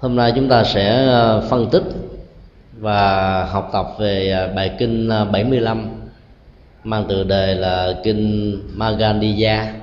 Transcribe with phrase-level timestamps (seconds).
[0.00, 1.82] hôm nay chúng ta sẽ ờ, phân tích
[2.78, 5.90] và học tập về ờ, bài kinh ờ, 75
[6.84, 9.74] mang tựa đề là kinh Magandiya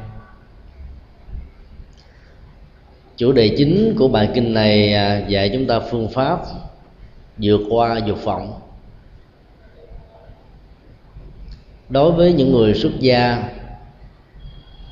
[3.17, 4.89] chủ đề chính của bài kinh này
[5.27, 6.39] dạy chúng ta phương pháp
[7.37, 8.53] vượt qua dục vọng.
[11.89, 13.49] Đối với những người xuất gia,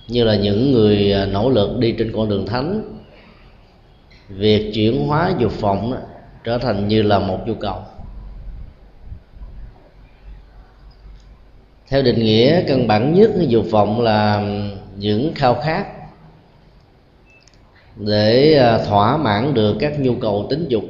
[0.07, 2.94] như là những người nỗ lực đi trên con đường thánh
[4.29, 5.97] việc chuyển hóa dục vọng đó,
[6.43, 7.81] trở thành như là một nhu cầu.
[11.87, 14.43] Theo định nghĩa căn bản nhất dục vọng là
[14.97, 15.87] những khao khát
[17.95, 20.83] để à, thỏa mãn được các nhu cầu tính dục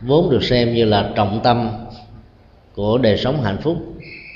[0.00, 1.70] vốn được xem như là trọng tâm
[2.74, 3.76] của đời sống hạnh phúc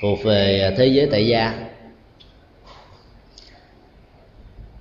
[0.03, 1.68] thuộc về à, thế giới tại gia.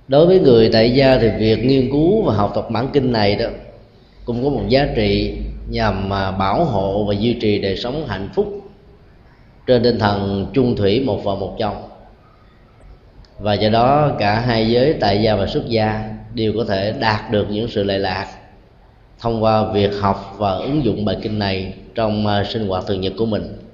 [0.08, 3.36] Đối với người tại gia thì việc nghiên cứu và học tập bản kinh này
[3.36, 3.46] đó
[4.24, 5.36] cũng có một giá trị
[5.68, 8.60] nhằm mà bảo hộ và duy trì đời sống hạnh phúc
[9.66, 11.76] trên tinh thần chung thủy một vợ một chồng.
[13.38, 17.30] Và do đó cả hai giới tại gia và xuất gia đều có thể đạt
[17.30, 18.26] được những sự lệ lạc
[19.20, 23.00] thông qua việc học và ứng dụng bài kinh này trong à, sinh hoạt thường
[23.00, 23.67] nhật của mình.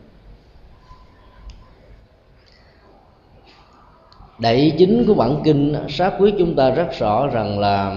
[4.39, 7.97] Đẩy chính của bản kinh sát quyết chúng ta rất rõ rằng là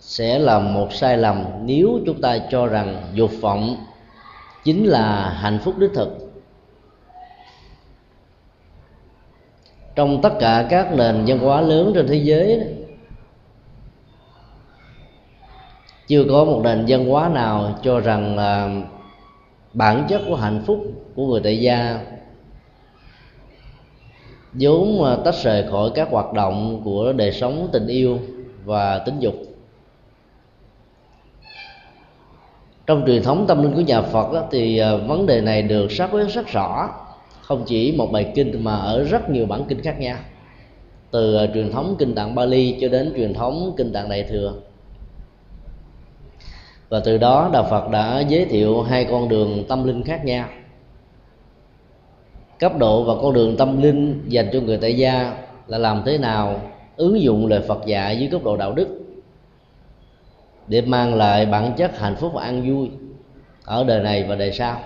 [0.00, 3.76] sẽ là một sai lầm nếu chúng ta cho rằng dục vọng
[4.64, 6.32] chính là hạnh phúc đích thực.
[9.94, 12.60] Trong tất cả các nền văn hóa lớn trên thế giới
[16.08, 18.70] chưa có một nền văn hóa nào cho rằng là
[19.72, 20.78] bản chất của hạnh phúc
[21.14, 22.00] của người tại gia
[24.60, 28.18] vốn à, tách rời khỏi các hoạt động của đời sống tình yêu
[28.64, 29.34] và tính dục.
[32.86, 35.92] Trong truyền thống tâm linh của nhà Phật đó, thì à, vấn đề này được
[35.92, 36.90] xác quyết rất rõ.
[37.42, 40.16] Không chỉ một bài kinh mà ở rất nhiều bản kinh khác nhau
[41.10, 44.54] từ à, truyền thống kinh tạng Bali cho đến truyền thống kinh tạng Đại thừa.
[46.88, 50.48] Và từ đó đạo Phật đã giới thiệu hai con đường tâm linh khác nhau
[52.58, 55.36] cấp độ và con đường tâm linh dành cho người tại gia
[55.66, 56.60] là làm thế nào
[56.96, 58.88] ứng dụng lời Phật dạy dưới cấp độ đạo đức
[60.68, 62.90] để mang lại bản chất hạnh phúc và an vui
[63.64, 64.80] ở đời này và đời sau.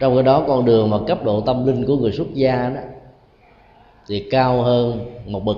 [0.00, 2.80] Trong cái đó, con đường mà cấp độ tâm linh của người xuất gia đó
[4.06, 5.56] thì cao hơn một bậc,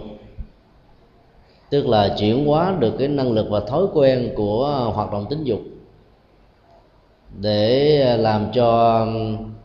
[1.71, 5.45] tức là chuyển hóa được cái năng lực và thói quen của hoạt động tính
[5.45, 5.61] dục
[7.41, 9.07] để làm cho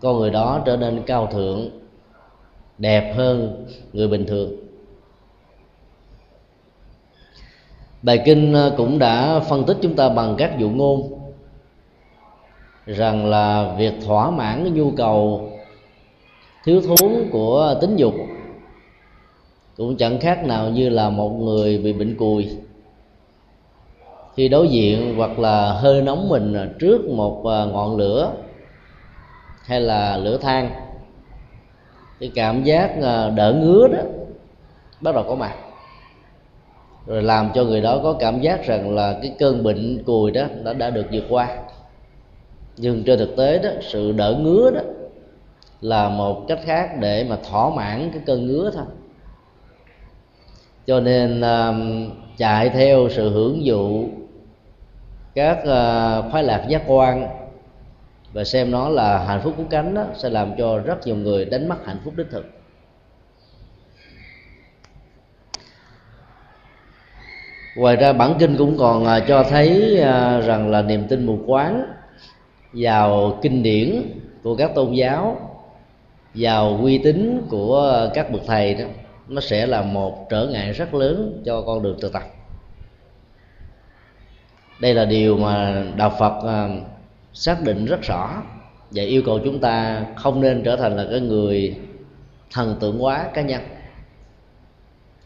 [0.02, 1.70] con người đó trở nên cao thượng,
[2.78, 4.52] đẹp hơn người bình thường.
[8.02, 11.20] Bài kinh ờ, cũng đã phân tích chúng ta bằng các dụ ngôn
[12.86, 15.50] rằng là việc thỏa mãn cái nhu cầu
[16.64, 18.14] thiếu thốn của tính dục
[19.78, 22.48] cũng chẳng khác nào như là một người bị bệnh cùi.
[24.36, 28.34] Khi đối diện hoặc là hơi nóng mình trước một ờ, ngọn lửa
[29.68, 30.70] hay là lửa than.
[32.20, 34.00] Cái cảm giác à, đỡ ngứa đó
[35.02, 35.56] bắt đầu có mặt.
[37.08, 40.44] Rồi làm cho người đó có cảm giác rằng là cái cơn bệnh cùi đó
[40.64, 41.58] đã đã được vượt qua.
[42.78, 44.82] Nhưng trên thực tế đó sự đỡ ngứa đó
[45.82, 48.86] là một cách khác để mà thỏa mãn cái cơn ngứa thôi.
[50.88, 51.76] Cho nên uh,
[52.38, 54.06] chạy theo sự hưởng dụ
[55.36, 57.47] các à, uh, khoái lạc giác quan
[58.34, 61.46] và xem nó là hạnh phúc của cánh đó sẽ làm cho rất nhiều người
[61.46, 62.46] đánh mất hạnh phúc đích thực.
[67.78, 71.40] Ngoài ra bản kinh cũng còn à, cho thấy à, rằng là niềm tin mù
[71.48, 71.86] quáng
[72.74, 74.02] vào kinh điển
[74.44, 75.52] của các tôn giáo,
[76.34, 78.86] vào uy tín của các bậc thầy đó,
[79.28, 82.24] nó sẽ là một trở ngại rất lớn cho con đường tự tập.
[84.82, 86.70] Đây là điều mà đạo phật à,
[87.38, 88.44] xác định rất rõ
[88.92, 91.76] và yêu cầu chúng ta không nên trở thành là cái người
[92.52, 93.62] thần tượng hóa cá nhân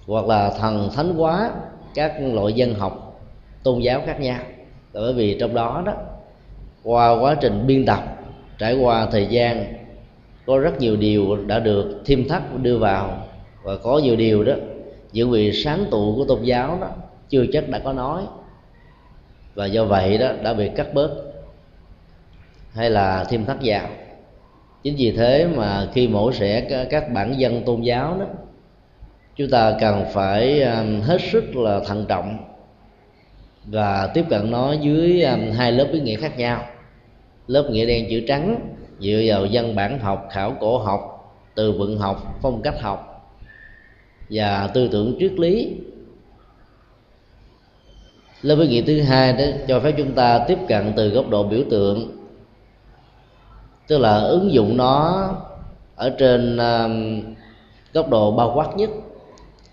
[0.07, 1.51] hoặc là thần thánh hóa
[1.95, 3.21] các loại dân học,
[3.63, 4.39] tôn giáo khác nhau.
[4.93, 5.93] Bởi vì trong đó đó,
[6.83, 8.03] qua quá trình biên tập,
[8.57, 9.73] trải qua thời gian,
[10.45, 13.27] có rất nhiều điều đã được thêm thắt đưa vào
[13.63, 14.53] và có nhiều điều đó,
[15.13, 16.87] những vị sáng tụ của tôn giáo đó
[17.29, 18.23] chưa chắc đã có nói.
[19.55, 21.30] Và do vậy đó, đã bị cắt bớt
[22.73, 23.87] hay là thêm thắt vào
[24.83, 28.25] chính vì thế mà khi mổ xẻ các bản dân tôn giáo đó,
[29.35, 32.37] chúng ta cần phải um, hết sức là thận trọng
[33.65, 36.65] và tiếp cận nó dưới um, hai lớp ý nghĩa khác nhau.
[37.47, 41.01] Lớp nghĩa đen chữ trắng dựa vào văn bản học, khảo cổ học,
[41.55, 43.31] từ vựng học, phong cách học
[44.29, 45.75] và tư tưởng triết lý.
[48.41, 51.43] Lớp ý nghĩa thứ hai đó cho phép chúng ta tiếp cận từ góc độ
[51.43, 52.20] biểu tượng
[53.91, 55.29] tức là ứng dụng nó
[55.95, 57.23] ở trên uh,
[57.93, 58.89] góc độ bao quát nhất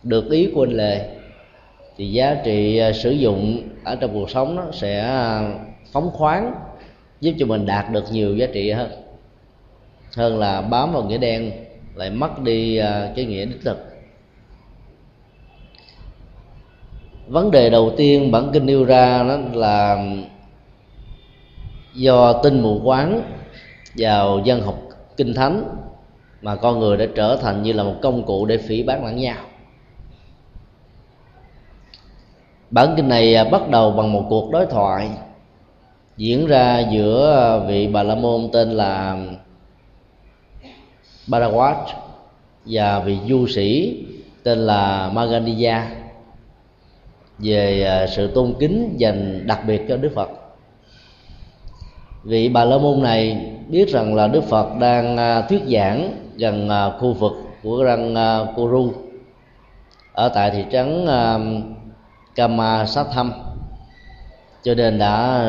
[0.03, 1.09] được ý của anh lề
[1.97, 5.61] thì giá trị uh, sử dụng ở trong cuộc sống nó sẽ uh,
[5.93, 6.55] phóng khoáng
[7.21, 8.91] giúp cho mình đạt được nhiều giá trị hơn.
[10.17, 11.53] Hơn là bám vào nghĩa đen
[11.95, 13.79] lại mất đi uh, cái nghĩa đích thực.
[17.27, 20.07] Vấn đề đầu tiên bản kinh nêu ra đó là
[21.95, 23.23] do tin mù quáng
[23.97, 24.79] vào dân học
[25.17, 25.65] kinh thánh
[26.43, 29.17] mà con người đã trở thành như là một công cụ để phỉ bán lẫn
[29.17, 29.37] nhau.
[32.71, 35.11] Bản kinh này à, bắt đầu bằng một cuộc đối thoại
[36.17, 39.17] diễn ra giữa à, vị bà la môn tên là
[41.27, 41.77] Barawat
[42.67, 43.97] và vị du sĩ
[44.43, 45.89] tên là Magandiya
[47.39, 50.31] về à, sự tôn kính dành đặc biệt cho Đức Phật.
[52.25, 56.69] Vị bà la môn này biết rằng là Đức Phật đang à, thuyết giảng gần
[56.69, 57.33] à, khu vực
[57.63, 58.93] của răng à, Kuru
[60.13, 61.07] ở tại thị trấn
[62.35, 63.33] Kama Sát Thăm
[64.63, 65.45] cho nên đã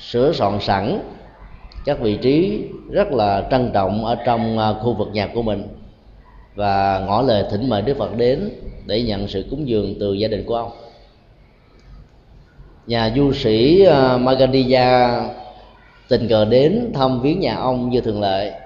[0.00, 1.00] sửa soạn sẵn
[1.84, 5.68] các vị trí rất là trân trọng ở trong khu vực nhà của mình
[6.54, 8.50] và ngỏ lời thỉnh mời Đức Phật đến
[8.86, 10.70] để nhận sự cúng dường từ gia đình của ông.
[12.86, 14.20] Nhà du sĩ uh,
[16.08, 18.60] tình cờ đến thăm viếng nhà ông như thường lệ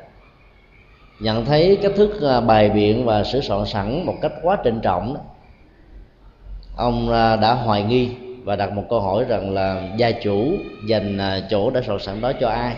[1.21, 4.81] nhận thấy cách thức à, bài biện và sửa soạn sẵn một cách quá trịnh
[4.81, 5.21] trọng đó.
[6.77, 8.11] ông à, đã hoài nghi
[8.45, 10.53] và đặt một câu hỏi rằng là gia chủ
[10.87, 12.77] dành à, chỗ đã soạn sẵn đó cho ai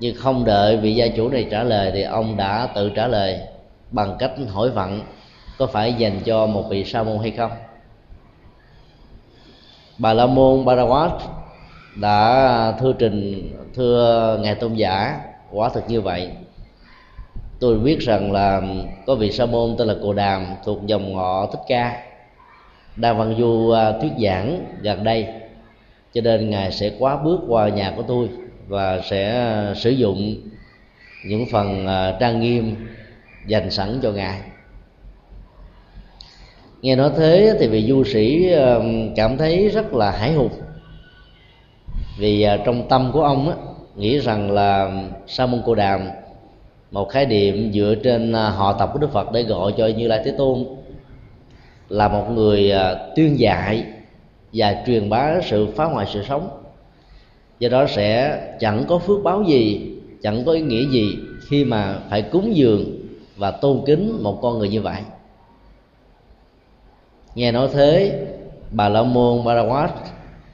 [0.00, 3.40] nhưng không đợi vị gia chủ này trả lời thì ông đã tự trả lời
[3.90, 5.00] bằng cách hỏi vặn
[5.58, 7.50] có phải dành cho một vị sa môn hay không
[9.98, 11.18] bà la môn Barawat
[12.00, 15.20] đã thưa trình, thưa ngài tôn giả,
[15.52, 16.28] quả thực như vậy.
[17.60, 18.62] Tôi biết rằng là
[19.06, 22.02] có vị sa môn tên là cồ đàm thuộc dòng họ thích ca,
[22.96, 25.26] đang văn du à, thuyết giảng gần đây.
[26.12, 28.28] Cho nên ngài sẽ quá bước qua nhà của tôi
[28.68, 30.34] và sẽ à, sử dụng
[31.26, 32.76] những phần à, trang nghiêm
[33.46, 34.40] dành sẵn cho ngài.
[36.82, 38.52] Nghe nói thế thì vị du sĩ
[39.16, 40.50] cảm thấy rất là hãi hùng
[42.16, 43.56] vì à, trong tâm của ông á,
[43.96, 46.08] nghĩ rằng là sa môn cô đàm
[46.90, 50.08] một khái niệm dựa trên à, họ tập của đức phật để gọi cho như
[50.08, 50.64] lai thế tôn
[51.88, 53.84] là một người à, tuyên dạy
[54.52, 56.48] và truyền bá sự phá hoại sự sống.
[57.58, 59.90] Do đó sẽ chẳng có phước báo gì
[60.22, 61.16] chẳng có ý nghĩa gì
[61.48, 62.84] khi mà phải cúng dường
[63.36, 65.00] và tôn kính một con người như vậy.
[67.34, 68.20] Nghe nói thế
[68.70, 69.88] bà la môn Barawat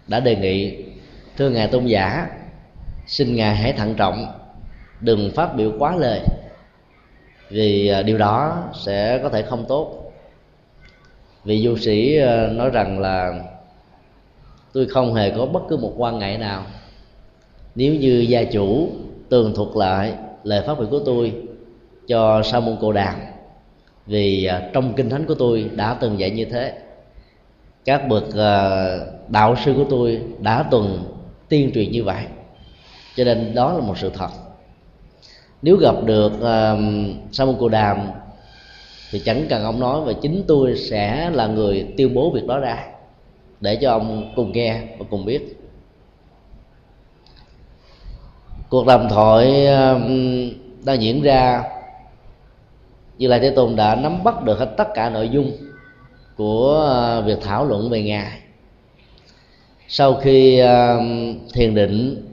[0.08, 0.89] đã đề nghị
[1.36, 2.28] thưa ngài tôn giả,
[3.06, 4.26] xin ngài hãy thận trọng,
[5.00, 6.20] đừng phát biểu quá lời,
[7.50, 10.12] vì à, điều đó sẽ có thể không tốt.
[11.44, 13.32] Vị du sĩ à, nói rằng là,
[14.72, 16.64] tôi không hề có bất cứ một quan ngại nào.
[17.74, 18.88] Nếu như gia chủ
[19.28, 21.34] tường thuật lại lời phát biểu của tôi
[22.08, 23.14] cho sa môn cô đàm,
[24.06, 26.78] vì à, trong kinh thánh của tôi đã từng dạy như thế,
[27.84, 28.24] các bậc
[29.28, 31.04] đạo sư của tôi đã từng
[31.50, 32.24] tiên truyền như vậy.
[33.16, 34.28] Cho nên đó là một sự thật.
[35.62, 36.78] Nếu gặp được uh,
[37.32, 37.98] sa môn cù đàm
[39.10, 42.58] thì chẳng cần ông nói và chính tôi sẽ là người tuyên bố việc đó
[42.58, 42.86] ra
[43.60, 45.56] để cho ông cùng nghe và cùng biết.
[48.68, 50.02] Cuộc đàm thoại uh,
[50.84, 51.64] đang diễn ra.
[53.18, 55.52] Như lai thế tôn đã nắm bắt được hết tất cả nội dung
[56.36, 58.40] của ờ, việc thảo luận về ngài
[59.92, 61.00] sau khi ờ,
[61.52, 62.26] thiền định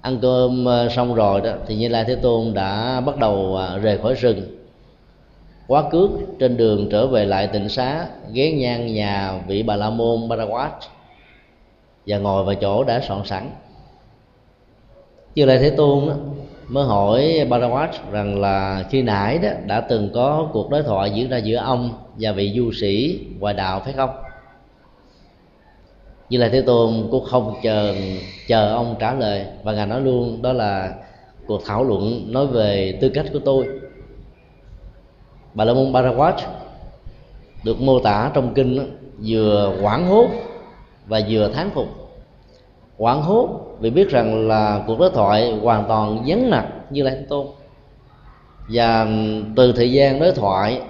[0.00, 3.78] ăn cơm ờ, xong rồi đó thì như lai thế tôn đã bắt đầu ờ,
[3.78, 4.42] rời khỏi rừng.
[5.66, 9.90] Quá cước trên đường trở về lại tịnh xá ghé ngang nhà vị bà la
[9.90, 10.70] môn Barawat
[12.06, 13.50] và ngồi vào chỗ đã soạn sẵn.
[15.34, 16.14] Như lai thế tôn đó,
[16.68, 21.28] mới hỏi Barawat rằng là khi nãy đó đã từng có cuộc đối thoại diễn
[21.28, 24.10] ra giữa ông và vị du sĩ ngoại đạo phải không?
[26.30, 27.94] Như là thế tôn cũng không chờ
[28.46, 29.46] chờ ông trả lời.
[29.62, 30.94] Và ngài nói luôn đó là
[31.46, 33.66] cuộc thảo luận nói về tư cách của tôi.
[35.54, 36.32] Bà la môn Barawat
[37.64, 38.82] được mô tả trong kinh đó,
[39.26, 40.26] vừa quảng hốt
[41.06, 41.86] và vừa thán phục.
[42.96, 43.48] Quảng hốt
[43.80, 47.46] vì biết rằng là cuộc đối thoại hoàn toàn vắng mặt như là thế tôn.
[48.72, 49.06] Và
[49.56, 50.80] từ thời gian đối thoại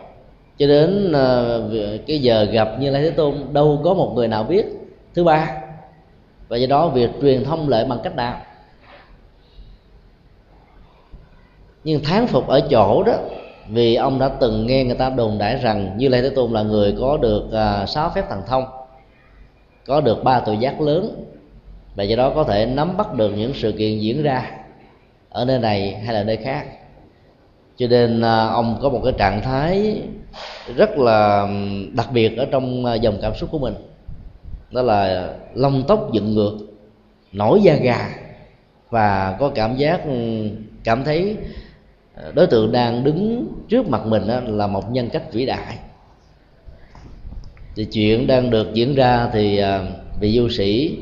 [0.59, 1.73] cho đến uh,
[2.06, 4.80] cái giờ gặp như lai thế tôn đâu có một người nào biết
[5.14, 5.50] thứ ba,
[6.49, 8.40] và do đó việc truyền thông lệ bằng cách nào?
[11.85, 13.14] Nhưng thán phục ở chỗ đó,
[13.69, 16.62] vì ông đã từng nghe người ta đồn đại rằng như lai thế tôn là
[16.62, 18.64] người có được à, sáu phép thần thông,
[19.87, 21.25] có được ba tội giác lớn,
[21.95, 24.50] và do đó có thể nắm bắt được những sự kiện diễn ra
[25.31, 26.67] ở nơi này hay là nơi khác.
[27.76, 30.02] Cho nên à, ông có một cái trạng thái
[30.76, 31.49] rất là
[31.93, 33.75] đặc biệt ở trong à, dòng cảm xúc của mình
[34.71, 36.59] đó là lông tóc dựng ngược,
[37.33, 38.11] nổi da gà.
[38.91, 40.49] Và có cảm giác ừ,
[40.85, 41.37] cảm thấy
[42.15, 45.79] ờ, đối tượng đang đứng trước mặt mình là một nhân cách vĩ đại.
[47.77, 49.87] Thì chuyện đang được diễn ra thì ờ,
[50.21, 50.99] vị du sĩ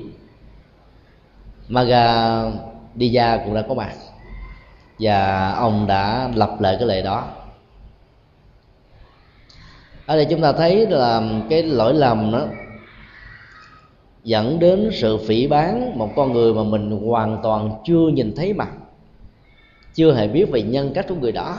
[1.68, 2.42] Maga
[2.96, 3.94] Dija cũng đã có mặt
[4.98, 7.28] và ông đã lập lại cái lệ đó.
[10.06, 12.46] Ở đây chúng ta thấy là cái lỗi lầm đó
[14.28, 18.52] dẫn đến sự phỉ bán một con người mà mình hoàn toàn chưa nhìn thấy
[18.52, 18.68] mặt,
[19.94, 21.58] chưa hề biết về nhân cách của người đó.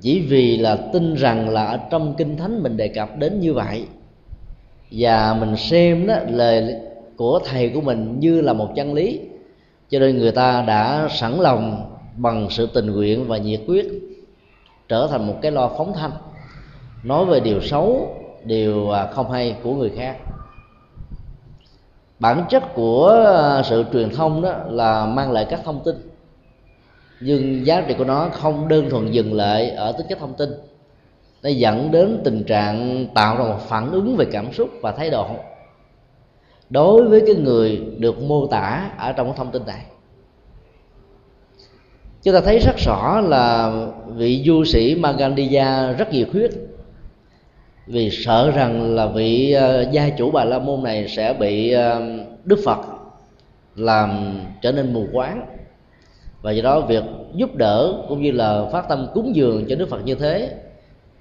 [0.00, 3.54] Chỉ vì là tin rằng là ở trong kinh thánh mình đề cập đến như
[3.54, 3.84] vậy,
[4.90, 6.74] và mình xem đó, lời
[7.16, 9.20] của thầy của mình như là một chân lý.
[9.90, 13.86] Cho nên người ta đã sẵn lòng bằng sự tình nguyện và nhiệt quyết
[14.88, 16.10] trở thành một cái lo phóng thanh,
[17.04, 20.16] nói về điều xấu, điều à, không hay của người khác
[22.18, 25.94] bản chất của ờ, sự truyền thông đó là mang lại các thông tin.
[27.20, 30.50] Nhưng giá trị của nó không đơn thuần dừng lại ở tính chất thông tin.
[31.42, 35.10] Nó dẫn đến tình trạng tạo ra một phản ứng về cảm xúc và thái
[35.10, 35.26] độ.
[36.70, 39.82] Đối với cái người được mô tả ở trong cái thông tin này,
[42.22, 43.72] chúng ta thấy rất rõ là
[44.06, 46.50] vị du sĩ Magandija rất nhiệt huyết
[47.88, 52.02] vì sợ rằng là vị ờ, gia chủ bà la môn này sẽ bị ờ,
[52.44, 52.78] đức phật
[53.76, 55.46] làm trở nên mù quáng.
[56.42, 57.04] Và do đó việc
[57.34, 60.54] giúp đỡ cũng như là phát tâm cúng dường cho đức phật như thế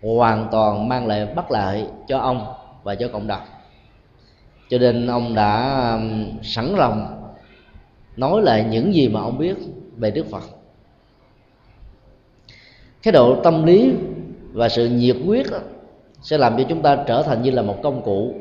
[0.02, 2.46] hoàn toàn mang lại bất lợi cho ông
[2.84, 3.42] và cho cộng đồng.
[4.70, 6.00] Cho nên ông đã
[6.44, 7.24] sẵn lòng
[8.18, 9.56] nói lại những gì mà ông biết
[9.98, 10.44] về đức phật.
[13.04, 13.92] Cái độ tâm lý
[14.54, 15.58] và sự nhiệt huyết đó,
[16.22, 18.34] sẽ làm cho chúng ta trở thành như là một công cụ,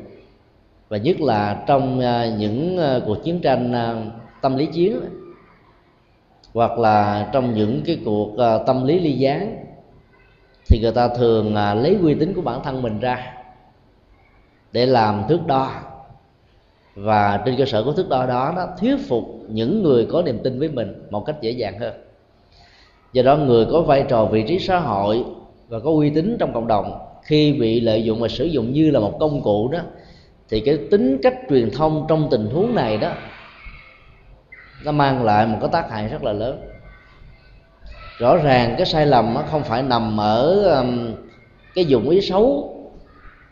[0.89, 3.95] và nhất là trong à, những à, cuộc chiến tranh à,
[4.41, 4.99] tâm lý chiến,
[6.53, 9.65] hoặc là trong những cái cuộc tâm lý ly gián,
[10.69, 13.33] thì người ta thường lấy uy tín của bản thân mình ra
[14.71, 15.71] để làm thước đo.
[16.95, 20.39] Và trên cơ sở của thước đo đó, nó thuyết phục những người có niềm
[20.43, 21.93] tin với mình một cách dễ dàng hơn.
[23.13, 25.25] Do đó, người có vai trò vị trí xã hội
[25.67, 28.91] và có uy tín trong cộng đồng khi bị lợi dụng và sử dụng như
[28.91, 29.79] là một công cụ đó,
[30.49, 33.11] thì cái tính cách truyền thông trong tình huống này đó,
[34.85, 36.61] nó mang lại một cái tác hại rất là lớn.
[38.17, 41.15] Rõ ràng cái sai lầm nó không phải nằm ở um,
[41.75, 42.73] cái dụng ý xấu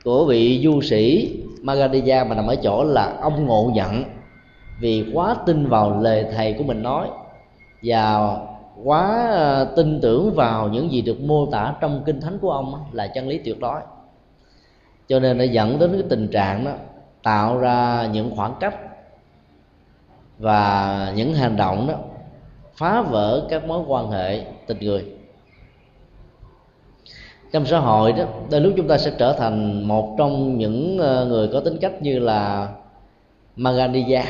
[0.04, 4.04] của vị du sĩ Magadija mà nằm ở chỗ là ông ngộ nhận
[4.80, 7.08] vì quá tin vào lời thầy của mình nói
[7.84, 8.36] và
[8.84, 12.84] quá ờ, tin tưởng vào những gì được mô tả trong kinh thánh của ông
[12.92, 13.82] là chân lý tuyệt đối.
[15.08, 16.72] Cho nên nó dẫn đến cái tình trạng đó,
[17.24, 18.76] tạo ra những khoảng cách
[20.38, 21.96] và những hành động đó
[22.76, 25.06] phá vỡ các mối quan hệ tình người.
[27.52, 31.26] Trong xã hội đó, đôi lúc chúng ta sẽ trở thành một trong những ờ,
[31.26, 32.70] người có tính cách như là
[33.56, 34.24] Maganiya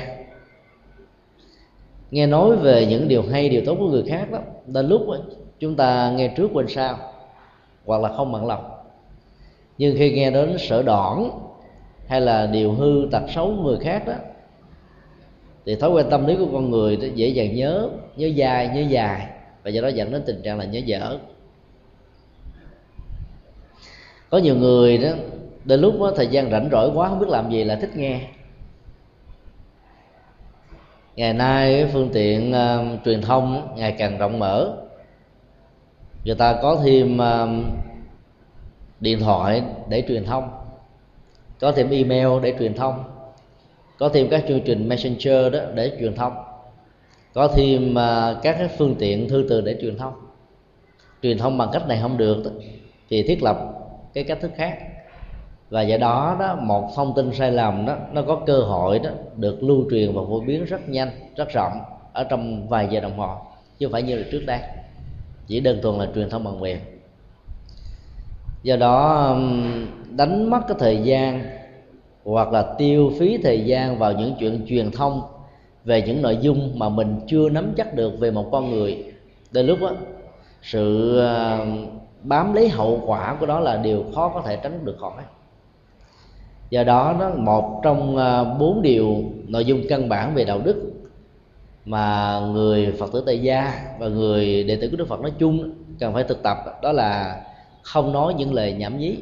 [2.15, 5.17] nghe nói về những điều hay điều tốt của người khác đó đến lúc đó,
[5.60, 6.98] chúng ta nghe trước quên sau
[7.86, 8.63] hoặc là không bằng lòng.
[9.77, 11.29] Nhưng khi nghe đến sở đoản
[12.07, 14.13] hay là điều hư tật xấu của người khác đó
[15.65, 19.27] thì thói quen tâm lý của con người dễ dàng nhớ nhớ dài nhớ dài
[19.63, 21.17] và do đó dẫn đến tình trạng là nhớ dở.
[24.29, 25.10] Có nhiều người đó
[25.65, 28.22] đến lúc đó, thời gian rảnh rỗi quá không biết làm gì là thích nghe
[31.15, 34.77] ngày nay phương tiện uh, truyền thông ngày càng rộng mở.
[36.25, 37.50] Người ta có thêm uh,
[39.00, 40.50] điện thoại để truyền thông
[41.60, 43.03] có thêm email để truyền thông
[43.98, 46.34] có thêm các chương trình messenger đó để truyền thông
[47.34, 50.13] có thêm uh, các cái phương tiện thư từ để truyền thông.
[51.22, 52.43] Truyền thông bằng cách này không được
[53.10, 53.57] thì thiết lập
[54.13, 54.77] cái cách thức khác
[55.75, 59.10] và do đó đó, một thông tin sai lầm đó, nó có cơ hội đó
[59.36, 61.72] được lưu truyền và phổ biến rất nhanh, rất rộng
[62.13, 63.36] ở trong vài giờ đồng hồ
[63.79, 64.60] chứ không phải như là trước đây.
[65.48, 66.77] Chỉ đơn thuần là truyền thông bằng miệng.
[68.63, 69.38] Do đó
[70.10, 71.44] đánh mất cái thời gian
[72.24, 75.22] hoặc là tiêu phí thời gian vào những chuyện truyền thông
[75.86, 79.13] về những nội dung mà mình chưa nắm chắc được về một con người
[79.51, 79.91] đến lúc đó
[80.62, 81.20] sự
[82.24, 85.12] bám lấy hậu quả của đó là điều khó có thể tránh được khỏi
[86.69, 90.91] do đó nó một trong ờ, bốn điều nội dung căn bản về đạo đức
[91.86, 95.72] mà người phật tử tại gia và người đệ tử của đức phật nói chung
[96.00, 97.41] cần phải thực tập đó là
[97.81, 99.17] không nói những lời nhảm nhí.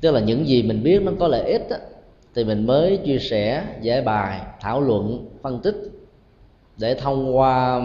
[0.00, 1.76] Tức là những gì mình biết nó có lợi ích đó,
[2.34, 5.76] thì mình mới chia sẻ giải bài thảo luận phân tích.
[6.78, 7.80] Để thông qua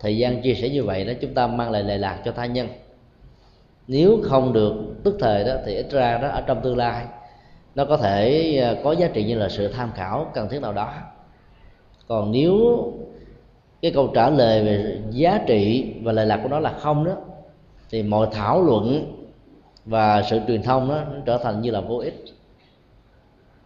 [0.00, 2.46] thời gian chia sẻ như vậy đó chúng ta mang lại lệ lạc cho tha
[2.46, 2.68] nhân
[3.88, 4.74] nếu không được,
[5.04, 7.06] tức thời đó, thì ít ra đó, ở trong tương lai,
[7.74, 10.72] nó có thể à, có giá trị như là sự tham khảo cần thiết nào
[10.72, 10.92] đó.
[12.08, 12.92] Còn nếu
[13.82, 17.12] cái câu trả lời về giá trị và lệ lạc của nó là không đó,
[17.90, 19.16] thì mọi thảo luận
[19.84, 22.24] và sự truyền thông đó, nó trở thành như là vô ích.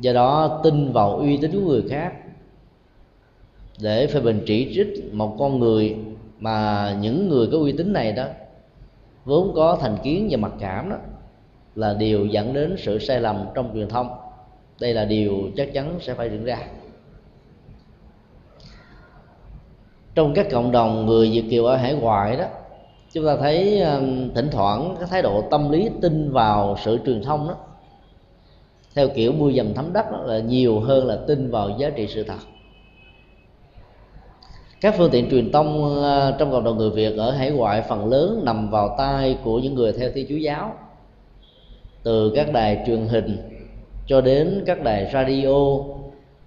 [0.01, 2.13] Do đó, tin vào uy tín của người khác
[3.81, 5.97] để phê bình chỉ trích một con người
[6.39, 8.25] mà những người có uy tín này đó
[9.27, 10.97] vốn có thành kiến và mặc cảm đó,
[11.75, 14.09] là điều dẫn đến sự sai lầm trong truyền thông.
[14.81, 16.59] Đây là điều chắc chắn sẽ phải diễn ra.
[20.15, 22.45] Trong các cộng đồng người việt kiều ở hải ngoại đó,
[23.13, 27.23] chúng ta thấy um, thỉnh thoảng cái thái độ tâm lý tin vào sự truyền
[27.23, 27.55] thông đó,
[28.95, 32.07] theo kiểu mưa dầm thấm đất đó, là nhiều hơn là tin vào giá trị
[32.07, 32.39] sự thật
[34.87, 38.11] các phương tiện truyền thông ờ, trong cộng đồng người Việt ở hải ngoại phần
[38.11, 40.75] lớn nằm vào tay của những người theo Thiên Chúa giáo.
[42.03, 43.39] Từ các đài truyền hình
[44.07, 45.79] cho đến các đài radio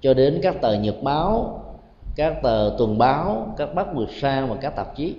[0.01, 1.61] cho đến các tờ nhật báo
[2.15, 5.15] các tờ tuần báo các bác vượt sang và các tạp chí.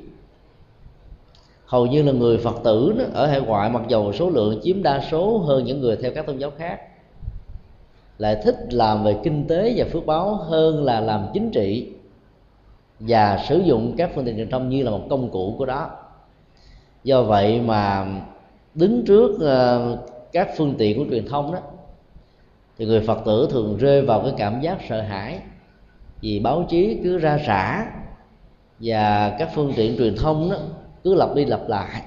[1.66, 4.82] Hầu như là người phật tử đó, ở hải ngoại mặc dầu số lượng chiếm
[4.82, 6.80] đa số hơn những người theo các tôn giáo khác
[8.18, 11.92] lại thích làm về kinh tế và phước báo hơn là làm chính trị
[13.00, 15.90] và sử dụng các phương tiện truyền thông như là một công cụ của đó.
[17.04, 18.06] Do vậy mà
[18.74, 19.98] đứng trước ờ,
[20.32, 21.58] các phương tiện của truyền thông đó,
[22.78, 25.38] thì người phật tử thường rơi vào cái cảm giác sợ hãi
[26.20, 27.86] vì báo chí cứ ra rã
[28.80, 30.56] và các phương tiện truyền thông đó
[31.04, 32.02] cứ lặp đi lặp lại.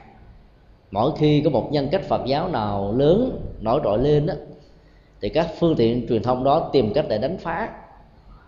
[0.92, 4.34] Mỗi khi có một nhân cách phật giáo nào lớn nổi trội lên đó,
[5.22, 7.70] thì các phương tiện truyền thông đó tìm cách để đánh phá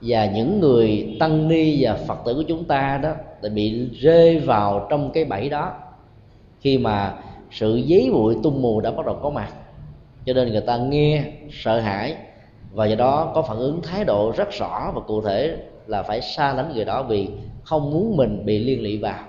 [0.06, 4.40] và những người tăng ni và phật tử của chúng ta đó đã bị rơi
[4.40, 5.74] vào trong cái bẫy đó.
[6.62, 7.14] Khi mà
[7.52, 9.50] sự giấy bụi tung mù đã bắt đầu có mặt,
[10.26, 12.16] cho nên người ta nghe, sợ hãi,
[12.74, 16.22] và do đó có phản ứng thái độ rất rõ và cụ thể là phải
[16.22, 17.30] xa lánh người đó vì
[17.64, 19.20] không muốn mình bị liên lụy vào.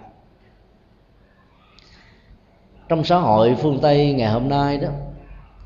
[2.89, 4.89] Trong xã hội phương tây ngày hôm nay đó,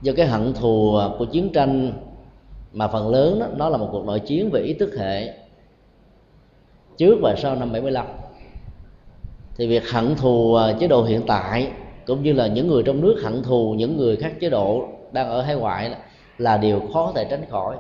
[0.03, 1.93] do cái hận thù của chiến tranh
[2.73, 5.33] mà phần lớn đó nó là một cuộc nội chiến về ý thức hệ
[6.97, 8.07] trước và sau năm 75
[9.57, 11.69] thì việc hận thù à, chế độ hiện tại
[12.07, 15.29] cũng như là những người trong nước hận thù những người khác chế độ đang
[15.29, 15.91] ở hải ngoại
[16.39, 17.77] là điều khó có thể tránh khỏi.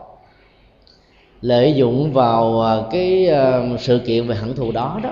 [1.40, 5.10] Lợi dụng vào à, cái à, sự kiện về hận thù đó đó,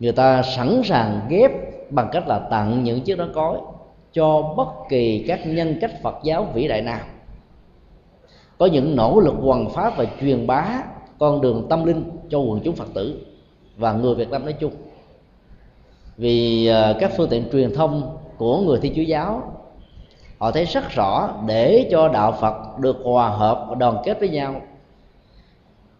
[0.00, 1.50] người ta sẵn sàng ghép
[1.90, 3.58] bằng cách là tặng những chiếc đó cối
[4.12, 7.00] cho bất kỳ các nhân cách Phật giáo vĩ đại nào
[8.58, 10.82] có những nỗ lực hoàn pháp và truyền bá
[11.18, 13.26] con đường tâm linh cho quần chúng Phật tử
[13.76, 14.72] và người Việt Nam nói chung.
[16.16, 19.52] Vì à, các phương tiện truyền thông của người Thiên Chúa giáo,
[20.38, 24.28] họ thấy rất rõ để cho đạo Phật được hòa hợp và đoàn kết với
[24.28, 24.60] nhau,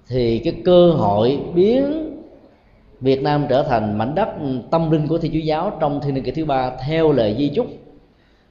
[0.09, 2.15] thì cái cơ hội biến
[3.01, 4.29] Việt Nam trở thành mảnh đất
[4.71, 7.49] tâm linh của Thiên Chúa giáo trong thiên niên kỷ thứ ba theo lời di
[7.49, 7.67] chúc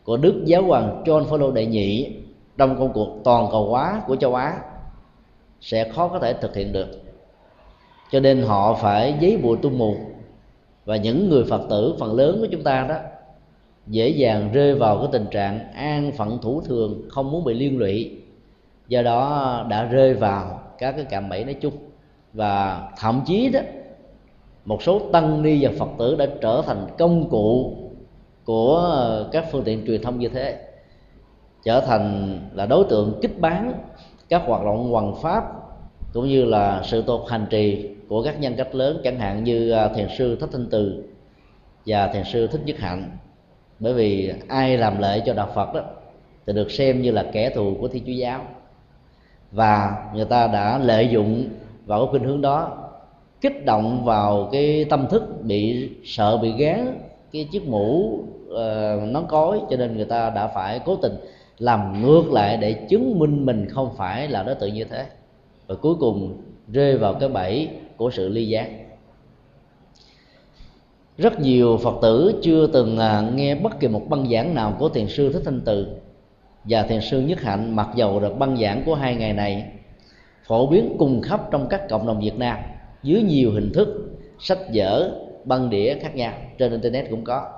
[0.04, 2.10] của Đức Giáo hoàng John Paul đệ nhị
[2.58, 4.54] trong công cuộc toàn cầu hóa của châu Á
[5.62, 6.88] sẽ khó có thể thực hiện được.
[8.12, 9.96] Cho nên họ phải giấy bụi tu mù.
[10.86, 12.96] Và những người Phật tử, phần lớn của chúng ta đó,
[13.88, 17.78] dễ dàng rơi vào cái tình trạng an phận thủ thường, không muốn bị liên
[17.78, 18.22] lụy.
[18.88, 21.74] Do đó đã rơi vào các cái cạm bẫy nói chung.
[22.34, 23.60] Và thậm chí đó,
[24.66, 27.74] một số tăng ni và phật tử đã trở thành công cụ
[28.46, 28.94] của
[29.32, 30.67] các phương tiện truyền thông như thế
[31.68, 33.74] trở thành là đối tượng kích bán
[34.30, 35.44] các hoạt động hoằng pháp
[36.14, 39.72] cũng như là sự tột hành trì của các nhân cách lớn chẳng hạn như
[39.72, 41.04] à, thiền sư thích thanh từ
[41.86, 43.12] và thiền sư thích nhất hạnh.
[43.80, 45.82] Bởi vì ai làm lệ cho đạo phật đó
[46.46, 48.42] thì được xem như là kẻ thù của thiên chúa giáo.
[49.52, 51.50] Và người ta đã lợi dụng
[51.86, 52.90] vào cái khuynh hướng đó
[53.42, 57.00] kích động vào cái tâm thức bị sợ bị gán
[57.32, 61.14] cái chiếc mũ uh, nón cối cho nên người ta đã phải cố tình
[61.60, 65.06] làm ngược lại để chứng minh mình không phải là đối tượng như thế.
[65.68, 68.70] Và cuối cùng, rơi vào cái bẫy của sự ly giác.
[71.18, 74.90] Rất nhiều phật tử chưa từng à, nghe bất kỳ một băng giảng nào của
[74.90, 75.88] thiền sư thích thanh từ.
[76.64, 79.66] Và thiền sư nhất hạnh mặc dầu được băng giảng của hai ngày này,
[80.44, 82.58] phổ biến cùng khắp trong các cộng đồng việt nam,
[83.04, 83.88] dưới nhiều hình thức,
[84.40, 85.12] sách vở,
[85.44, 87.57] băng đĩa khác nhau, trên internet cũng có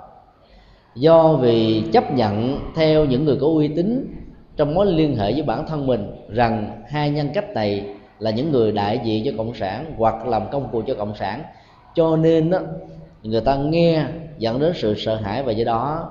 [1.00, 4.16] do vì chấp nhận theo những người có uy tín
[4.58, 8.52] trong mối liên hệ với bản thân mình rằng hai nhân cách này là những
[8.52, 11.44] người đại diện cho cộng sản hoặc làm công cụ cho cộng sản
[11.96, 12.60] cho nên đó,
[13.24, 14.06] người ta nghe
[14.38, 16.10] dẫn đến sự sợ hãi và do đó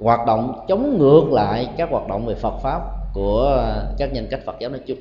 [0.00, 2.80] hoạt động chống ngược lại các hoạt động về Phật pháp
[3.14, 3.64] của
[3.98, 4.98] các nhân cách Phật giáo nói chung.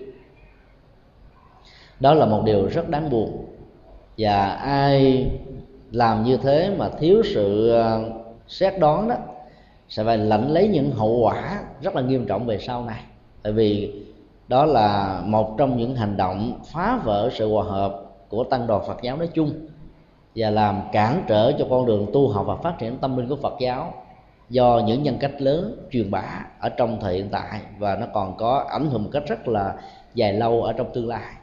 [1.99, 3.45] Đó là một điều rất đáng buồn.
[4.17, 5.27] Và ai
[5.91, 7.99] làm như thế mà thiếu sự à,
[8.47, 9.15] xét đoán đó,
[9.89, 13.01] sẽ phải lãnh lấy những hậu quả rất là nghiêm trọng về sau này.
[13.43, 13.93] Tại vì
[14.47, 18.81] đó là một trong những hành động phá vỡ sự hòa hợp của tăng đoàn
[18.87, 19.51] Phật giáo nói chung
[20.35, 23.35] và làm cản trở cho con đường tu học và phát triển tâm linh của
[23.35, 23.93] Phật giáo
[24.49, 28.37] do những nhân cách lớn truyền bá ở trong thời hiện tại và nó còn
[28.37, 29.75] có ảnh hưởng một cách rất là
[30.13, 31.33] dài lâu ở trong tương lai.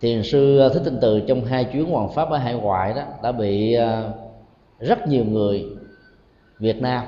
[0.00, 3.32] Thiền sư thích tinh từ trong hai chuyến hoàng pháp ở hải ngoại đó đã
[3.32, 4.02] bị à,
[4.80, 5.66] rất nhiều người
[6.58, 7.04] việt nam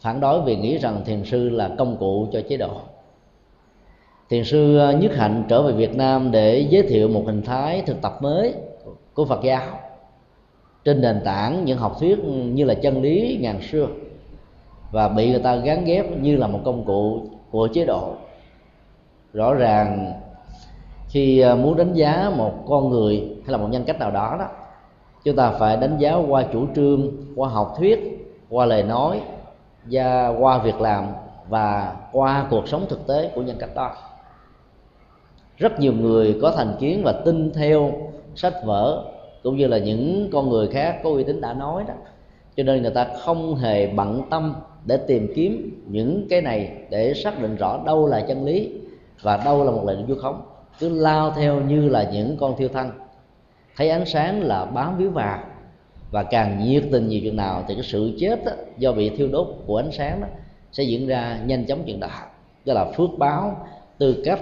[0.00, 2.80] phản đối vì nghĩ rằng thiền sư là công cụ cho chế độ.
[4.30, 7.82] Thiền sư ờ, nhất hạnh trở về việt nam để giới thiệu một hình thái
[7.86, 8.54] thực tập mới
[9.14, 9.78] của phật giáo.
[10.84, 13.88] Trên nền tảng những học thuyết như là chân lý, ngàn xưa,
[14.90, 18.14] và bị người ta gán ghép như là một công cụ của chế độ.
[19.32, 20.12] Rõ ràng
[21.08, 24.36] khi ờ, muốn đánh giá một con người hay là một nhân cách nào đó
[24.38, 24.48] đó
[25.24, 29.20] chúng ta phải đánh giá qua chủ trương, qua học thuyết, qua lời nói,
[29.84, 31.06] và qua việc làm
[31.48, 33.94] và qua cuộc sống thực tế của nhân cách đó.
[35.56, 37.92] Rất nhiều người có thành kiến và tin theo
[38.34, 39.04] sách vở,
[39.42, 41.94] cũng như là những con người khác có uy tín đã nói đó.
[42.56, 44.54] Cho nên người ta không hề bận tâm
[44.84, 48.72] để tìm kiếm những cái này để xác định rõ đâu là chân lý
[49.22, 50.42] và đâu là một lời vu khống.
[50.78, 52.90] Cứ lao theo như là những con thiêu thân
[53.76, 55.38] thấy ánh sáng là bám víu vào.
[56.10, 59.28] Và càng nhiệt tình nhiều chừng nào thì cái sự chết đó, do bị thiêu
[59.32, 60.26] đốt của ánh sáng đó
[60.72, 62.08] sẽ diễn ra nhanh chóng chừng đó
[62.64, 63.66] đó là phước báo
[63.98, 64.40] tư cách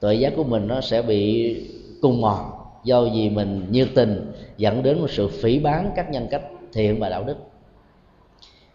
[0.00, 1.56] tội giác của mình nó sẽ bị
[2.02, 2.50] cùng mòn
[2.84, 7.00] do vì mình nhiệt tình dẫn đến một sự phỉ bán các nhân cách thiện
[7.00, 7.36] và đạo đức.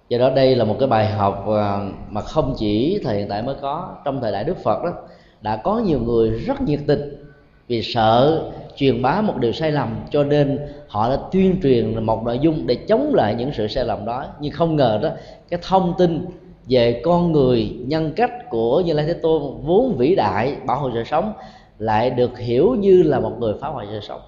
[0.10, 3.42] Do đó đây là một cái bài học à, mà không chỉ thời hiện tại
[3.42, 3.96] mới có.
[4.06, 4.94] Trong thời đại đức phật đó
[5.42, 7.26] đã có nhiều người rất nhiệt tình
[7.68, 8.44] vì sợ
[8.78, 12.68] truyền bá một điều sai lầm, cho nên họ đã tuyên truyền một nội dung
[12.68, 14.26] để chống lại những sự sai lầm đó.
[14.40, 15.10] Nhưng không ngờ đó,
[15.50, 16.26] cái thông tin
[16.70, 20.92] về con người nhân cách của như lai thế tôn vốn vĩ đại, bảo hộ
[20.94, 21.34] sự sống,
[21.80, 24.22] lại được hiểu như là một người phá hoại sự sống.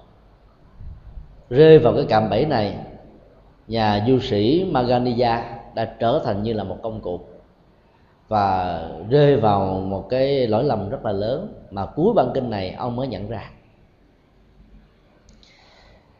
[1.50, 2.74] Rơi vào cái cạm bẫy này,
[3.68, 7.20] nhà du sĩ Maganiya đã trở thành như là một công cụ
[8.28, 12.70] và rơi vào một cái lỗi lầm rất là lớn mà cuối bản kinh này
[12.70, 13.50] ông mới nhận ra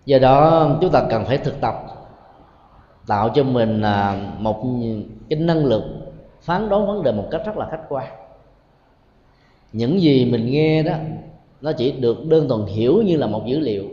[0.06, 1.74] do đó, chúng ta cần phải thực tập,
[3.06, 4.62] tạo cho mình à, một
[5.28, 5.82] cái năng lực
[6.40, 8.06] phán đoán vấn đề một cách rất là khách quan.
[9.72, 10.92] Những gì mình nghe đó,
[11.60, 13.84] nó chỉ được đơn thuần hiểu như là một dữ liệu.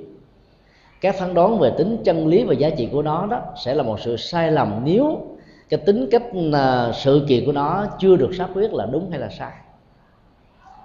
[1.01, 3.83] Các phán đoán về tính chân lý và giá trị của nó đó sẽ là
[3.83, 5.21] một sự sai lầm nếu
[5.69, 9.19] cái tính cách à, sự kiện của nó chưa được xác quyết là đúng hay
[9.19, 9.51] là sai.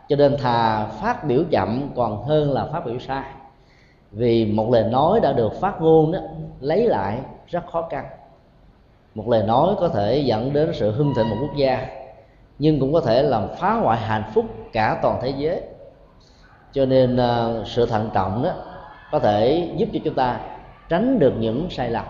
[0.09, 3.25] Cho nên thà phát biểu chậm còn hơn là phát biểu sai
[4.13, 6.19] vì một lời nói đã được phát ngôn đó
[6.61, 8.05] lấy lại rất khó khăn.
[9.15, 11.87] Một lời nói có thể dẫn đến sự hưng thịnh một quốc gia
[12.59, 15.61] nhưng cũng có thể làm phá hoại hạnh phúc cả toàn thế giới.
[16.73, 18.53] Cho nên uh, sự thận trọng đó
[19.13, 20.41] có thể giúp cho chúng ta
[20.89, 22.05] tránh được những sai lầm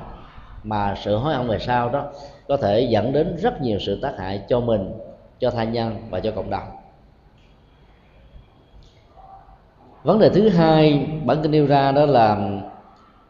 [0.62, 2.04] mà sự hối hận về sau đó
[2.48, 4.92] có thể dẫn đến rất nhiều sự tác hại cho mình
[5.38, 6.81] cho tha nhân và cho cộng đồng.
[10.02, 12.50] Vấn đề thứ hai bản kinh nêu ra đó là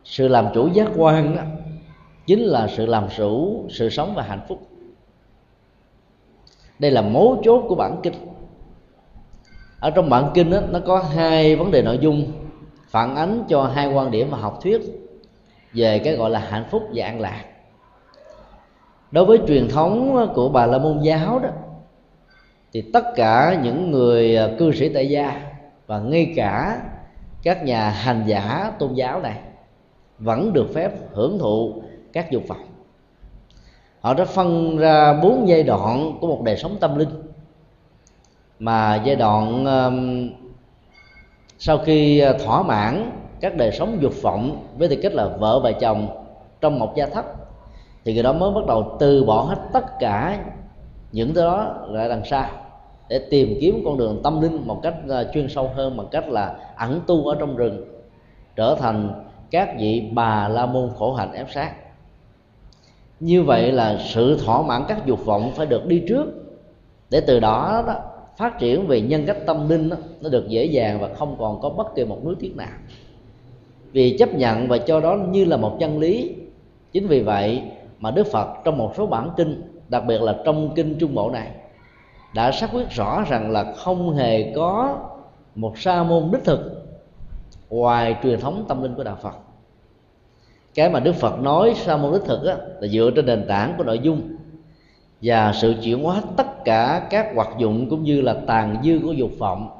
[0.04, 1.42] sự làm chủ giác quan đó,
[2.26, 4.66] chính là sự làm chủ sự sống và hạnh phúc.
[6.78, 8.14] Đây là mấu chốt của bản kinh.
[9.80, 12.32] Ở trong bản kinh đó, nó có hai vấn đề nội dung
[12.88, 14.80] phản ánh cho hai quan điểm và học thuyết
[15.74, 17.44] về cái gọi là hạnh phúc và an lạc.
[19.11, 21.48] Đối với truyền thống của bà la môn giáo đó
[22.72, 25.51] thì tất cả những người cư sĩ tại gia
[25.92, 26.83] và ngay cả
[27.42, 29.38] các nhà hành giả tôn giáo này
[30.18, 32.66] vẫn được phép hưởng thụ các dục vọng.
[34.00, 37.09] Họ đã phân ra bốn giai đoạn của một đời sống tâm linh.
[38.59, 40.31] Mà giai đoạn um,
[41.59, 45.61] sau khi ờ, thỏa mãn các đời sống dục vọng với tư cách là vợ
[45.61, 46.24] và chồng
[46.61, 47.26] trong một gia thất
[48.05, 50.44] thì người đó mới bắt đầu từ bỏ hết tất cả
[51.12, 52.62] những thứ đó lại đằng sau
[53.12, 56.29] để tìm kiếm con đường tâm linh một cách à, chuyên sâu hơn bằng cách
[56.29, 57.85] là ẩn tu ở trong rừng
[58.57, 61.72] trở thành các vị bà la môn khổ hạnh ép sát.
[63.20, 66.27] Như vậy là sự thỏa mãn các dục vọng phải được đi trước.
[67.11, 67.94] Để từ đó, đó
[68.37, 71.61] phát triển về nhân cách tâm linh đó, nó được dễ dàng và không còn
[71.61, 72.79] có bất kỳ một nuối tiếc nào.
[73.92, 76.35] Vì chấp nhận và cho đó như là một chân lý.
[76.92, 77.62] Chính vì vậy
[77.98, 81.31] mà đức phật trong một số bản kinh đặc biệt là trong kinh trung bộ
[81.31, 81.48] này
[82.34, 84.98] đã xác quyết rõ rằng là không hề có
[85.54, 86.86] một sa môn đích thực
[87.70, 89.34] ngoài truyền thống tâm linh của đạo phật.
[90.74, 93.74] Cái mà đức phật nói sa môn đích thực á, là dựa trên nền tảng
[93.78, 94.36] của nội dung
[95.22, 99.12] và sự chuyển hóa tất cả các hoạt dụng cũng như là tàn dư của
[99.12, 99.70] dục vọng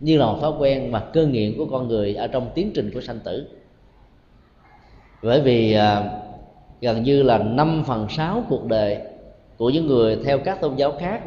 [0.00, 2.90] như là một thói quen và cơ nghiện của con người ở trong tiến trình
[2.94, 3.46] của sanh tử.
[5.22, 6.10] Bởi vì à,
[6.80, 8.98] gần như là 5 phần 6 cuộc đời
[9.56, 11.20] của những người theo các tôn giáo khác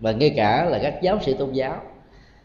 [0.00, 1.80] và ngay cả là các giáo sĩ tôn giáo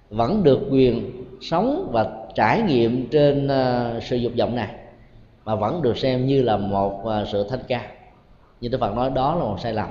[0.10, 1.12] vẫn được quyền
[1.42, 4.68] sống và trải nghiệm trên ờ, sự dục vọng này
[5.46, 7.82] mà vẫn được xem như là một ờ, sự thanh ca
[8.62, 9.90] như Đức Phật nói đó là một sai lầm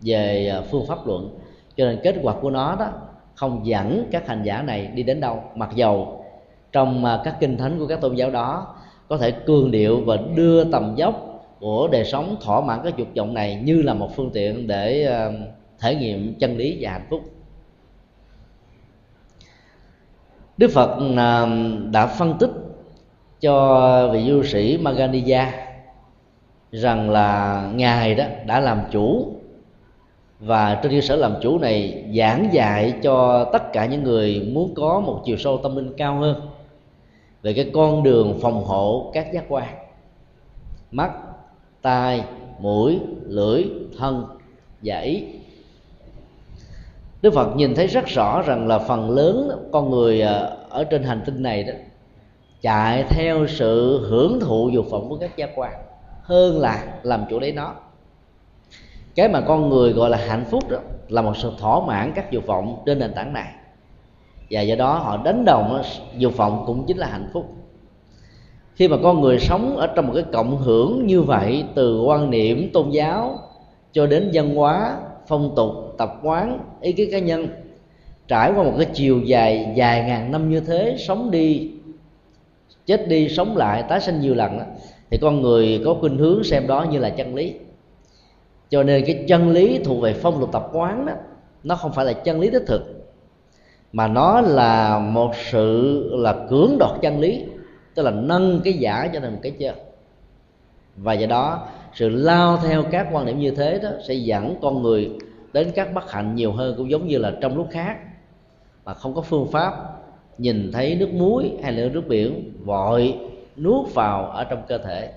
[0.00, 1.38] về ờ, phương pháp luận.
[1.76, 2.92] Cho nên kết quả của nó đó
[3.34, 5.42] không dẫn các hành giả này đi đến đâu.
[5.54, 6.24] Mặc dầu
[6.72, 8.74] trong các kinh thánh của các tôn giáo đó
[9.08, 13.08] có thể cường điệu và đưa tầm dốc của đời sống thỏa mãn các dục
[13.16, 15.34] vọng này như là một phương tiện để uh,
[15.80, 17.20] thể nghiệm chân lý và hạnh phúc.
[20.56, 21.46] Đức phật à,
[21.90, 22.50] đã phân tích
[23.40, 25.52] cho vị du sĩ Maganiya
[26.72, 29.34] rằng là ngài đó đã làm chủ
[30.40, 34.74] và trên cơ sở làm chủ này giảng dạy cho tất cả những người muốn
[34.74, 36.40] có một chiều sâu tâm linh cao hơn
[37.42, 39.74] về cái con đường phòng hộ các giác quan,
[40.90, 41.10] mắt,
[41.82, 42.24] tai,
[42.58, 43.64] mũi, lưỡi,
[43.98, 44.26] thân
[44.82, 45.24] và ý
[47.22, 51.02] đức phật nhìn thấy rất rõ rằng là phần lớn con người à, ở trên
[51.02, 51.72] hành tinh này đó,
[52.60, 55.72] chạy theo sự hưởng thụ dục vọng của các giác quan
[56.22, 57.74] hơn là làm chủ lấy nó.
[59.14, 60.78] Cái mà con người gọi là hạnh phúc đó
[61.08, 63.52] là một sự thỏa mãn các dục vọng trên nền tảng này.
[64.50, 65.82] Và do đó họ đánh đồng
[66.18, 67.54] dục vọng cũng chính là hạnh phúc.
[68.74, 72.30] Khi mà con người sống ở trong một cái cộng hưởng như vậy, từ quan
[72.30, 73.38] niệm tôn giáo
[73.92, 77.48] cho đến văn hóa phong tục tập quán ý kiến cá nhân.
[78.28, 81.70] Trải qua một cái chiều dài dài ngàn năm như thế sống đi
[82.86, 84.64] chết đi sống lại tái sinh nhiều lần đó,
[85.10, 87.54] thì con người có khuynh hướng xem đó như là chân lý.
[88.70, 91.12] Cho nên cái chân lý thuộc về phong tục tập quán đó
[91.64, 92.82] nó không phải là chân lý đích thực
[93.92, 97.44] mà nó là một sự là cưỡng đoạt chân lý
[97.94, 99.74] tức là nâng cái giả cho thành một cái chân
[100.96, 104.82] và do đó sự lao theo các quan điểm như thế đó sẽ dẫn con
[104.82, 105.10] người
[105.52, 107.96] đến các bất hạnh nhiều hơn cũng giống như là trong lúc khác.
[108.84, 109.74] Mà không có phương pháp
[110.38, 113.18] nhìn thấy nước muối hay là nước biển, vội
[113.56, 115.12] nuốt vào ở trong cơ thể.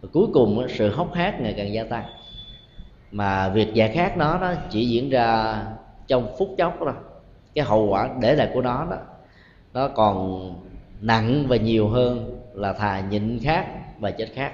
[0.00, 2.04] Và cuối cùng, sự hốc hác ngày càng gia tăng.
[3.10, 5.56] Mà việc giải khát nó đó chỉ diễn ra
[6.06, 6.94] trong phút chốc đó
[7.54, 8.96] cái hậu quả để lại của nó đó,
[9.74, 10.50] nó còn
[11.00, 13.66] nặng và nhiều hơn là thà nhịn khát
[14.00, 14.52] và chết khát.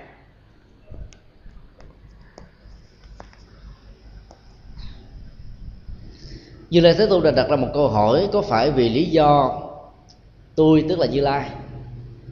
[6.73, 9.61] Như lai thế tôn đã đặt ra một câu hỏi, có phải vì lý do
[10.55, 11.51] tôi, tức là như lai,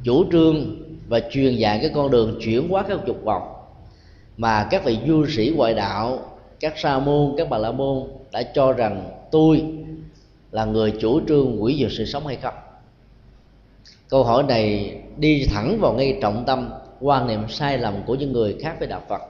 [0.05, 0.77] chủ trương
[1.09, 3.43] và truyền dạy cái con đường chuyển hóa các dục vọng,
[4.37, 6.19] mà các vị du sĩ ngoại đạo,
[6.61, 9.65] các sa môn, các bà la môn đã cho rằng tôi
[10.51, 12.55] là người chủ trương quỷ diệt sự sống hay không?
[14.09, 18.33] Câu hỏi này đi thẳng vào ngay trọng tâm, quan niệm sai lầm của những
[18.33, 19.23] người khác với đạo phật.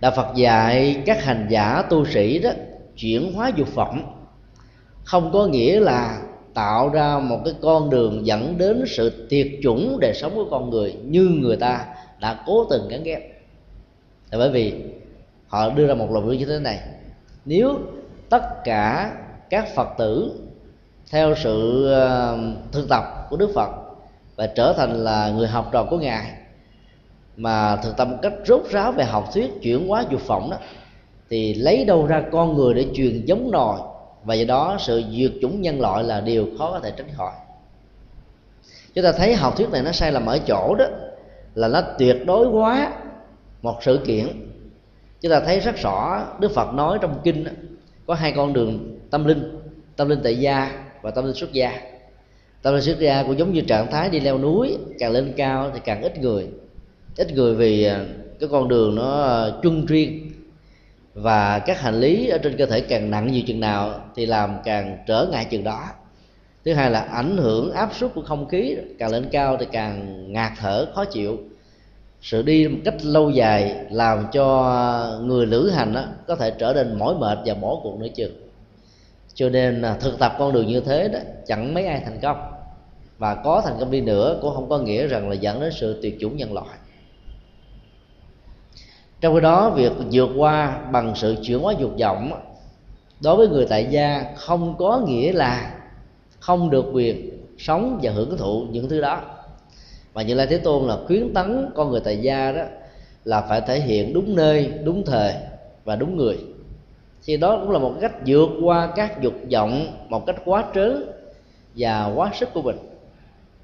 [0.00, 2.50] Đạo phật dạy các hành giả tu sĩ đó
[2.96, 4.24] chuyển hóa dục vọng.
[5.04, 6.22] Không có nghĩa là
[6.54, 10.70] tạo ra một cái con đường dẫn đến sự tiệt chủng đời sống của con
[10.70, 11.86] người như người ta
[12.20, 13.22] đã cố tình gắn ghép.
[14.30, 14.74] Là bởi vì
[15.48, 16.80] họ đưa ra một luận điệu như thế này.
[17.44, 17.78] Nếu
[18.28, 19.12] tất cả
[19.50, 20.32] các phật tử
[21.10, 22.38] theo sự ờ,
[22.72, 23.70] thực tập của đức phật
[24.36, 26.32] và trở thành là người học trò của ngài
[27.36, 30.56] mà thực tập một cách rốt ráo về học thuyết chuyển hóa dục vọng đó
[31.32, 33.80] thì lấy đâu ra con người để truyền giống nòi
[34.24, 37.32] và do đó sự diệt chủng nhân loại là điều khó có thể tránh khỏi.
[38.94, 40.84] Chúng ta thấy học thuyết này nó sai lầm ở chỗ đó
[41.54, 42.92] là nó tuyệt đối quá
[43.62, 44.26] một sự kiện.
[45.20, 47.50] Chúng ta thấy rất rõ đức phật nói trong kinh đó,
[48.06, 49.58] có hai con đường tâm linh
[49.96, 51.80] tâm linh tại gia và tâm linh xuất gia.
[52.62, 55.70] Tâm linh xuất gia cũng giống như trạng thái đi leo núi càng lên cao
[55.74, 56.48] thì càng ít người.
[57.16, 58.04] Ít người vì à,
[58.40, 60.31] cái con đường nó à, chuân chuyên
[61.14, 64.56] và các hành lý ở trên cơ thể càng nặng nhiều chừng nào thì làm
[64.64, 65.84] càng trở ngại chừng đó.
[66.64, 70.26] Thứ hai là ảnh hưởng áp suất của không khí càng lên cao thì càng
[70.32, 71.38] ngạt thở khó chịu.
[72.22, 76.72] Sự đi một cách lâu dài làm cho người lữ hành đó, có thể trở
[76.72, 78.48] nên mỏi mệt và bỏ cuộc nữa chừng.
[79.34, 82.52] Cho nên à, thực tập con đường như thế đó chẳng mấy ai thành công.
[83.18, 85.98] Và có thành công đi nữa cũng không có nghĩa rằng là dẫn đến sự
[86.02, 86.78] tuyệt chủng nhân loại
[89.22, 92.32] trong khi đó, việc vượt qua bằng sự chuyển hóa dục vọng
[93.20, 95.74] đối với người tại gia không có nghĩa là
[96.40, 99.20] không được quyền sống và hưởng thụ những thứ đó.
[100.12, 102.62] Và như lai thế tôn là khuyến tấn con người tại gia đó
[103.24, 105.34] là phải thể hiện đúng nơi, đúng thời
[105.84, 106.38] và đúng người.
[107.24, 111.04] Thì đó cũng là một cách vượt qua các dục vọng một cách quá trớn
[111.76, 112.76] và quá sức của mình.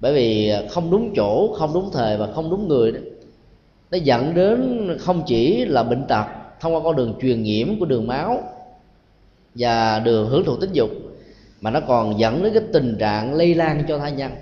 [0.00, 3.00] Bởi vì không đúng chỗ, không đúng thời và không đúng người đó
[3.90, 6.24] nó dẫn đến không chỉ là bệnh tật
[6.60, 8.42] thông qua con đường truyền nhiễm của đường máu
[9.54, 10.90] và đường hưởng thụ tính dục,
[11.60, 14.32] mà nó còn dẫn đến cái tình trạng lây lan cho thai nhân.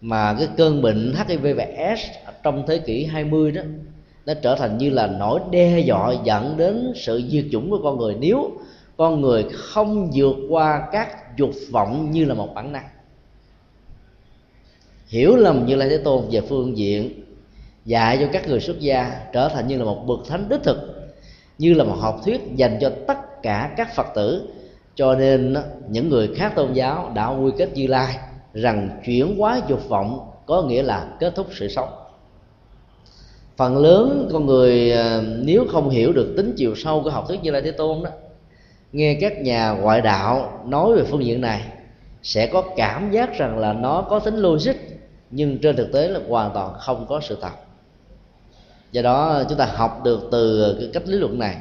[0.00, 2.00] Mà cái cơn bệnh HIV và S
[2.42, 3.62] trong thế kỷ 20 đó,
[4.26, 7.98] nó trở thành như là nỗi đe dọa dẫn đến sự diệt chủng của con
[7.98, 8.16] người.
[8.20, 8.50] Nếu
[8.96, 12.86] con người không vượt qua các dục vọng như là một bản năng.
[15.06, 17.25] Hiểu lầm như là thế tôn về phương diện
[17.86, 20.78] dạy cho các người xuất gia trở thành như là một bậc thánh đích thực,
[21.58, 24.48] như là một học thuyết dành cho tất cả các phật tử.
[24.94, 25.56] Cho nên,
[25.88, 28.18] những người khác tôn giáo đã quy kết như lai
[28.54, 31.88] rằng chuyển hóa dục vọng có nghĩa là kết thúc sự sống.
[33.56, 37.42] Phần lớn con người ờ, nếu không hiểu được tính chiều sâu của học thuyết
[37.42, 38.10] như lai thế tôn đó,
[38.92, 41.62] nghe các nhà ngoại đạo nói về phương diện này,
[42.22, 44.74] sẽ có cảm giác rằng là nó có tính logic,
[45.30, 47.65] nhưng trên thực tế là hoàn toàn không có sự thật
[48.96, 51.56] do đó, chúng ta học được từ cái cách lý luận này,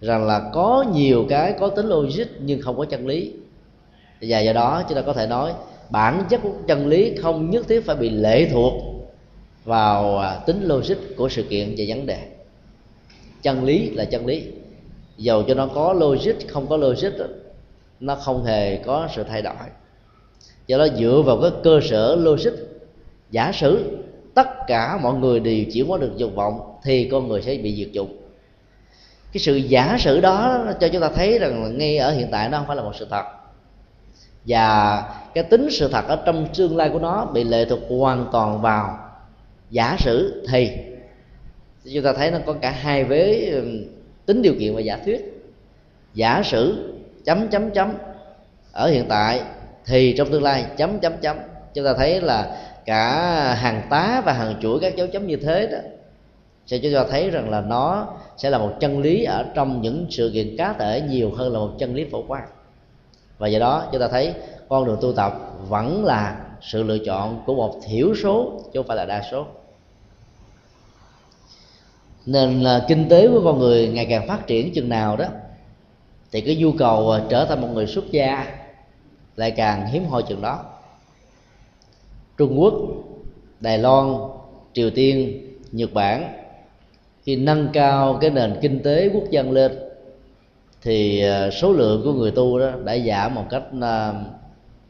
[0.00, 3.32] rằng là có nhiều cái có tính logic nhưng không có chân lý.
[4.20, 5.52] Và do đó, chúng ta có thể nói
[5.90, 8.72] bản chất của chân lý không nhất thiết phải bị lệ thuộc
[9.64, 12.18] vào à, tính logic của sự kiện và vấn đề.
[13.42, 14.44] Chân lý là chân lý.
[15.16, 17.12] Dầu cho nó có logic, không có logic
[18.00, 19.54] nó không hề có sự thay đổi.
[20.66, 22.52] Do đó, dựa vào cái cơ sở logic,
[23.30, 23.98] giả sử
[24.34, 27.76] tất cả mọi người đều chỉ có được dục vọng thì con người sẽ bị
[27.76, 28.16] diệt chủng.
[29.32, 32.58] Cái sự giả sử đó cho chúng ta thấy rằng ngay ở hiện tại nó
[32.58, 33.24] không phải là một sự thật.
[34.46, 35.02] Và
[35.34, 38.60] cái tính sự thật ở trong tương lai của nó bị lệ thuộc hoàn toàn
[38.60, 38.98] vào
[39.70, 40.70] giả sử, thì.
[41.94, 43.52] Chúng ta thấy nó có cả hai vế
[44.26, 45.42] tính điều kiện và giả thuyết.
[46.14, 46.92] Giả sử,
[47.24, 47.92] chấm chấm chấm.
[48.72, 49.40] Ở hiện tại,
[49.86, 51.36] thì trong tương lai, chấm chấm chấm.
[51.74, 53.12] Chúng ta thấy là cả
[53.54, 55.78] hàng tá và hàng chuỗi các dấu chấm như thế đó
[56.68, 60.30] sẽ cho thấy rằng là nó sẽ là một chân lý ở trong những sự
[60.34, 62.46] kiện cá thể nhiều hơn là một chân lý phổ quát
[63.38, 64.34] và do đó chúng ta thấy
[64.68, 65.32] con đường tu tập
[65.68, 69.46] vẫn là sự lựa chọn của một thiểu số chứ không phải là đa số.
[72.26, 75.24] Nên là kinh tế của con người ngày càng phát triển chừng nào đó,
[76.32, 78.46] thì cái nhu cầu ờ, trở thành một người xuất gia
[79.36, 80.64] lại càng hiếm hoi chừng đó.
[82.36, 82.74] Trung quốc,
[83.60, 84.14] đài loan,
[84.72, 86.34] triều tiên, nhật bản
[87.28, 89.72] khi nâng cao cái nền kinh tế quốc dân lên,
[90.82, 94.14] thì ờ, số lượng của người tu đó đã giảm một cách ờ,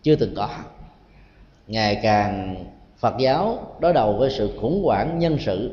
[0.02, 0.48] chưa từng có.
[1.66, 2.64] Ngày càng
[2.98, 5.70] phật giáo đối đầu với sự khủng hoảng nhân sự.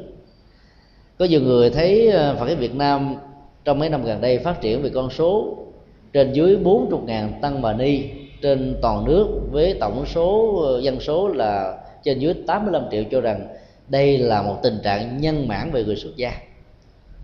[1.19, 3.15] Có nhiều người thấy ờ, phật giáo việt nam
[3.65, 5.57] trong mấy năm gần đây phát triển về con số
[6.13, 8.03] trên dưới 40 ngàn tăng bà ni,
[8.41, 13.47] trên toàn nước với tổng số dân số là trên dưới 85 triệu cho rằng
[13.87, 16.44] đây là một tình trạng nhân mãn về người xuất gia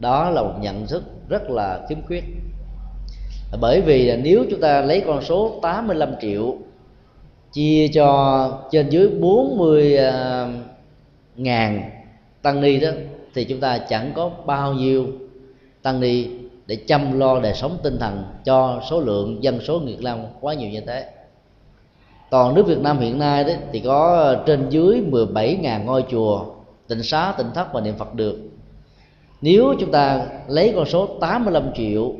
[0.02, 2.24] đó là một nhận thức rất là khiếm khuyết.
[3.62, 6.56] Bởi vì nếu chúng ta lấy con số 85 triệu
[7.52, 10.48] chia cho trên dưới 40 à,
[11.36, 11.90] ngàn
[12.42, 12.90] tăng ni đó,
[13.34, 15.06] thì chúng ta chẳng có bao nhiêu
[15.82, 16.28] tăng ni
[16.68, 20.54] để chăm lo đời sống tinh thần cho số lượng dân số Việt Nam quá
[20.54, 21.10] nhiều như thế.
[22.30, 26.46] Toàn nước Việt Nam hiện nay đấy thì có trên dưới 17.000 ngôi chùa,
[26.88, 28.51] tịnh xá, tịnh thất và niệm phật được
[29.42, 32.14] nếu chúng ta lấy con số 85 triệu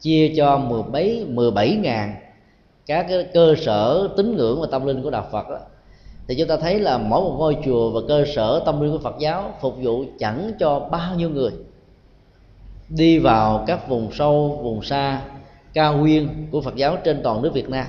[0.00, 2.14] chia cho 17 17 ngàn
[2.86, 5.58] các cái cơ sở tín ngưỡng và tâm linh của đạo Phật đó,
[6.28, 8.98] thì chúng ta thấy là mỗi một ngôi chùa và cơ sở tâm linh của
[8.98, 11.50] Phật giáo phục vụ chẳng cho bao nhiêu người.
[12.88, 15.22] Đi vào các vùng sâu vùng xa
[15.74, 17.86] cao nguyên của Phật giáo trên toàn nước Việt Nam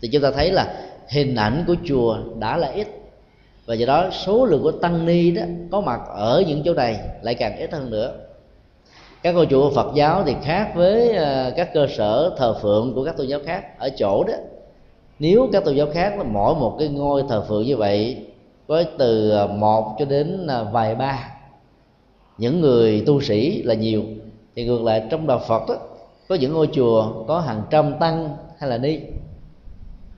[0.00, 2.99] thì chúng ta thấy là hình ảnh của chùa đã là ít
[3.70, 7.00] và do đó số lượng của tăng ni đó có mặt ở những chỗ này
[7.22, 8.14] lại càng ít hơn nữa.
[9.22, 13.04] Các ngôi chùa Phật giáo thì khác với ờ, các cơ sở thờ phượng của
[13.04, 13.78] các tôn giáo khác.
[13.78, 14.34] Ở chỗ đó
[15.18, 18.16] nếu các tôn giáo khác là mỗi một cái ngôi thờ phượng như vậy
[18.68, 21.30] có từ ờ, một cho đến ờ, vài ba
[22.38, 24.02] những người tu sĩ là nhiều.
[24.56, 25.74] Thì ngược lại trong đạo Phật đó,
[26.28, 28.98] có những ngôi chùa có hàng trăm tăng hay là ni.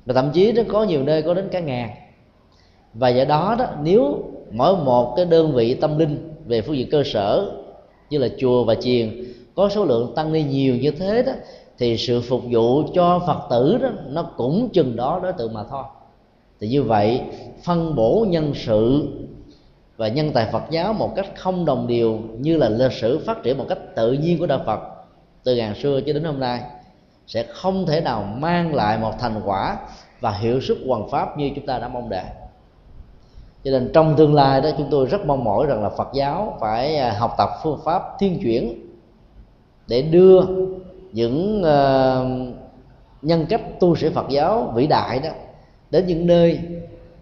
[0.07, 1.91] Và thậm chí nó có nhiều nơi có đến cả ngàn
[2.95, 6.89] và do đó đó, nếu mỗi một cái đơn vị tâm linh về phương diện
[6.91, 7.51] cơ sở,
[8.11, 9.25] như là chùa và chiền,
[9.55, 11.33] có số lượng tăng ni nhiều như thế đó,
[11.79, 15.65] thì sự phục vụ cho phật tử đó, nó cũng chừng đó đối tượng mà
[15.71, 15.85] thôi.
[16.61, 17.21] Thì như vậy,
[17.65, 19.09] phân bổ nhân sự
[19.97, 23.43] và nhân tài Phật giáo một cách không đồng đều, như là lịch sử phát
[23.43, 24.81] triển một cách tự nhiên của đạo Phật,
[25.45, 26.61] từ ngàn xưa cho đến hôm nay,
[27.27, 29.77] sẽ không thể nào mang lại một thành quả
[30.21, 32.25] và hiệu suất hoàn pháp như chúng ta đã mong đợi
[33.65, 36.57] cho nên trong tương lai đó chúng tôi rất mong mỏi rằng là Phật giáo
[36.61, 38.87] phải à, học tập phương pháp thiên chuyển
[39.87, 40.41] để đưa
[41.13, 42.57] những uh,
[43.23, 45.29] nhân cách tu sĩ Phật giáo vĩ đại đó
[45.91, 46.61] đến những nơi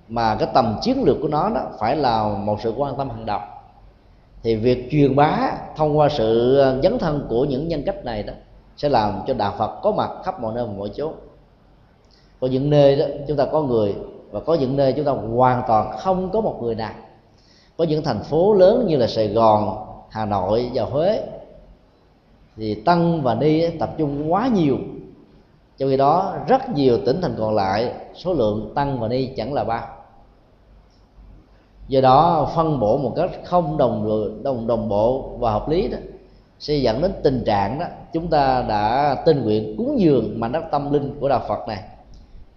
[0.09, 3.27] mà cái tầm chiến lược của nó đó phải là một sự quan tâm hàng
[3.27, 3.41] đầu.
[4.43, 8.23] Thì việc truyền bá thông qua sự ờ, dấn thân của những nhân cách này
[8.23, 8.33] đó
[8.77, 11.13] sẽ làm cho đạo Phật có mặt khắp mọi nơi và mọi chỗ
[12.41, 13.95] có những nơi đó chúng ta có người
[14.31, 16.93] và có những nơi chúng ta hoàn toàn không có một người nào.
[17.77, 21.23] Có những thành phố lớn như là sài gòn, hà nội và huế,
[22.57, 24.77] thì tăng và ni tập trung quá nhiều.
[25.79, 29.53] Trong khi đó, rất nhiều tỉnh thành còn lại, số lượng tăng và ni chẳng
[29.53, 29.87] là bao.
[31.89, 34.09] Do đó, phân bổ một cách không đồng
[34.43, 35.99] đồng đồng bộ và hợp lý đó,
[36.59, 40.65] sẽ dẫn đến tình trạng đó, chúng ta đã tình nguyện cúng dường mảnh đất
[40.71, 41.83] tâm linh của đạo Phật này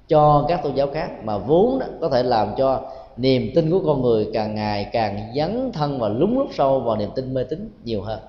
[0.07, 2.81] cho các tôn giáo khác mà vốn đó có thể làm cho
[3.17, 6.95] niềm tin của con người càng ngày càng dấn thân và lúng lút sâu vào
[6.95, 8.19] niềm tin mê tín nhiều hơn.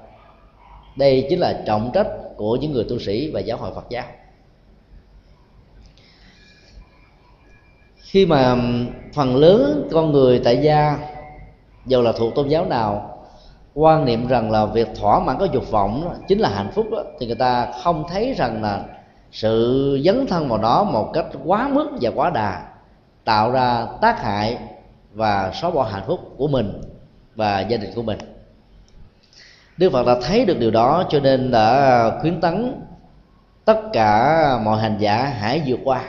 [0.97, 2.07] Đây chính là trọng trách
[2.37, 4.05] của những người tu sĩ và giáo hội Phật giáo.
[7.97, 8.57] Khi mà
[9.15, 10.99] phần lớn con người tại gia
[11.87, 13.11] dù là thuộc tôn giáo nào
[13.75, 16.87] quan niệm rằng là việc thỏa mãn có dục vọng đó, chính là hạnh phúc
[16.91, 18.85] đó, thì người ta không thấy rằng là
[19.35, 22.63] sự dấn thân vào nó một cách quá mức và quá đà,
[23.25, 24.59] tạo ra tác hại
[25.13, 26.81] và xóa bỏ hạnh phúc của mình
[27.35, 28.19] và gia đình của mình.
[29.77, 32.83] Đức Phật đã thấy được điều đó cho nên đã khuyến tấn
[33.65, 36.05] tất cả mọi hành giả hãy vượt qua.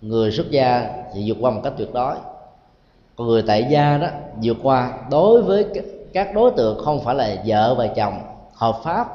[0.00, 2.14] Người xuất gia thì vượt qua một cách tuyệt đối.
[3.16, 4.08] Còn người tại gia đó
[4.42, 5.66] vượt qua đối với
[6.12, 8.20] các đối tượng không phải là vợ và chồng
[8.54, 9.08] hợp pháp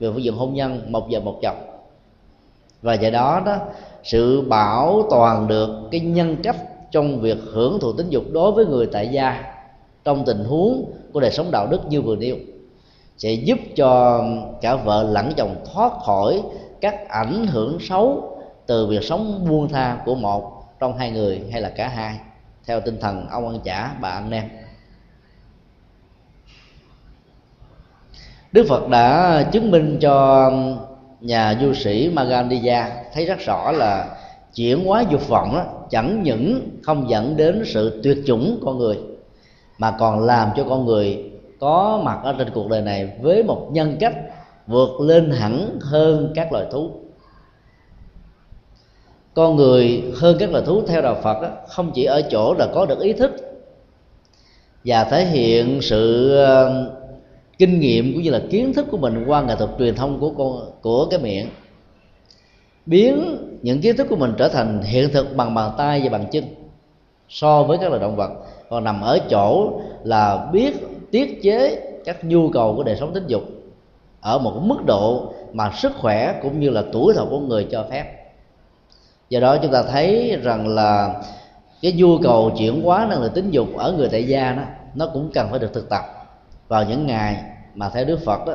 [0.00, 1.71] về phương diện hôn nhân, một vợ một chồng
[2.82, 3.56] và do đó đó,
[4.02, 6.56] sự bảo toàn được cái nhân cách
[6.90, 9.44] trong việc hưởng thụ tính dục đối với người tại gia
[10.04, 12.36] trong tình huống của đời sống đạo đức như vừa nêu,
[13.18, 14.24] sẽ giúp cho
[14.60, 16.42] cả vợ lẫn chồng thoát khỏi
[16.80, 21.60] các ảnh hưởng xấu từ việc sống buông tha của một trong hai người hay
[21.60, 22.18] là cả hai,
[22.66, 24.44] theo tinh thần ông ăn chả bà ăn nem
[28.52, 30.50] Đức Phật đã chứng minh cho
[31.22, 34.16] nhà du sĩ Magandiya thấy rất rõ là
[34.54, 38.98] chuyển hóa dục vọng đó chẳng những không dẫn đến sự tuyệt chủng con người
[39.78, 43.68] mà còn làm cho con người có mặt ở trên cuộc đời này với một
[43.72, 44.14] nhân cách
[44.66, 46.90] vượt lên hẳn hơn các loài thú.
[49.34, 52.66] Con người hơn các loài thú theo đạo Phật đó, không chỉ ở chỗ là
[52.74, 53.32] có được ý thức
[54.84, 56.36] và thể hiện sự
[57.62, 60.30] kinh nghiệm cũng như là kiến thức của mình qua nghệ thuật truyền thông của
[60.30, 61.48] con, của cái miệng.
[62.86, 66.26] Biến những kiến thức của mình trở thành hiện thực bằng bàn tay và bằng
[66.30, 66.44] chân
[67.28, 68.30] so với các loài động vật.
[68.70, 70.74] Còn nằm ở chỗ là biết
[71.10, 73.42] tiết chế các nhu cầu của đời sống tính dục
[74.20, 77.86] ở một mức độ mà sức khỏe cũng như là tuổi thọ của người cho
[77.90, 78.04] phép.
[79.28, 81.22] Do đó chúng ta thấy rằng là
[81.82, 84.62] cái nhu cầu chuyển hóa năng lượng tính dục ở người tại gia đó,
[84.94, 86.02] nó cũng cần phải được thực tập
[86.68, 87.36] vào những ngày
[87.74, 88.54] mà theo Đức Phật đó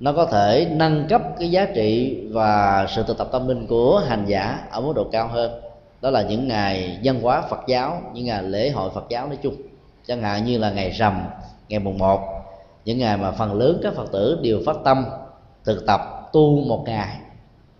[0.00, 4.02] nó có thể nâng cấp cái giá trị và sự thực tập tâm linh của
[4.08, 5.60] hành giả ở mức độ cao hơn.
[6.00, 9.38] Đó là những ngày dân hóa Phật giáo, những ngày lễ hội Phật giáo nói
[9.42, 9.54] chung.
[10.06, 11.22] Chẳng hạn như là ngày rằm,
[11.68, 12.20] ngày mùng một,
[12.84, 15.04] những ngày mà phần lớn các phật tử đều phát tâm,
[15.64, 16.00] thực tập,
[16.32, 17.16] tu một ngày,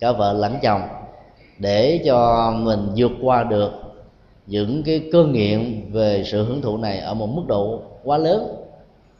[0.00, 0.82] cả vợ lẫn chồng,
[1.58, 3.72] để cho mình vượt qua được
[4.46, 8.59] những cái cơn nghiện về sự hưởng thụ này ở một mức độ quá lớn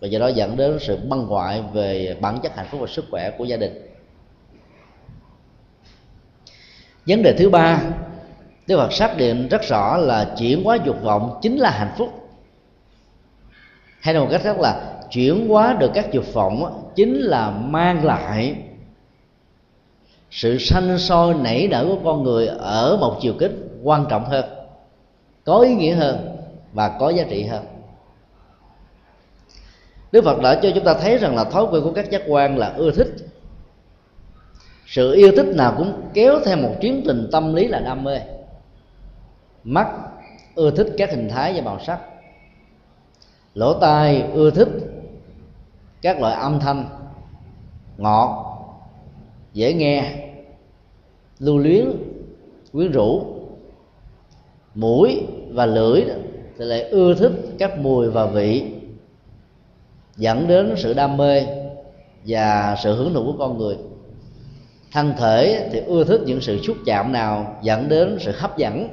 [0.00, 3.04] và do đó dẫn đến sự băng hoại về bản chất hạnh phúc và sức
[3.10, 3.86] khỏe của gia đình.
[7.06, 7.82] Vấn đề thứ ba,
[8.66, 12.08] Đức Phật xác định rất rõ là chuyển hóa dục vọng chính là hạnh phúc.
[14.00, 18.04] Hay nói một cách khác là chuyển hóa được các dục vọng chính là mang
[18.04, 18.56] lại
[20.30, 24.44] sự sanh sôi nảy nở của con người ở một chiều kích quan trọng hơn,
[25.44, 26.36] có ý nghĩa hơn
[26.72, 27.64] và có giá trị hơn.
[30.12, 32.58] Đức Phật đã cho chúng ta thấy rằng là thói quen của các giác quan
[32.58, 33.08] là ưa thích.
[34.86, 38.20] Sự yêu thích nào cũng kéo theo một chuyến tình tâm lý là đam mê.
[39.64, 39.88] Mắt
[40.54, 42.00] ưa thích các hình thái và màu sắc.
[43.54, 44.68] Lỗ tai ưa thích
[46.02, 46.84] các loại âm thanh,
[47.96, 48.56] ngọt,
[49.52, 50.28] dễ nghe,
[51.38, 51.92] lưu luyến,
[52.72, 53.24] quyến rũ.
[54.74, 56.04] Mũi và lưỡi
[56.58, 58.79] thì lại ưa thích các mùi và vị
[60.20, 61.42] dẫn đến sự đam mê
[62.26, 63.76] và sự hưởng thụ của con người.
[64.92, 68.88] Thân thể thì ưa thích những sự xúc chạm nào dẫn đến sự hấp dẫn.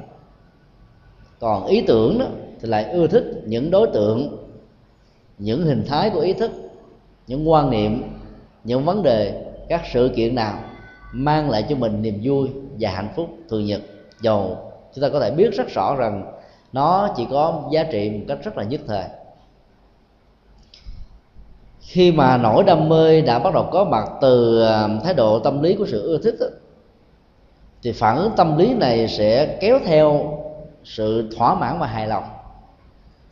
[1.40, 2.26] Còn ý tưởng đó
[2.60, 4.46] thì lại ưa thích những đối tượng,
[5.38, 6.50] những hình thái của ý thức,
[7.26, 8.02] những quan niệm,
[8.64, 10.58] những vấn đề, các sự kiện nào
[11.12, 12.48] mang lại cho mình niềm vui
[12.80, 13.80] và hạnh phúc thường nhật.
[14.20, 14.56] Dầu
[14.94, 16.32] chúng ta có thể biết rất rõ rằng
[16.72, 19.04] nó chỉ có giá trị một cách rất là nhất thời
[21.88, 25.62] khi mà nỗi đam mê đã bắt đầu có mặt từ à, thái độ tâm
[25.62, 26.36] lý của sự ưa thích
[27.82, 30.38] thì phản ứng tâm lý này sẽ kéo theo
[30.84, 32.24] sự thỏa mãn và hài lòng,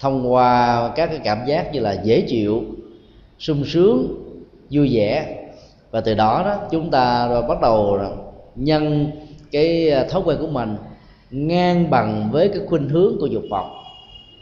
[0.01, 2.63] thông qua các cái cảm giác như là dễ chịu,
[3.39, 4.09] sung sướng,
[4.71, 5.37] vui vẻ.
[5.91, 7.99] Và từ đó đó, chúng ta rồi bắt đầu
[8.55, 9.11] nhân
[9.53, 10.77] cái à, thói quen của mình
[11.31, 13.71] ngang bằng với cái khuynh hướng của dục vọng.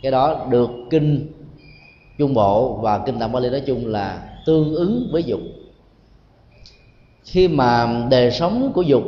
[0.02, 1.26] Cái đó được kinh
[2.18, 5.40] trung bộ và kinh tạng Bali nói chung là tương ứng với dục.
[7.24, 9.02] Khi mà đời sống của dục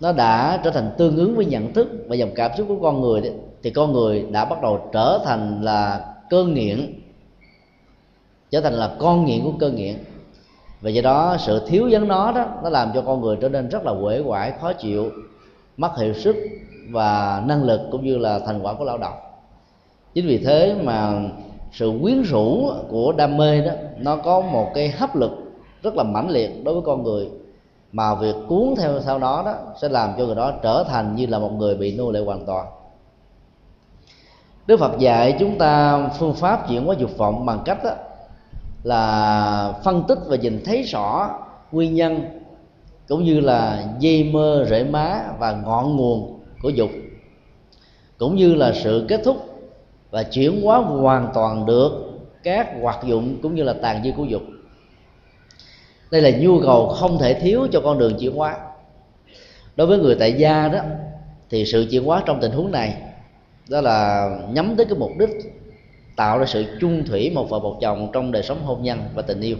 [0.00, 3.00] nó đã trở thành tương ứng với nhận thức và dòng cảm xúc của con
[3.00, 3.32] người đấy,
[3.62, 7.00] thì con người đã bắt đầu trở thành là cơ nghiện
[8.50, 9.94] trở thành là con nghiện của cơ nghiện.
[10.80, 13.68] Và do đó sự thiếu vắng nó đó nó làm cho con người trở nên
[13.68, 15.10] rất là uể oải khó chịu
[15.76, 16.36] mất hiệu sức
[16.90, 19.14] và năng lực cũng như là thành quả của lao động.
[20.14, 21.22] Chính vì thế mà
[21.72, 25.30] sự quyến rũ của đam mê đó, nó có một cái hấp lực
[25.82, 27.28] rất là mãnh liệt đối với con người.
[27.92, 31.26] Mà việc cuốn theo sau đó đó sẽ làm cho người đó trở thành như
[31.26, 32.66] là một người bị nô lệ hoàn toàn.
[34.66, 37.90] Đức Phật dạy chúng ta phương pháp chuyển hóa dục vọng bằng cách đó
[38.84, 41.30] là phân tích và nhìn thấy rõ
[41.72, 42.20] nguyên nhân
[43.08, 46.90] cũng như là dây mơ rễ má và ngọn nguồn của dục,
[48.18, 49.36] cũng như là sự kết thúc
[50.10, 51.92] và chuyển hóa hoàn toàn được
[52.42, 54.42] các hoạt dụng cũng như là tàn dư của dục.
[56.10, 58.56] Đây là nhu cầu không thể thiếu cho con đường chuyển hóa.
[59.76, 60.80] Đối với người tại gia đó,
[61.50, 62.96] thì sự chuyển hóa trong tình huống này,
[63.68, 65.30] đó là nhắm tới cái mục đích
[66.16, 69.22] tạo ra sự chung thủy một vợ một chồng trong đời sống hôn nhân và
[69.22, 69.56] tình yêu.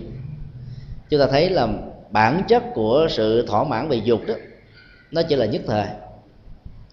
[1.11, 1.69] Chúng ta thấy là
[2.11, 4.35] bản chất của sự thỏa mãn về dục đó,
[5.11, 5.87] nó chỉ là nhất thời.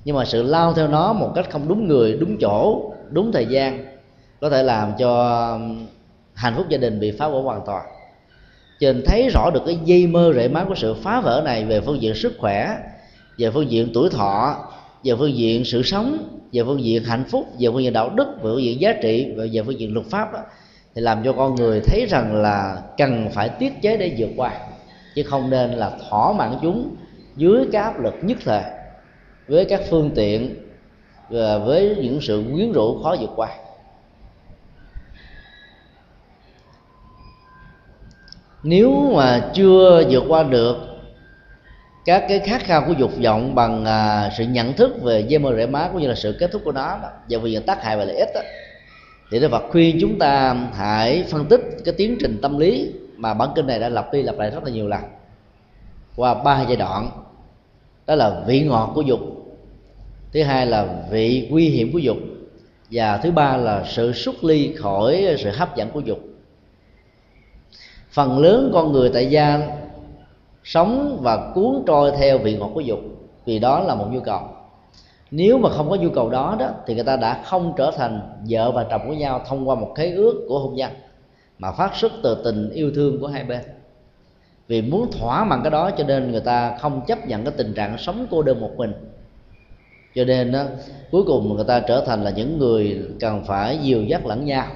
[0.05, 3.45] Nhưng mà sự lao theo nó một cách không đúng người, đúng chỗ đúng thời
[3.45, 3.85] gian
[4.41, 5.51] có thể làm cho
[6.33, 7.85] hạnh phúc gia đình bị phá vỡ hoàn toàn.
[8.79, 11.65] Cho nên thấy rõ được cái dây mơ rễ má của sự phá vỡ này
[11.65, 12.77] về phương diện sức khỏe
[13.37, 14.55] về phương diện tuổi thọ
[15.03, 16.17] về phương diện sự sống
[16.51, 19.33] về phương diện hạnh phúc về phương diện đạo đức về phương diện giá trị
[19.37, 20.39] và về phương diện luật pháp đó,
[20.95, 24.51] thì làm cho con người thấy rằng là cần phải tiết chế để vượt qua
[25.15, 26.95] chứ không nên là thỏa mãn chúng
[27.35, 28.63] dưới cái áp lực nhất thời
[29.47, 30.55] với các phương tiện
[31.29, 33.49] và với những sự quyến rũ khó vượt qua.
[38.63, 40.77] Nếu mà chưa vượt qua được
[42.05, 45.53] các cái khát khao của dục vọng bằng à, sự nhận thức về dây mơ
[45.55, 47.97] rễ má cũng như là sự kết thúc của nó đó, và vì tác hại
[47.97, 48.41] và lợi ích đó,
[49.31, 53.33] thì Đức Phật khuyên chúng ta hãy phân tích cái tiến trình tâm lý mà
[53.33, 55.01] bản kinh này đã lặp đi lặp lại rất là nhiều lần
[56.15, 57.09] qua ba giai đoạn.
[58.05, 59.19] Đó là vị ngọt của dục
[60.37, 62.17] thứ hai là vị nguy hiểm của dục.
[62.91, 66.19] Và thứ ba là sự xuất ly khỏi sự hấp dẫn của dục.
[68.11, 69.59] Phần lớn con người tại gia
[70.63, 72.99] sống và cuốn trôi theo vị ngọt của dục,
[73.45, 74.41] vì đó là một nhu cầu.
[75.31, 78.21] Nếu mà không có nhu cầu đó đó, thì người ta đã không trở thành
[78.49, 80.91] vợ và chồng của nhau thông qua một khế ước của hôn nhân,
[81.59, 83.61] mà phát xuất từ tình yêu thương của hai bên.
[84.67, 87.73] Vì muốn thỏa mãn cái đó cho nên người ta không chấp nhận cái tình
[87.73, 88.93] trạng sống cô đơn một mình
[90.15, 90.63] cho nên đó,
[91.11, 94.67] cuối cùng người ta trở thành là những người cần phải dìu dắt lẫn nhau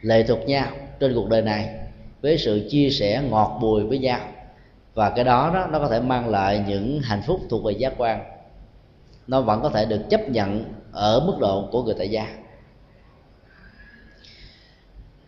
[0.00, 0.66] lệ thuộc nhau
[1.00, 1.74] trên cuộc đời này
[2.22, 4.20] với sự chia sẻ ngọt bùi với nhau.
[4.94, 7.92] Và cái đó đó nó có thể mang lại những hạnh phúc thuộc về giác
[7.98, 8.20] quan.
[9.26, 12.26] Nó vẫn có thể được chấp nhận ở mức độ của người tại gia.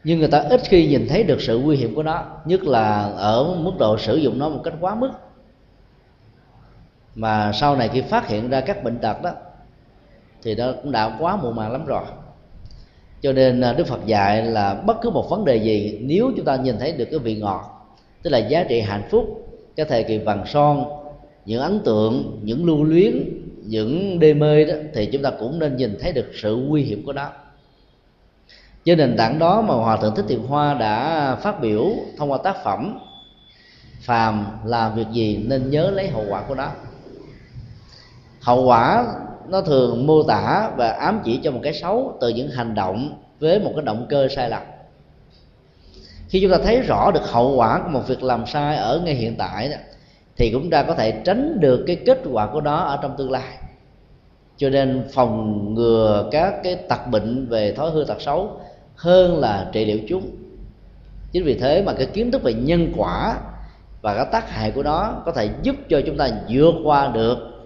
[0.04, 3.02] Nhưng người ta ít khi nhìn thấy được sự nguy hiểm của nó nhất là
[3.02, 5.10] ở mức độ sử dụng nó một cách quá mức
[7.18, 9.30] mà sau này khi phát hiện ra các bệnh tật đó,
[10.42, 12.02] thì nó cũng đã quá muộn màng lắm rồi.
[13.20, 16.44] Cho nên à, đức phật dạy là bất cứ một vấn đề gì, nếu chúng
[16.44, 17.88] ta nhìn thấy được cái vị ngọt,
[18.22, 20.84] tức là giá trị hạnh phúc, cái thời kỳ vàng son,
[21.44, 25.76] những ấn tượng, những lưu luyến, những đê mê đó, thì chúng ta cũng nên
[25.76, 27.30] nhìn thấy được sự nguy hiểm của nó.
[28.84, 32.38] Trên nền tảng đó mà hòa thượng thích thiện hoa đã phát biểu thông qua
[32.44, 32.98] tác phẩm
[34.00, 36.70] phàm làm việc gì nên nhớ lấy hậu quả của nó
[38.48, 39.06] hậu quả
[39.48, 43.22] nó thường mô tả và ám chỉ cho một cái xấu từ những hành động
[43.40, 44.62] với một cái động cơ sai lầm.
[46.28, 49.14] Khi chúng ta thấy rõ được hậu quả của một việc làm sai ở ngay
[49.14, 49.76] hiện tại đó,
[50.36, 53.30] thì chúng ta có thể tránh được cái kết quả của nó ở trong tương
[53.30, 53.58] lai.
[54.56, 58.60] Cho nên phòng ngừa các cái tật bệnh về thói hư tật xấu
[58.96, 60.30] hơn là trị liệu chúng.
[61.32, 63.38] Chính vì thế mà cái kiến thức về nhân quả
[64.02, 67.57] và các tác hại của nó có thể giúp cho chúng ta vượt qua được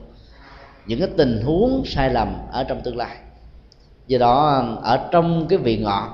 [0.87, 3.17] những cái tình huống sai lầm ở trong tương lai.
[4.07, 6.09] Do đó, ở trong cái vị ngọt,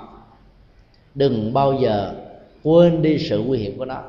[1.14, 2.14] đừng bao giờ
[2.62, 4.02] quên đi sự nguy hiểm của nó.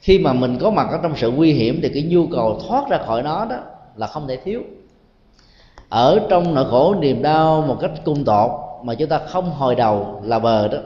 [0.00, 2.88] Khi mà mình có mặt ở trong sự nguy hiểm thì cái nhu cầu thoát
[2.90, 3.56] ra khỏi nó đó
[3.96, 4.62] là không thể thiếu.
[5.88, 8.50] Ở trong nỗi khổ niềm đau một cách cung tột
[8.82, 10.78] mà chúng ta không hồi đầu là bờ đó,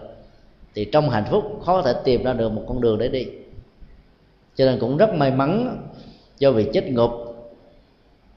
[0.75, 3.27] thì trong hạnh phúc khó có thể tìm ra được một con đường để đi.
[4.57, 5.79] Cho nên cũng rất may mắn
[6.39, 7.11] do việc chết ngục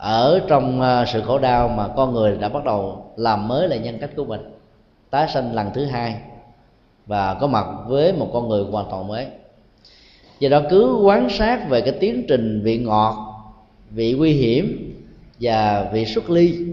[0.02, 3.80] ở trong à, sự khổ đau mà con người đã bắt đầu làm mới lại
[3.80, 4.42] nhân cách của mình,
[5.10, 6.16] tái sanh lần thứ hai
[7.06, 9.28] và có mặt với một con người hoàn toàn mới.
[10.40, 13.16] Do đó cứ quan sát về cái tiến trình vị ngọt,
[13.90, 14.94] vị nguy hiểm
[15.40, 16.66] và vị xuất ly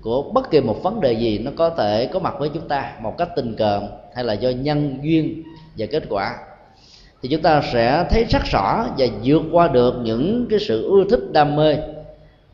[0.00, 2.92] của bất kỳ một vấn đề gì nó có thể có mặt với chúng ta
[3.02, 3.82] một cách tình cờ
[4.14, 5.42] hay là do nhân duyên
[5.78, 6.36] và kết quả.
[7.22, 11.04] Thì chúng ta sẽ thấy rất rõ và vượt qua được những cái sự ưa
[11.10, 11.76] thích đam mê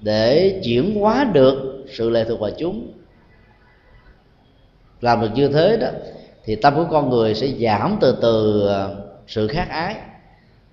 [0.05, 2.93] để chuyển hóa được sự lệ thuộc vào chúng.
[5.01, 5.89] Làm được như thế đó,
[6.45, 8.89] thì tâm của con người sẽ giảm từ từ à,
[9.27, 9.97] sự khát ái.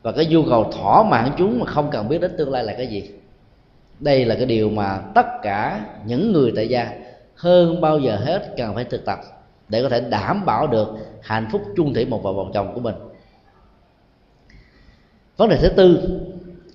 [0.01, 2.73] Và cái nhu cầu thỏa mãn chúng mà không cần biết đến tương lai là
[2.73, 3.11] cái gì?
[3.99, 6.91] Đây là cái điều mà tất cả những người tại gia
[7.35, 9.19] hơn bao giờ hết cần phải thực tập
[9.69, 10.87] để có thể đảm bảo được
[11.21, 12.95] hạnh phúc chung thủy một vợ một chồng của mình.
[15.37, 16.19] Vấn đề thứ tư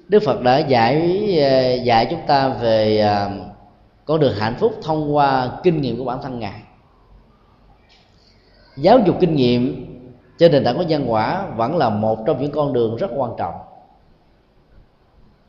[0.08, 3.02] đức phật đã dạy ờ, dạy chúng ta về
[4.06, 6.60] có con đường hạnh phúc thông qua kinh nghiệm của bản thân ngài.
[8.76, 9.86] Giáo dục kinh nghiệm
[10.38, 13.30] trên nền tảng của nhân quả vẫn là một trong những con đường rất quan
[13.38, 13.54] trọng.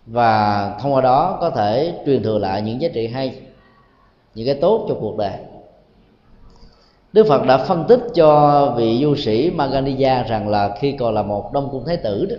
[0.05, 3.39] Và thông qua đó có thể truyền thừa lại những giá trị hay,
[4.35, 5.33] những cái tốt cho cuộc đời.
[7.13, 11.23] Đức Phật đã phân tích cho vị du sĩ Maganiya rằng là khi còn là
[11.23, 12.35] một đông cung thái tử đó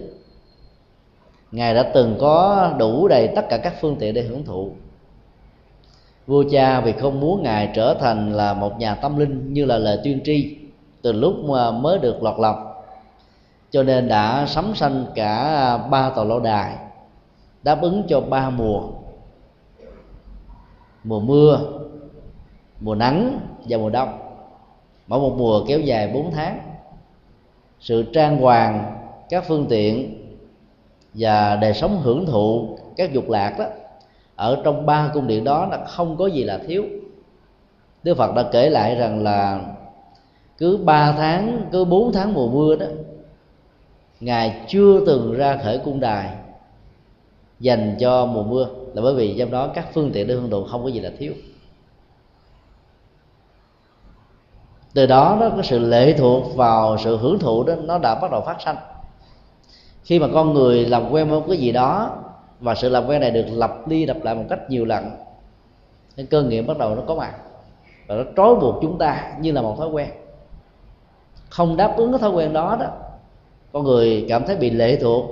[1.53, 4.71] Ngài đã từng có đủ đầy tất cả các phương tiện để hưởng thụ.
[6.27, 9.79] Vua cha vì không muốn Ngài trở thành là một nhà tâm linh như là
[9.79, 10.57] lời tuyên tri
[11.03, 12.73] Từ lúc mà mới được lọt lòng,
[13.71, 16.75] Cho nên đã sắm sanh cả ba tòa lâu đài,
[17.63, 18.83] đáp ứng cho ba mùa.
[21.05, 21.61] Mùa mưa,
[22.81, 24.19] mùa nắng và mùa đông.
[25.07, 26.59] Mỗi một mùa kéo dài 4 tháng.
[27.81, 28.95] Sự trang hoàng
[29.29, 30.18] các phương tiện
[31.19, 33.65] và đời sống hưởng thụ các dục lạc đó
[34.37, 36.85] ở trong ba cung điện đó là không có gì là thiếu.
[38.03, 39.61] Đức Phật đã kể lại rằng là
[40.59, 42.87] cứ 3 tháng, cứ 4 tháng mùa mưa đó
[44.21, 46.31] Ngài chưa từng ra khởi cung đài
[47.61, 48.69] dành cho mùa mưa.
[48.95, 51.11] Là bởi vì trong đó các phương tiện để hương độ không có gì là
[51.19, 51.33] thiếu.
[54.95, 58.31] Từ đó đó cái sự lệ thuộc vào sự hưởng thụ đó nó đã bắt
[58.31, 58.77] đầu phát sinh
[60.09, 62.17] khi mà con người làm quen với một cái gì đó,
[62.61, 65.11] và sự làm quen này được lặp đi lặp lại một cách nhiều lần
[66.17, 67.33] cái cơ nghiệm bắt đầu nó có mặt,
[68.07, 70.09] và nó trói buộc chúng ta như là một thói quen.
[71.49, 72.87] Không đáp ứng cái thói quen đó đó,
[73.73, 75.25] con người cảm thấy bị lệ thuộc,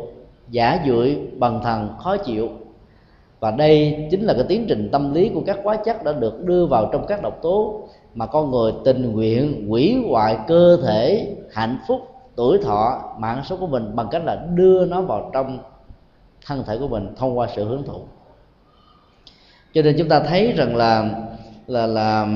[0.50, 2.48] giả dưỡi bằng thần khó chịu.
[3.40, 6.44] Và đây chính là cái tiến trình tâm lý của các hóa chất đã được
[6.44, 7.80] đưa vào trong các độc tố
[8.14, 12.00] mà con người tình nguyện hủy hoại cơ thể hạnh phúc
[12.36, 15.58] tuổi thọ, mạng sống của mình bằng cách là đưa nó vào trong
[16.46, 18.04] thân thể của mình thông qua sự hưởng thụ.
[19.74, 21.10] Cho nên chúng ta thấy rằng là
[21.66, 22.28] là là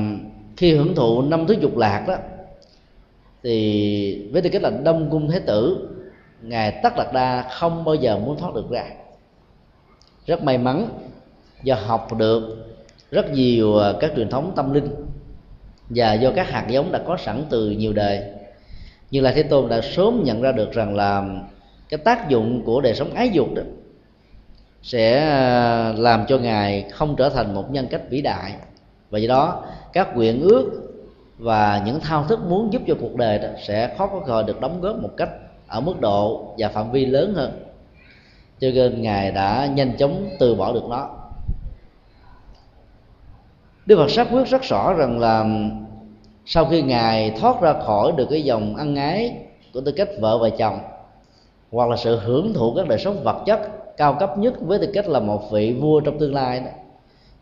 [0.57, 2.15] khi hưởng thụ năm thứ dục lạc đó,
[3.43, 5.89] thì với tư cách là đông cung thế tử,
[6.41, 8.85] ngài tất đạt đa không bao giờ muốn thoát được ra.
[10.25, 10.87] Rất may mắn
[11.63, 12.57] do học được
[13.11, 14.89] rất nhiều à, các truyền thống tâm linh
[15.89, 18.23] và do các hạt giống đã có sẵn từ nhiều đời
[19.11, 21.23] như là thế tôn đã sớm nhận ra được rằng là
[21.89, 23.61] cái tác dụng của đời sống ái dục đó
[24.83, 28.53] sẽ à, làm cho ngài không trở thành một nhân cách vĩ đại.
[29.09, 30.71] Và do đó, các nguyện ước
[31.37, 34.43] và những thao thức muốn giúp cho cuộc đời đó sẽ khó có cơ hội
[34.43, 35.29] được đóng góp một cách
[35.67, 37.63] ở mức độ và phạm vi lớn hơn.
[38.59, 41.09] Cho nên ngài đã nhanh chóng từ bỏ được nó.
[43.85, 45.45] Đức phật xác quyết rất rõ rằng là
[46.53, 49.35] sau khi ngài thoát ra khỏi được cái dòng ăn ái
[49.73, 50.79] của tư cách vợ và chồng,
[51.71, 53.59] hoặc là sự hưởng thụ các đời sống vật chất
[53.97, 56.71] cao cấp nhất với tư cách là một vị vua trong tương lai đó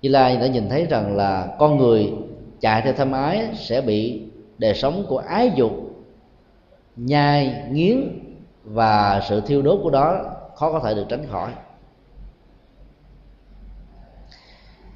[0.02, 2.14] Như Lai đã nhìn thấy rằng là con người
[2.62, 4.22] chạy theo tham ái sẽ bị
[4.58, 5.72] đời sống của ái dục,
[6.96, 8.20] nhai, nghiến
[8.64, 11.52] và sự thiêu đốt của đó khó có thể được tránh khỏi.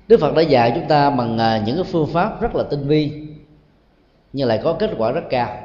[0.07, 2.87] Đức Phật đã dạy chúng ta bằng à, những cái phương pháp rất là tinh
[2.87, 3.22] vi
[4.33, 5.57] nhưng lại có kết quả rất cao.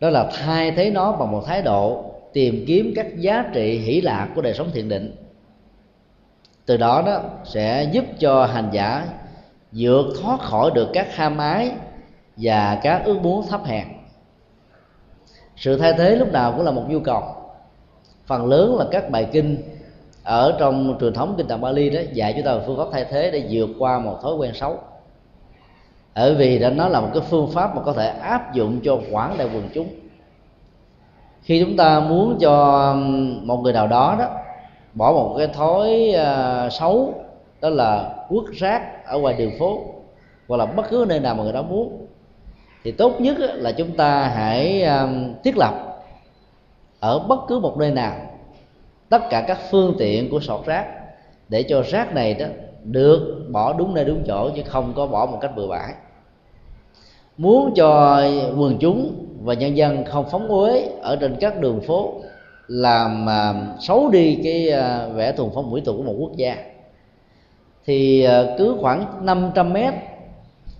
[0.00, 4.00] Đó là thay thế nó bằng một thái độ tìm kiếm các giá trị hỷ
[4.00, 5.16] lạc của đời sống thiền định.
[6.66, 9.06] Từ đó đó sẽ giúp cho hành giả
[9.72, 11.70] vượt thoát khỏi được các ham ái
[12.36, 13.84] và các ước muốn thấp hèn.
[15.56, 17.22] Sự thay thế lúc nào cũng là một nhu cầu.
[18.26, 19.56] Phần lớn là các bài kinh
[20.22, 23.30] ở trong truyền thống kinh tạng Bali đó dạy chúng ta phương pháp thay thế
[23.30, 24.78] để vượt qua một thói quen xấu
[26.14, 28.98] bởi vì đó nó là một cái phương pháp mà có thể áp dụng cho
[29.10, 29.88] quảng đại quần chúng.
[31.42, 32.94] Khi chúng ta muốn cho
[33.42, 34.28] một người nào đó đó
[34.94, 37.14] bỏ một cái thói uh, xấu
[37.60, 39.82] đó là quất rác ở ngoài đường phố
[40.48, 42.06] hoặc là bất cứ nơi nào mà người đó muốn
[42.84, 45.74] thì tốt nhất là chúng ta hãy um, thiết lập
[47.00, 48.16] ở bất cứ một nơi nào
[49.08, 50.86] tất cả các phương tiện của sọt rác
[51.48, 52.46] để cho rác này đó
[52.84, 55.94] được bỏ đúng nơi đúng chỗ chứ không có bỏ một cách bừa bãi.
[57.36, 58.22] Muốn cho
[58.58, 62.20] quần chúng và nhân dân không phóng uế ở trên các đường phố
[62.68, 66.56] làm uh, xấu đi cái uh, vẻ thuần phong mỹ tục của một quốc gia
[67.84, 69.94] thì uh, cứ khoảng 500 mét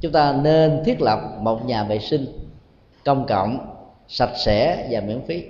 [0.01, 2.27] chúng ta nên thiết lập một nhà vệ sinh
[3.05, 3.59] công cộng
[4.09, 5.45] sạch sẽ và miễn phí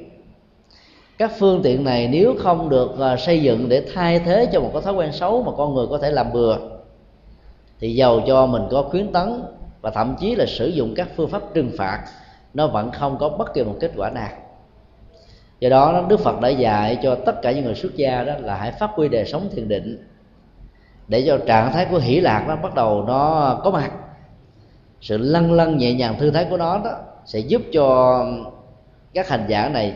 [1.19, 4.71] các phương tiện này nếu không được ờ, xây dựng để thay thế cho một
[4.73, 6.57] cái thói quen xấu mà con người có thể làm bừa,
[7.81, 9.43] thì giàu cho mình có khuyến tấn
[9.81, 12.05] và thậm chí là sử dụng các phương pháp trừng phạt,
[12.55, 14.29] nó vẫn không có bất kỳ một kết quả nào.
[15.61, 18.57] Do đó đức phật đã dạy cho tất cả những người xuất gia đó là
[18.57, 20.09] hãy phát huy đời sống thiền định,
[21.09, 23.91] để cho trạng thái của hỷ lạc nó bắt đầu nó có mặt.
[25.01, 26.91] Sự lăn lăn nhẹ nhàng thư thái của nó đó
[27.25, 28.19] sẽ giúp cho
[29.15, 29.95] các hành giả này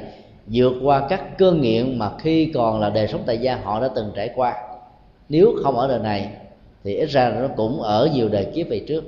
[0.53, 3.88] vượt qua các cơn nghiện mà khi còn là đời sống tại gia, họ đã
[3.94, 4.55] từng trải qua.
[5.28, 6.30] Nếu không ở đời này,
[6.84, 9.05] thì ít ra nó cũng ở nhiều đời kiếp về trước.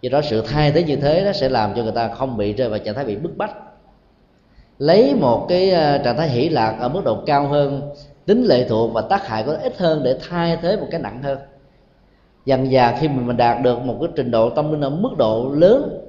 [0.00, 2.52] Do đó sự thay thế như thế nó sẽ làm cho người ta không bị
[2.52, 3.56] rơi vào trạng thái bị bức bách.
[4.78, 7.90] Lấy một cái ờ, trạng thái hỷ lạc ở mức độ cao hơn,
[8.26, 11.22] tính lệ thuộc và tác hại có ít hơn để thay thế một cái nặng
[11.22, 11.38] hơn.
[12.44, 15.50] Dần dà khi mình đạt được một cái trình độ tâm linh ở mức độ
[15.54, 16.05] lớn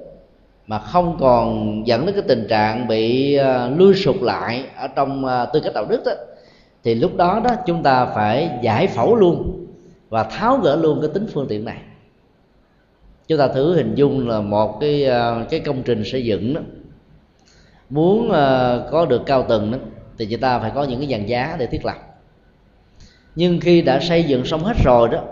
[0.68, 5.24] mà không còn dẫn đến cái tình trạng bị ờ, lui sụt lại ở trong
[5.24, 6.12] ờ, tư cách đạo đức đó
[6.84, 9.66] thì lúc đó đó chúng ta phải giải phẫu luôn
[10.08, 11.78] và tháo gỡ luôn cái tính phương tiện này.
[13.28, 16.60] Chúng ta thử hình dung là một cái ờ, cái công trình xây dựng đó
[17.90, 19.78] muốn ờ, có được cao tầng đó
[20.18, 21.96] thì chúng ta phải có những cái dàn giá để thiết lập.
[23.34, 25.24] Nhưng khi đã xây dựng xong hết rồi đó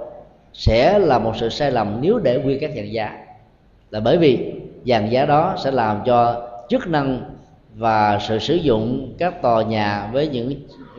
[0.53, 3.27] sẽ là một sự sai lầm nếu để quy các dàn giá.
[3.91, 4.53] Là bởi vì
[4.87, 7.21] dàn giá đó sẽ làm cho chức năng
[7.75, 10.55] và sự sử dụng các tòa nhà với những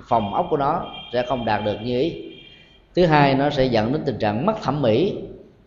[0.08, 2.24] phòng ốc của nó sẽ không đạt được như ý.
[2.96, 5.16] Thứ hai, nó sẽ dẫn đến tình trạng mất thẩm mỹ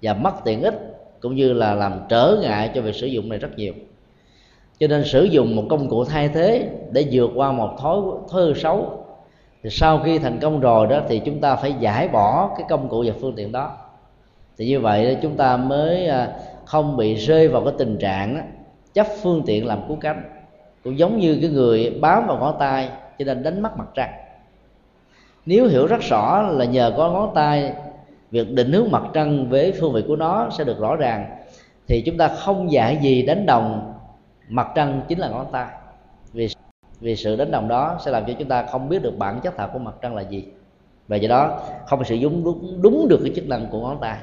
[0.02, 0.74] và mất tiện ích
[1.20, 3.72] cũng như là làm trở ngại cho việc sử dụng này rất nhiều.
[4.78, 8.00] Cho nên sử dụng một công cụ thay thế để vượt qua một thói
[8.30, 9.04] thói hư xấu,
[9.62, 12.88] thì sau khi thành công rồi đó thì chúng ta phải giải bỏ cái công
[12.88, 13.76] cụ và phương tiện đó.
[14.58, 16.28] Thì như vậy chúng ta mới à,
[16.70, 18.40] không bị rơi vào cái tình trạng đó,
[18.94, 20.22] chấp phương tiện làm cứu cánh.
[20.84, 24.10] Cũng giống như cái người bám vào ngón tay cho nên đánh mất mặt trăng.
[25.46, 27.72] Nếu hiểu rất rõ là nhờ có ngón tay
[28.30, 31.36] việc định hướng mặt trăng với phương vị của nó sẽ được rõ ràng
[31.86, 33.94] thì chúng ta không dạy gì đánh đồng
[34.48, 35.66] mặt trăng chính là ngón tay.
[36.32, 36.48] Vì
[37.00, 39.54] vì sự đánh đồng đó sẽ làm cho chúng ta không biết được bản chất
[39.56, 40.44] thật của mặt trăng là gì.
[41.08, 44.18] Và do đó không sử dụng đúng, đúng được cái chức năng của ngón tay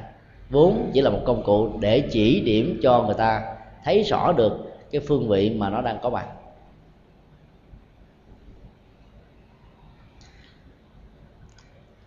[0.50, 4.74] vốn chỉ là một công cụ để chỉ điểm cho người ta thấy rõ được
[4.92, 6.28] cái phương vị mà nó đang có mặt.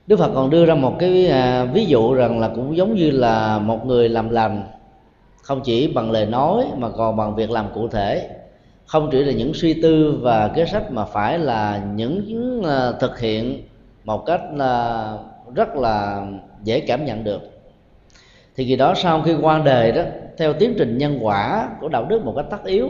[0.06, 3.10] Đức Phật còn đưa ra một cái à, ví dụ rằng là cũng giống như
[3.10, 4.62] là một người làm lành,
[5.42, 8.30] không chỉ bằng lời nói mà còn bằng việc làm cụ thể.
[8.86, 13.20] Không chỉ là những suy tư và kế sách mà phải là những à, thực
[13.20, 13.62] hiện
[14.04, 15.16] một cách là
[15.54, 16.26] rất là
[16.62, 17.49] dễ cảm nhận được
[18.60, 20.02] thì khi đó sau khi qua đời đó
[20.38, 22.88] theo tiến trình nhân quả của đạo đức một cách tất yếu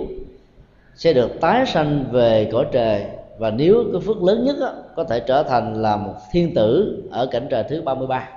[0.95, 3.05] sẽ được tái sanh về cõi trời.
[3.39, 7.03] Và nếu cái phước lớn nhất đó, có thể trở thành là một thiên tử
[7.11, 8.29] ở cảnh trời thứ 33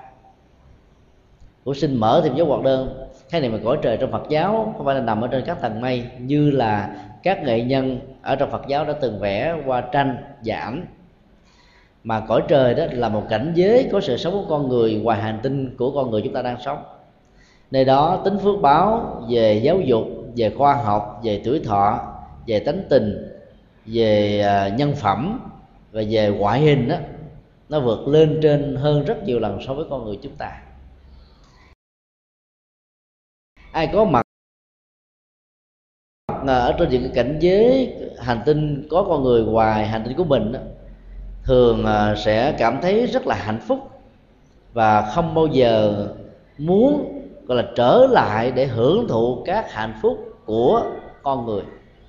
[1.64, 4.74] của sinh mở thêm dấu hoạt đơn cái này mà cõi trời trong Phật giáo
[4.78, 8.36] không phải là nằm ở trên các tầng mây như là các nghệ nhân ở
[8.36, 10.86] trong Phật giáo đã từng vẽ qua tranh và ảnh.
[12.04, 15.22] Mà cõi trời đó là một cảnh giới có sự sống của con người ngoài
[15.22, 16.84] hành tinh của con người chúng ta đang sống
[17.74, 20.04] nơi đó tính phước báo về giáo dục
[20.36, 22.14] về khoa học về tuổi thọ
[22.48, 23.32] về tánh tình
[23.86, 25.40] về à, nhân phẩm
[25.92, 26.96] và về ngoại hình đó
[27.70, 30.62] nó vượt lên trên hơn rất nhiều lần so với con người chúng ta.
[33.72, 34.26] Ai có mặt
[36.26, 40.18] à, ở trên những cái cảnh giới hành tinh có con người ngoài hành tinh
[40.18, 40.60] của mình đó,
[41.44, 43.80] thường à, sẽ cảm thấy rất là hạnh phúc
[44.74, 46.08] và không bao giờ
[46.58, 47.13] muốn
[47.46, 50.84] gọi là trở lại để hưởng thụ các hạnh phúc của
[51.24, 51.62] con người.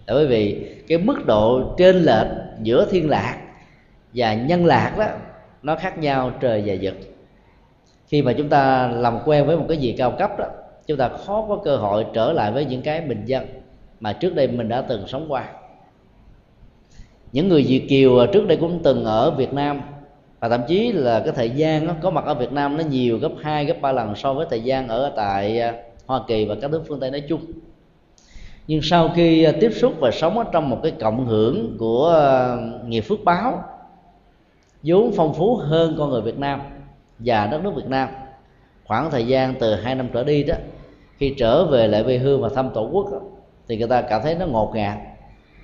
[0.07, 2.27] Tại bởi vì cái mức độ trên lệch
[2.63, 3.39] giữa thiên lạc
[4.15, 5.07] và nhân lạc đó,
[5.63, 6.95] nó khác nhau trời và vực.
[8.07, 10.47] Khi mà chúng ta làm quen với một cái gì cao cấp đó,
[10.87, 13.47] chúng ta khó có cơ hội trở lại với những cái bình dân
[14.01, 15.45] mà trước đây mình đã từng sống qua.
[17.33, 19.81] Những người Việt kiều à, trước đây cũng từng ở Việt Nam
[20.45, 23.19] và thậm chí là cái thời gian nó có mặt ở Việt Nam nó nhiều
[23.19, 25.75] gấp 2, gấp 3 lần so với thời gian ở tại à,
[26.07, 27.41] Hoa Kỳ và các nước phương Tây nói chung.
[28.67, 32.11] Nhưng sau khi à, tiếp xúc và sống ở trong một cái cộng hưởng của
[32.11, 33.65] à, nghiệp phước báo
[34.83, 36.61] vốn phong phú hơn con người Việt Nam
[37.19, 38.09] và đất nước Việt Nam
[38.85, 40.55] khoảng thời gian từ hai năm trở đi đó
[41.19, 43.19] khi trở về lại quê hương và thăm tổ quốc đó,
[43.69, 44.99] thì người ta cảm thấy nó ngột ngạt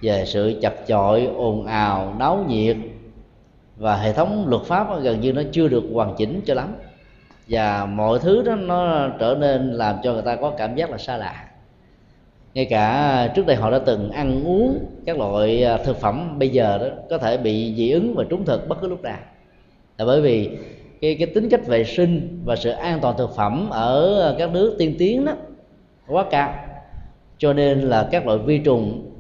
[0.02, 2.76] về sự chập chội ồn ào náo nhiệt
[3.80, 6.74] và hệ thống luật pháp gần như nó chưa được hoàn chỉnh cho lắm.
[7.48, 10.98] Và mọi thứ đó nó trở nên làm cho người ta có cảm giác là
[10.98, 11.44] xa lạ.
[12.54, 16.48] Ngay cả trước đây họ đã từng ăn uống các loại à, thực phẩm, bây
[16.48, 19.18] giờ đó có thể bị dị ứng và trúng thực bất cứ lúc nào.
[19.98, 20.50] Là bởi vì
[21.00, 24.76] cái cái tính cách vệ sinh và sự an toàn thực phẩm ở các nước
[24.78, 25.32] tiên tiến đó
[26.08, 26.54] quá cao.
[27.38, 29.10] Cho nên là các loại vi trùng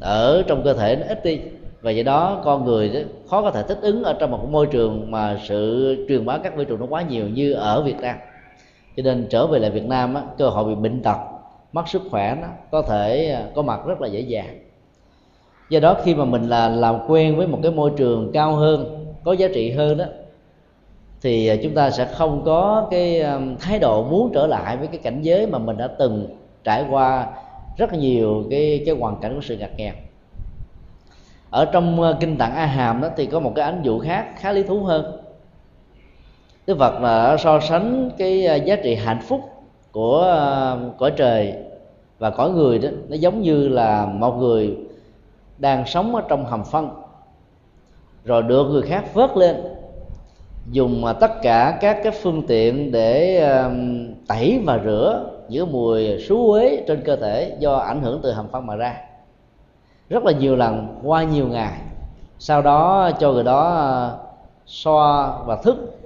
[0.00, 1.40] ở trong cơ thể nó ít đi
[1.86, 5.10] và do đó con người khó có thể thích ứng ở trong một môi trường
[5.10, 8.16] mà sự truyền bá các vi trùng nó quá nhiều như ở Việt Nam.
[8.96, 11.16] Cho nên trở về lại Việt Nam á, cơ hội bị bệnh tật
[11.72, 14.58] mất sức khỏe nó có thể à, có mặt rất là dễ dàng.
[15.70, 19.06] Do đó khi mà mình là làm quen với một cái môi trường cao hơn
[19.24, 20.04] có giá trị hơn đó
[21.22, 24.86] thì à, chúng ta sẽ không có cái à, thái độ muốn trở lại với
[24.86, 26.26] cái cảnh giới mà mình đã từng
[26.64, 27.26] trải qua
[27.76, 29.92] rất nhiều cái cái hoàn cảnh của sự ngặt nghèo
[31.56, 34.26] ở trong ờ, kinh tạng a hàm đó thì có một cái ánh dụ khác
[34.38, 35.12] khá lý thú hơn.
[36.66, 39.40] Đức phật là so sánh cái ờ, giá trị hạnh phúc
[39.92, 41.54] của ờ, cõi trời
[42.18, 44.76] và cõi người đó, nó giống như là một người
[45.58, 46.90] đang sống ở trong hầm phân.
[48.24, 49.56] Rồi được người khác vớt lên,
[50.70, 53.40] dùng tất cả các cái phương tiện để
[54.28, 58.48] tẩy và rửa những mùi xú uế trên cơ thể do ảnh hưởng từ hầm
[58.48, 59.05] phân mà ra
[60.08, 61.80] rất là nhiều lần qua nhiều ngày.
[62.38, 64.10] Sau đó cho người đó
[64.66, 65.98] so xoa và thức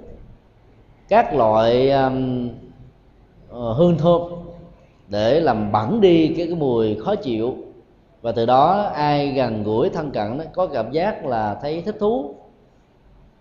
[1.09, 2.49] các loại um,
[3.49, 4.21] hương thơm
[5.07, 7.55] để làm bẩn đi cái, cái mùi khó chịu.
[8.21, 11.95] Và từ đó ai gần gũi thân cận đó, có cảm giác là thấy thích
[11.99, 12.35] thú.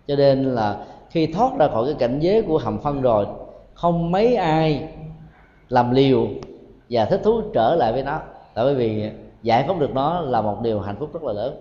[0.06, 0.76] Cho nên là
[1.11, 3.26] khi thoát ra khỏi cái cảnh giới của hầm phân rồi
[3.74, 4.88] không mấy ai
[5.68, 6.26] làm liều
[6.90, 8.18] và thích thú trở lại với nó.
[8.54, 9.11] Tại vì
[9.43, 11.57] giải phóng được nó là một điều hạnh phúc rất là lớn.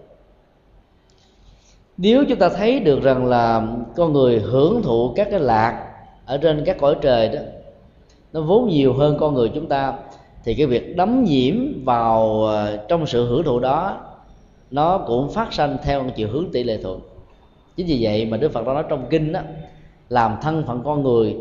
[1.98, 5.86] Nếu chúng ta thấy được rằng là con người hưởng thụ các cái lạc
[6.26, 7.40] ở trên các cõi trời đó,
[8.34, 9.94] nó vốn nhiều hơn con người chúng ta,
[10.44, 11.56] thì cái việc đắm nhiễm
[11.86, 13.98] vào ờ, trong sự hưởng thụ đó,
[14.72, 17.00] nó cũng phát sinh theo chiều hướng tỷ lệ thuận.
[17.76, 19.42] Chính vì vậy mà đức phật đã nói trong kinh đó
[20.10, 21.38] làm thân phận con người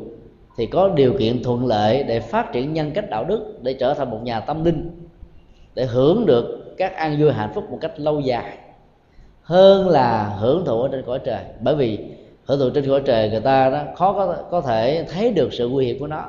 [0.57, 3.95] thì có điều kiện thuận lợi để phát triển nhân cách đạo đức, để trở
[3.95, 4.97] thành một nhà tâm linh
[5.78, 8.58] để hưởng được các an vui hạnh phúc một cách lâu dài
[9.42, 11.44] hơn là hưởng thụ ở trên cõi trời.
[11.60, 11.98] Bởi vì
[12.46, 15.68] hưởng thụ trên cõi trời người ta đó khó có có thể thấy được sự
[15.68, 16.24] nguy hiểm của nó.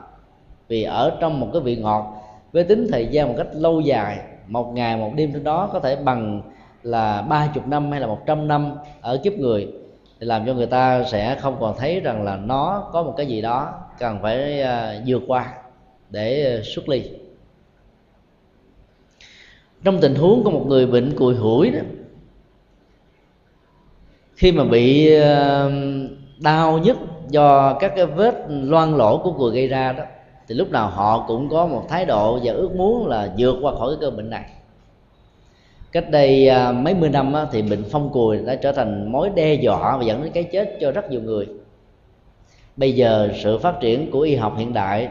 [0.67, 2.13] Vì ở trong một cái vị ngọt
[2.51, 5.79] với tính thời gian một cách lâu dài một ngày một đêm trên đó có
[5.79, 6.41] thể bằng
[6.83, 8.71] là ba chục năm hay là một trăm năm
[9.01, 9.67] ở kiếp người
[10.19, 13.25] thì làm cho người ta sẽ không còn thấy rằng là nó có một cái
[13.25, 15.53] gì đó cần phải uh, vượt qua
[16.09, 17.03] để à, xuất ly
[19.84, 21.80] trong tình huống của một người bệnh cùi hủi đó,
[24.36, 25.15] khi mà bị
[26.39, 26.97] đau nhất
[27.30, 30.03] do các cái vết loang lỗ của cùi gây ra đó,
[30.47, 33.73] thì lúc nào họ cũng có một thái độ và ước muốn là vượt qua
[33.75, 34.45] khỏi cái cơn bệnh này.
[35.91, 39.53] Cách đây à, mấy mươi năm thì bệnh phong cùi đã trở thành mối đe
[39.53, 41.47] dọa và dẫn đến cái chết cho rất nhiều người.
[42.77, 45.09] Bây giờ sự phát triển của y học hiện đại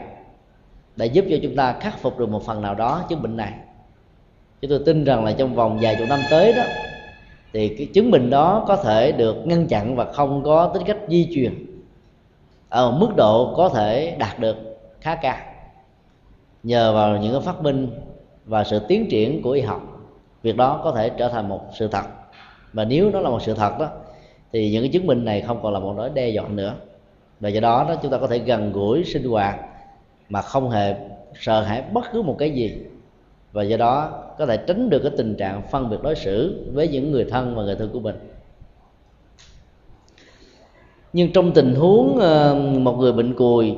[0.95, 3.53] đã giúp cho chúng ta khắc phục được một phần nào đó chứng bệnh này
[4.61, 6.63] chúng tôi tin rằng là trong vòng vài chục năm tới đó,
[7.53, 10.97] thì cái chứng bệnh đó có thể được ngăn chặn và không có tính cách
[11.07, 11.65] di truyền
[12.69, 14.55] ở mức độ có thể đạt được
[15.01, 15.37] khá cao.
[16.63, 17.89] Nhờ vào những cái phát minh
[18.45, 19.81] và sự tiến triển của y học,
[20.41, 22.03] việc đó có thể trở thành một sự thật.
[22.73, 23.89] Và nếu nó là một sự thật đó,
[24.51, 26.73] thì những cái chứng minh này không còn là một nỗi đe dọa nữa.
[27.39, 29.59] Và do đó đó, chúng ta có thể gần gũi sinh hoạt
[30.29, 30.95] mà không hề
[31.39, 32.77] sợ hãi bất cứ một cái gì
[33.51, 36.87] và do đó, có thể tránh được cái tình trạng phân biệt đối xử với
[36.87, 38.15] những người thân và người thân của mình.
[41.13, 43.75] Nhưng trong tình huống ờ, một người bệnh cùi,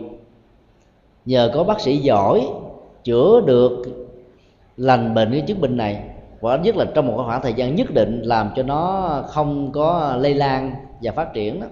[1.25, 2.47] nhờ có bác sĩ giỏi
[3.03, 3.83] chữa được
[4.77, 6.03] lành bệnh cái chứng bệnh này,
[6.39, 10.15] và nhất là trong một khoảng thời gian nhất định làm cho nó không có
[10.19, 11.67] lây lan và phát triển đó,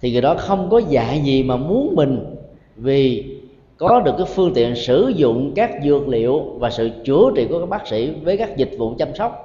[0.00, 2.36] thì người đó không có dạ gì mà muốn mình
[2.76, 3.35] vì
[3.78, 7.60] có được cái phương tiện sử dụng các dược liệu và sự chữa trị của
[7.60, 9.42] các bác sĩ với các dịch vụ chăm sóc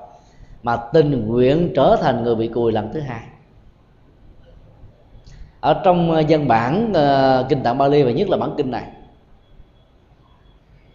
[0.64, 3.22] mà tình nguyện trở thành người bị cùi lần thứ hai.
[5.60, 8.84] Ở trong ờ, dân bản uh, kinh tạng Bali và nhất là bản kinh này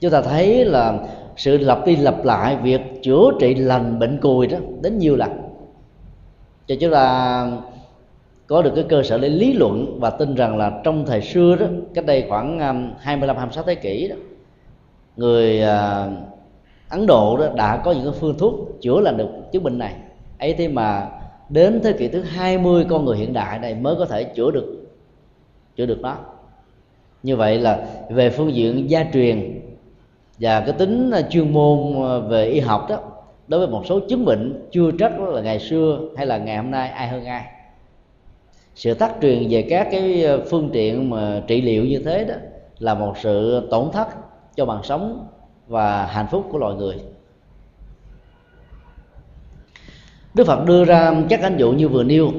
[0.00, 0.98] chúng ta thấy là
[1.36, 5.30] sự lặp đi lặp lại việc chữa trị lành bệnh cùi đó đến nhiều lần.
[6.66, 7.46] Cho chúng ta
[8.46, 11.56] có được cái cơ sở để lý luận và tin rằng là trong thời xưa
[11.56, 14.16] đó, cách đây khoảng um, 25 26 thế kỷ đó,
[15.16, 16.08] người à,
[16.88, 19.94] Ấn Độ đó đã có những cái phương thuốc chữa lành được chứng bệnh này.
[20.38, 21.08] Ấy thế mà
[21.48, 24.86] đến thế kỷ thứ 20 con người hiện đại này mới có thể chữa được
[25.76, 26.16] chữa được nó.
[27.22, 29.60] Như vậy là về phương diện gia truyền
[30.40, 32.98] và cái tính à, chuyên môn à, về y học đó,
[33.48, 36.70] đối với một số chứng bệnh chưa trách là ngày xưa hay là ngày hôm
[36.70, 37.55] nay ai hơn ai
[38.76, 42.34] sự thất truyền về các cái ờ, phương tiện mà trị liệu như thế đó
[42.78, 44.08] là một sự tổn thất
[44.56, 45.26] cho mạng sống
[45.66, 46.96] và hạnh phúc của loài người.
[50.34, 52.32] Đức Phật đưa ra các ánh dụ như vừa nêu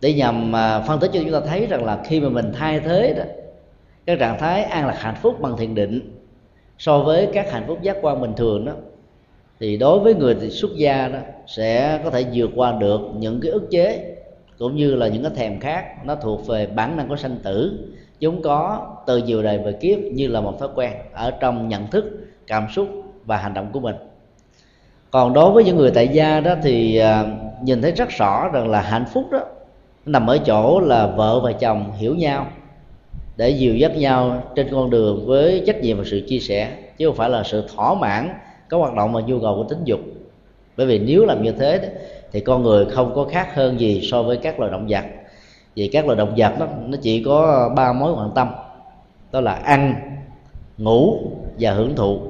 [0.00, 2.80] để nhằm à, phân tích cho chúng ta thấy rằng là khi mà mình thay
[2.80, 3.24] thế đó,
[4.06, 6.00] các trạng thái an lạc hạnh phúc bằng thiền định
[6.78, 8.72] so với các hạnh phúc giác quan bình thường đó,
[9.60, 13.52] thì đối với người xuất gia đó sẽ có thể vượt qua được những cái
[13.52, 14.16] ức chế
[14.62, 17.88] cũng như là những cái thèm khác nó thuộc về bản năng của sanh tử.
[18.20, 21.86] Chúng có từ nhiều đời về kiếp như là một thói quen ở trong nhận
[21.86, 22.04] thức,
[22.46, 22.88] cảm xúc
[23.24, 23.94] và hành động của mình.
[25.10, 27.24] Còn đối với những người tại gia đó thì à,
[27.62, 29.40] nhìn thấy rất rõ rằng là hạnh phúc đó
[30.06, 32.46] nằm ở chỗ là vợ và chồng hiểu nhau,
[33.36, 37.06] để dìu dắt nhau trên con đường với trách nhiệm và sự chia sẻ, chứ
[37.06, 38.28] không phải là sự thỏa mãn
[38.68, 40.00] các hoạt động và nhu cầu của tính dục.
[40.76, 41.90] Bởi vì nếu làm như thế
[42.32, 45.04] thì con người không có khác hơn gì so với các loài động vật.
[45.74, 48.48] Vì các loài động vật đó, nó chỉ có ba mối quan tâm.
[49.32, 49.94] Đó là ăn
[50.78, 51.18] ngủ
[51.58, 52.20] và hưởng thụ.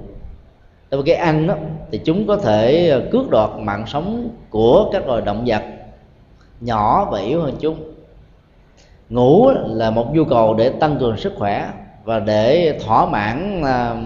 [0.90, 1.55] Đối với cái ăn đó
[1.90, 5.62] thì chúng có thể ờ, cướp đoạt mạng sống của các loài động vật
[6.61, 7.76] nhỏ và yếu hơn chúng.
[9.09, 11.70] Ngủ là một nhu cầu để tăng cường sức khỏe
[12.05, 13.96] và để thỏa mãn là,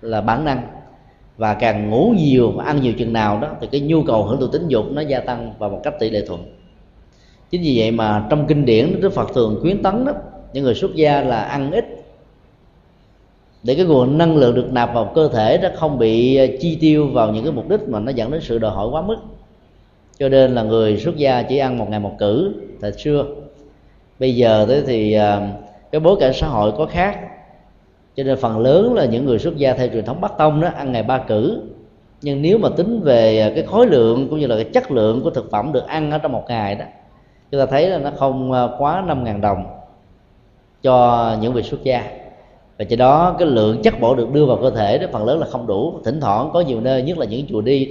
[0.00, 0.62] là bản năng
[1.36, 4.40] và càng ngủ nhiều và ăn nhiều chừng nào đó, thì cái nhu cầu hưởng
[4.40, 6.44] thụ tính dục nó gia tăng vào một cách tỷ lệ thuận.
[7.50, 10.12] Chính vì vậy mà trong kinh điển đức phật thường khuyến tấn đó,
[10.52, 11.84] những người xuất gia là ăn ít.
[13.62, 16.78] Để cái nguồn năng lượng được nạp vào cơ thể nó không bị ờ, chi
[16.80, 19.16] tiêu vào những cái mục đích mà nó dẫn đến sự đòi hỏi quá mức.
[20.18, 23.24] Cho nên là người xuất gia chỉ ăn một ngày một cử thời xưa
[24.18, 25.42] bây giờ thế thì ờ,
[25.92, 27.18] cái bối cảnh xã hội có khác
[28.16, 30.68] cho nên phần lớn là những người xuất gia theo truyền thống bắc tông đó,
[30.76, 31.62] ăn ngày ba cử.
[32.22, 35.20] Nhưng nếu mà tính về à, cái khối lượng cũng như là cái chất lượng
[35.22, 36.84] của thực phẩm được ăn ở trong một ngày đó,
[37.50, 39.64] chúng ta thấy là nó không à, quá năm ngàn đồng
[40.82, 42.04] cho những vị xuất gia.
[42.78, 45.38] Và cho đó cái lượng chất bổ được đưa vào cơ thể đó, phần lớn
[45.38, 45.94] là không đủ.
[46.04, 47.88] Thỉnh thoảng có nhiều nơi, nhất là những chùa đi,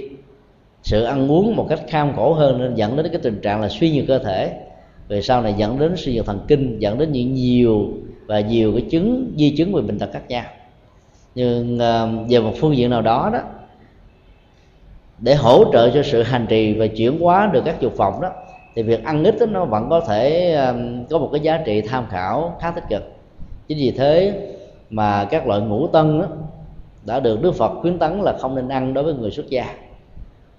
[0.82, 3.68] sự ăn uống một cách kham khổ hơn nên dẫn đến cái tình trạng là
[3.68, 4.60] suy nhược cơ thể.
[5.08, 7.88] Về sau này dẫn đến suy nhược thần kinh, dẫn đến những nhiều
[8.26, 10.44] và nhiều cái chứng di chứng về bệnh tật khác nhau.
[11.34, 13.40] Nhưng uh, về một phương diện nào đó đó
[15.18, 18.30] để hỗ trợ cho sự hành trì và chuyển hóa được các dục vọng đó
[18.74, 21.80] thì việc ăn ít đó, nó vẫn có thể um, có một cái giá trị
[21.80, 23.12] tham khảo khá tích cực.
[23.68, 24.40] Chính vì thế
[24.90, 26.26] mà các loại ngũ tân đó,
[27.04, 29.66] đã được Đức Phật khuyến tấn là không nên ăn đối với người xuất gia.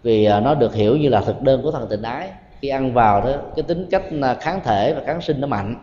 [0.04, 2.30] Vì uh, nó được hiểu như là thực đơn của thần tình ái.
[2.62, 4.04] Khi ăn vào đó cái tính cách
[4.42, 5.76] kháng thể và kháng sinh nó mạnh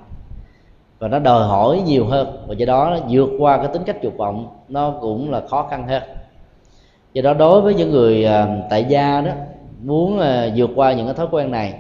[1.03, 2.45] và nó đòi hỏi nhiều hơn.
[2.47, 5.89] Và do đó vượt qua cái tính cách dục vọng, nó cũng là khó khăn
[5.89, 6.03] hơn.
[7.13, 9.33] Do đó đối với những người à, tại gia đó,
[9.83, 11.75] muốn à, vượt qua những cái thói quen này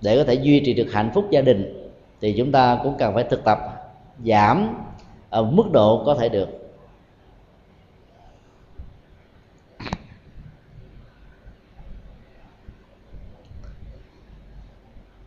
[0.00, 1.90] để có thể duy trì được hạnh phúc gia đình,
[2.20, 3.58] thì chúng ta cũng cần phải thực tập
[4.24, 4.76] giảm
[5.30, 6.48] ở mức độ có thể được.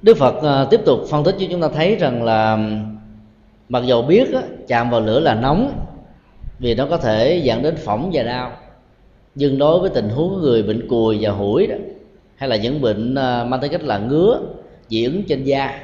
[0.01, 2.57] Đức Phật à, tiếp tục phân tích cho chúng ta thấy rằng là
[3.73, 5.71] mặc dù biết á, chạm vào lửa là nóng
[6.59, 8.51] vì nó có thể dẫn đến phỏng và đau.
[9.35, 11.75] Nhưng đối với tình huống người bệnh cùi và hủi đó
[12.35, 14.39] hay là những bệnh à, mang tới cách là ngứa
[14.89, 15.79] dị ứng trên da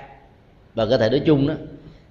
[0.75, 1.53] và cơ thể nói chung đó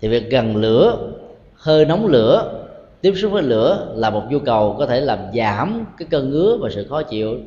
[0.00, 1.12] thì việc gần lửa
[1.54, 2.64] hơi nóng lửa
[3.00, 6.56] tiếp xúc với lửa là một nhu cầu có thể làm giảm cái cơn ngứa
[6.60, 7.38] và sự khó chịu.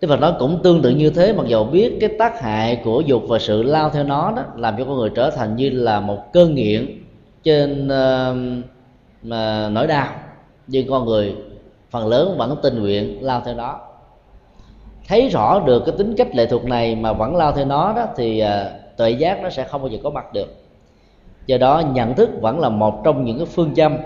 [0.00, 3.00] Đức Phật nói cũng tương tự như thế mặc dù biết cái tác hại của
[3.00, 6.00] dục và sự lao theo nó đó làm cho con người trở thành như là
[6.00, 7.02] một cơn nghiện
[7.42, 8.36] trên uh,
[9.72, 10.08] nỗi đau.
[10.66, 11.34] Nhưng con người
[11.90, 13.80] phần lớn vẫn tình nguyện lao theo nó
[15.08, 18.06] thấy rõ được cái tính cách lệ thuộc này mà vẫn lao theo nó đó
[18.16, 18.48] thì uh,
[18.96, 20.54] tuệ giác nó sẽ không bao giờ có mặt được.
[21.46, 23.96] Do đó nhận thức vẫn là một trong những cái phương châm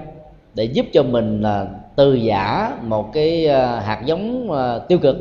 [0.55, 1.67] để giúp cho mình là
[1.97, 5.17] từ giả một cái uh, hạt giống uh, tiêu cực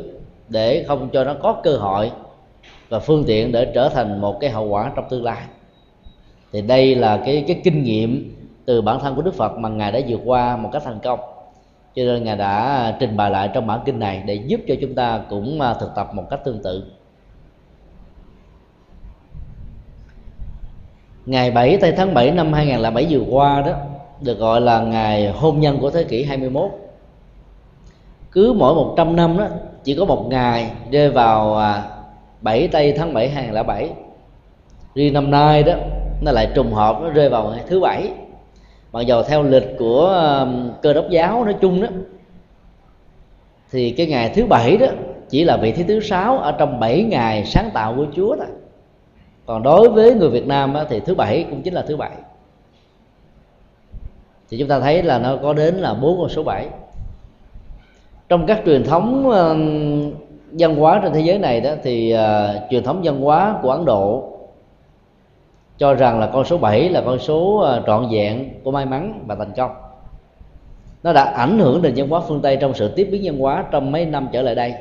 [0.50, 2.12] để không cho nó có cơ hội
[2.88, 5.42] và phương tiện để trở thành một cái hậu quả trong tương lai.
[6.52, 9.92] Thì đây là cái cái kinh nghiệm từ bản thân của Đức Phật mà ngài
[9.92, 11.20] đã vượt qua một cách thành công.
[11.94, 14.94] Cho nên ngài đã trình bày lại trong bản kinh này để giúp cho chúng
[14.94, 16.84] ta cũng à, thực tập một cách tương tự.
[21.26, 23.72] Ngày 7 tây tháng 7 năm 2007 vừa qua đó,
[24.20, 26.70] được gọi là ngày hôn nhân của thế kỷ 21
[28.32, 29.48] cứ mỗi 100 năm đó
[29.84, 31.82] chỉ có một ngày rơi vào à,
[32.40, 33.90] 7 tây tháng 7 2007
[34.94, 35.74] riêng năm nay đó
[36.22, 38.10] nó lại trùng hợp nó rơi vào ngày thứ bảy.
[38.92, 40.46] Mặc dầu theo lịch của à,
[40.82, 41.88] cơ đốc giáo nói chung đó
[43.70, 44.86] thì cái ngày thứ bảy đó
[45.28, 48.46] chỉ là vị thứ thứ sáu ở trong 7 ngày sáng tạo của Chúa thôi.
[49.46, 52.10] Còn đối với người Việt Nam đó, thì thứ bảy cũng chính là thứ bảy.
[54.50, 56.68] Thì chúng ta thấy là nó có đến là bốn con số bảy
[58.30, 59.34] trong các truyền thống uh,
[60.52, 63.84] văn hóa trên thế giới này đó thì uh, truyền thống văn hóa của Ấn
[63.84, 64.24] Độ
[65.78, 69.24] cho rằng là con số 7 là con số uh, trọn vẹn của may mắn
[69.26, 69.70] và thành công.
[71.02, 73.64] Nó đã ảnh hưởng đến văn hóa phương Tây trong sự tiếp biến văn hóa
[73.70, 74.74] trong mấy năm trở lại đây.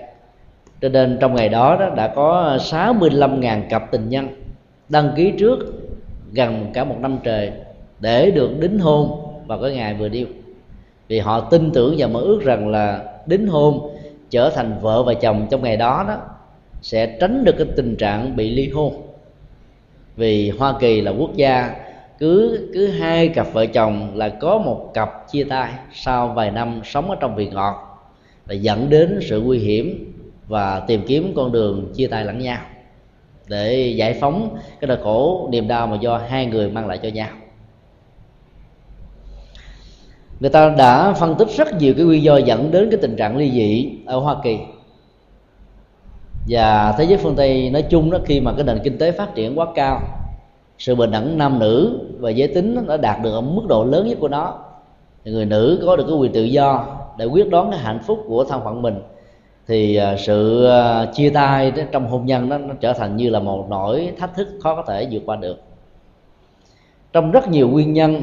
[0.82, 4.28] Cho nên trong ngày đó, đó đã có 65.000 cặp tình nhân
[4.90, 5.60] đăng ký trước
[6.32, 7.52] gần cả một năm trời
[8.00, 9.12] để được đính hôn
[9.48, 10.28] vào cái ngày vừa điêu.
[11.08, 13.96] Vì họ tin tưởng và mơ ước rằng là đính hôn,
[14.30, 16.18] trở thành vợ và chồng trong ngày đó đó,
[16.82, 18.94] sẽ tránh được cái tình trạng bị ly hôn.
[20.16, 21.76] Vì Hoa Kỳ là quốc gia
[22.20, 26.82] cứ cứ hai cặp vợ chồng là có một cặp chia tay sau vài năm
[26.84, 27.76] sống ở trong vị ngọt,
[28.48, 30.14] là dẫn đến sự nguy hiểm
[30.48, 32.60] và tìm kiếm con đường chia tay lẫn nhau
[33.48, 37.10] để giải phóng cái nỗi khổ niềm đau mà do hai người mang lại cho
[37.10, 37.30] nhau
[40.40, 43.38] người ta đã phân tích rất nhiều cái nguyên do dẫn đến cái tình trạng
[43.38, 44.58] ly dị ở Hoa Kỳ.
[46.50, 49.36] Và thế giới phương Tây nói chung đó, khi mà cái nền kinh tế phát
[49.36, 50.02] triển quá cao,
[50.78, 54.08] sự bình đẳng nam nữ và giới tính đã đạt được ở mức độ lớn
[54.08, 54.54] nhất của nó,
[55.26, 56.86] thì người nữ có được cái quyền tự do
[57.18, 59.02] để quyết đoán cái hạnh phúc của thân phận mình,
[59.68, 63.40] thì à, sự à, chia tay trong hôn nhân đó, nó trở thành như là
[63.40, 65.62] một nỗi thách thức khó có thể vượt qua được.
[67.14, 68.22] Trong rất nhiều nguyên nhân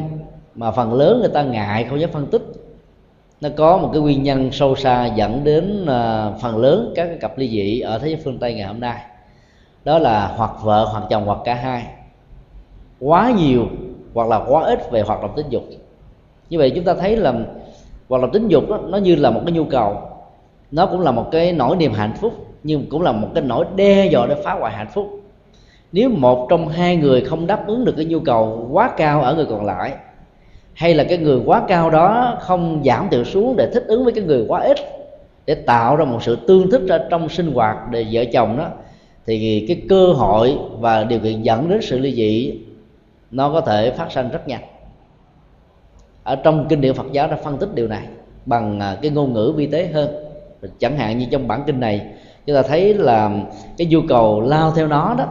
[0.56, 2.42] mà phần lớn người ta ngại không dám phân tích.
[3.40, 7.16] Nó có một cái nguyên nhân sâu xa dẫn đến uh, phần lớn các cái
[7.20, 9.00] cặp ly dị ở thế giới phương tây ngày hôm nay.
[9.84, 11.86] Đó là hoặc vợ hoặc chồng hoặc cả hai.
[13.00, 13.66] Quá nhiều
[14.14, 15.62] hoặc là quá ít về hoạt động tính dục.
[16.50, 17.32] Như vậy chúng ta thấy là
[18.08, 19.96] hoạt động tính dục đó, nó như là một cái nhu cầu.
[20.70, 23.64] Nó cũng là một cái nỗi niềm hạnh phúc nhưng cũng là một cái nỗi
[23.76, 25.20] đe dọa để phá hoại hạnh phúc.
[25.92, 29.34] Nếu một trong hai người không đáp ứng được cái nhu cầu quá cao ở
[29.34, 29.92] người còn lại
[30.76, 34.12] hay là cái người quá cao đó không giảm thiểu xuống để thích ứng với
[34.12, 34.76] cái người quá ít,
[35.46, 38.68] để tạo ra một sự tương thích ra trong sinh hoạt để vợ chồng đó,
[39.26, 42.60] thì cái cơ hội và điều kiện dẫn đến sự ly dị,
[43.30, 44.62] nó có thể phát sinh rất nhanh.
[46.22, 48.06] Ở trong kinh điển Phật giáo đã phân tích điều này
[48.46, 50.08] bằng à, cái ngôn ngữ vi tế hơn.
[50.78, 52.06] Chẳng hạn như trong bản kinh này,
[52.46, 53.30] chúng ta thấy là
[53.78, 55.24] cái nhu cầu lao theo nó đó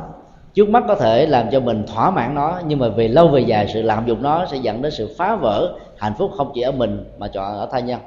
[0.56, 3.40] trước mắt có thể làm cho mình thỏa mãn nó, nhưng mà về lâu về
[3.40, 6.62] dài sự lạm dụng nó sẽ dẫn đến sự phá vỡ hạnh phúc không chỉ
[6.62, 8.00] ở mình mà chọn ở tha nhân.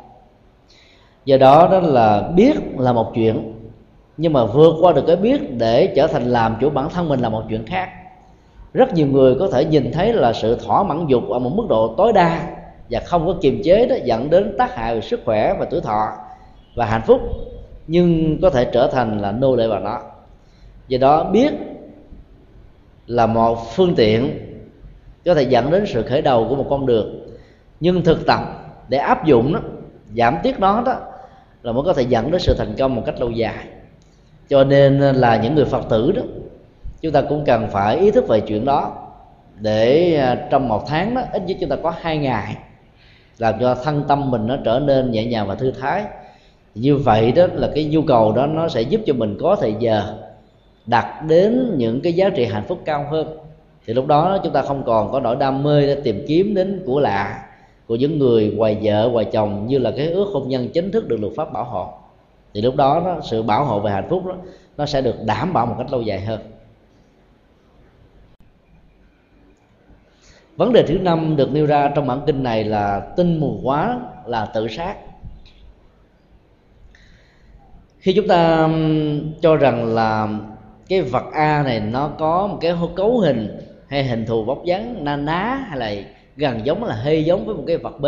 [1.25, 3.53] Do đó đó là biết là một chuyện,
[4.17, 7.21] nhưng mà vượt qua được cái biết để trở thành làm chủ bản thân mình
[7.21, 7.89] là một chuyện khác.
[8.73, 11.67] Rất nhiều người có thể nhìn thấy là sự thỏa mãn dục ở một mức
[11.69, 12.47] độ tối đa
[12.91, 15.81] và không có kiềm chế đó dẫn đến tác hại về sức khỏe và tuổi
[15.81, 16.07] thọ
[16.77, 17.21] và hạnh phúc,
[17.87, 20.01] nhưng có thể trở thành là nô lệ vào nó.
[20.89, 21.53] Do đó, biết
[23.09, 24.39] là một phương tiện
[25.25, 27.27] có thể dẫn đến sự khởi đầu của một con đường.
[27.81, 28.41] Nhưng thực tập
[28.89, 29.61] để áp dụng nó,
[30.17, 30.97] giảm tiết đó đó,
[31.63, 33.65] là mới có thể dẫn đến sự thành công một cách lâu dài.
[34.49, 36.23] Cho nên là những người phật tử đó,
[37.01, 39.09] chúng ta cũng cần phải ý thức về chuyện đó.
[39.61, 42.57] Để à, trong một tháng đó, ít nhất chúng ta có hai ngày,
[43.39, 46.05] làm cho thân tâm mình nó trở nên nhẹ nhàng và thư thái.
[46.75, 49.75] Như vậy đó là cái nhu cầu đó, nó sẽ giúp cho mình có thời
[49.79, 50.15] giờ
[50.89, 53.39] đặt đến những cái giá trị hạnh phúc cao hơn.
[53.87, 56.83] Thì lúc đó chúng ta không còn có nỗi đam mê để tìm kiếm đến
[56.87, 57.45] của lạ
[57.87, 61.09] của những người ngoài vợ ngoài chồng như là cái ước hôn nhân chính thức
[61.09, 61.93] được luật pháp bảo hộ.
[62.55, 64.35] Thì lúc đó, đó sự bảo hộ về hạnh phúc đó
[64.77, 66.41] nó sẽ được đảm bảo một cách lâu dài hơn.
[70.57, 74.01] Vấn đề thứ năm được nêu ra trong bản kinh này là tinh mù quá
[74.27, 74.97] là tự sát.
[77.99, 78.69] Khi chúng ta
[79.41, 80.29] cho rằng là
[80.89, 85.05] cái vật a này nó có một cái cấu hình hay hình thù bóc dáng
[85.05, 86.03] na ná hay là
[86.37, 88.07] gần giống là hơi giống với một cái vật b.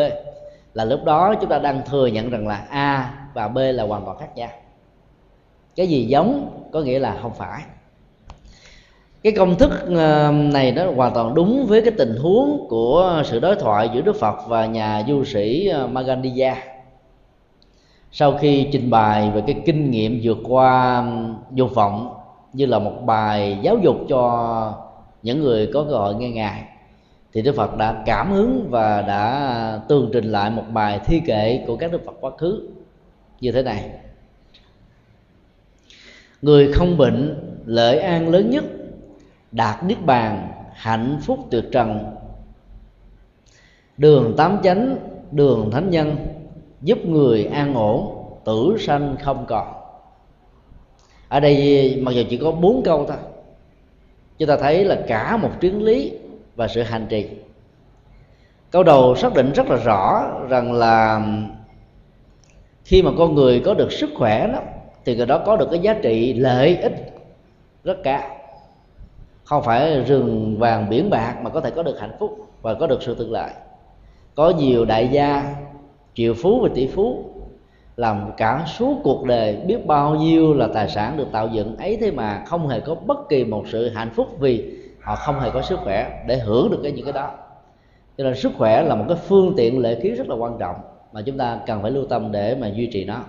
[0.74, 4.04] Là lúc đó chúng ta đang thừa nhận rằng là a và b là hoàn
[4.04, 4.48] toàn khác nhau.
[5.76, 7.62] Cái gì giống có nghĩa là không phải.
[9.22, 13.40] Cái công thức ờ, này nó hoàn toàn đúng với cái tình huống của sự
[13.40, 16.56] đối thoại giữa đức phật và nhà du sĩ ờ, Magandhya
[18.12, 21.04] sau khi trình bày về cái kinh nghiệm vượt qua
[21.50, 22.19] dục vọng
[22.52, 24.74] như là một bài giáo dục cho
[25.22, 26.64] những người có cơ hội nghe ngài.
[27.32, 31.64] Thì đức phật đã cảm hứng và đã tường trình lại một bài thi kệ
[31.66, 32.68] của các đức phật quá khứ
[33.40, 33.90] như thế này.
[36.42, 38.64] Người không bệnh, lợi an lớn nhất,
[39.52, 42.04] đạt niết bàn, hạnh phúc tuyệt trần.
[43.96, 44.96] Đường tám chánh,
[45.30, 46.16] đường thánh nhân,
[46.82, 49.79] giúp người an ổn, tử sanh không còn
[51.30, 53.16] ở đây, mặc dù chỉ có bốn câu thôi,
[54.38, 56.12] chúng ta thấy là cả một triết lý
[56.56, 57.26] và sự hành trì.
[58.70, 61.22] Câu đầu xác định rất là rõ rằng là
[62.84, 64.60] khi mà con người có được sức khỏe đó,
[65.04, 66.92] thì người đó có được cái giá trị lợi ích
[67.84, 68.22] rất cao
[69.44, 72.86] không phải rừng vàng biển bạc mà có thể có được hạnh phúc và có
[72.86, 73.50] được sự tương lợi.
[74.34, 75.54] Có nhiều đại gia
[76.14, 77.24] triệu phú và tỷ phú
[78.00, 81.98] làm cả suốt cuộc đời biết bao nhiêu là tài sản được tạo dựng ấy
[82.00, 85.50] thế mà không hề có bất kỳ một sự hạnh phúc vì họ không hề
[85.50, 87.30] có sức khỏe để hưởng được cái những cái đó.
[88.18, 90.76] Cho nên sức khỏe là một cái phương tiện lệ khí rất là quan trọng
[91.12, 93.20] mà chúng ta cần phải lưu tâm để mà duy trì nó.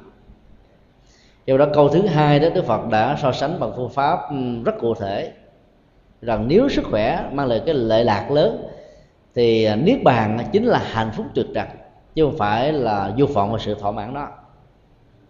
[1.46, 4.20] Do đó câu thứ hai đó đức phật đã so sánh bằng phương pháp
[4.66, 5.32] rất cụ thể.
[6.22, 8.64] Rằng nếu sức khỏe mang lại cái lợi lạc lớn
[9.36, 11.68] thì niết bàn chính là hạnh phúc tuyệt trần
[12.16, 14.28] chứ không phải là vô vọng và sự thỏa mãn đó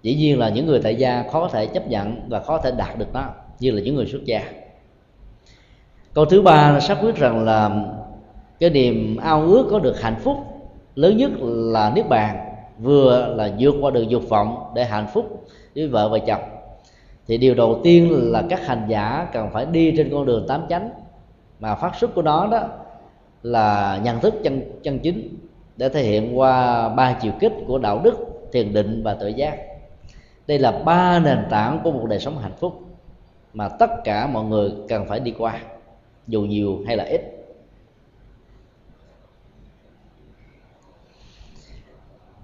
[0.03, 2.63] dĩ nhiên là những người tại gia khó có thể chấp nhận và khó có
[2.63, 3.25] thể đạt được nó,
[3.59, 4.41] như là những người xuất gia.
[6.13, 7.85] Câu thứ ba xác quyết rằng là
[8.59, 10.37] cái niềm ao ước có được hạnh phúc
[10.95, 15.45] lớn nhất là niết bàn, vừa là vượt qua được dục vọng để hạnh phúc
[15.75, 16.41] với vợ và chồng.
[17.27, 20.61] Thì điều đầu tiên là các hành giả cần phải đi trên con đường tám
[20.69, 20.89] chánh,
[21.59, 22.63] mà phát xuất của nó đó
[23.43, 25.37] là nhận thức chân chân chính
[25.77, 28.13] để thể hiện qua ba chiều kích của đạo đức,
[28.51, 29.57] thiền định và tự giác
[30.51, 32.81] đây là ba nền tảng của một đời sống hạnh phúc
[33.53, 35.59] mà tất cả mọi người cần phải đi qua,
[36.27, 37.21] dù nhiều hay là ít.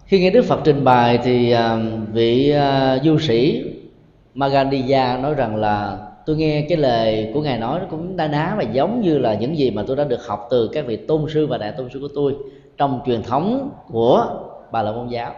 [0.05, 1.77] Khi nghe đức phật trình bày thì à,
[2.13, 3.63] vị à, du sĩ
[4.33, 8.55] Magandiya nói rằng là, tôi nghe cái lời của ngài nói nó cũng đa ná
[8.57, 11.25] và giống như là những gì mà tôi đã được học từ các vị tôn
[11.33, 12.35] sư và đại tôn sư của tôi
[12.77, 14.27] trong truyền thống của
[14.71, 15.33] bà la môn giáo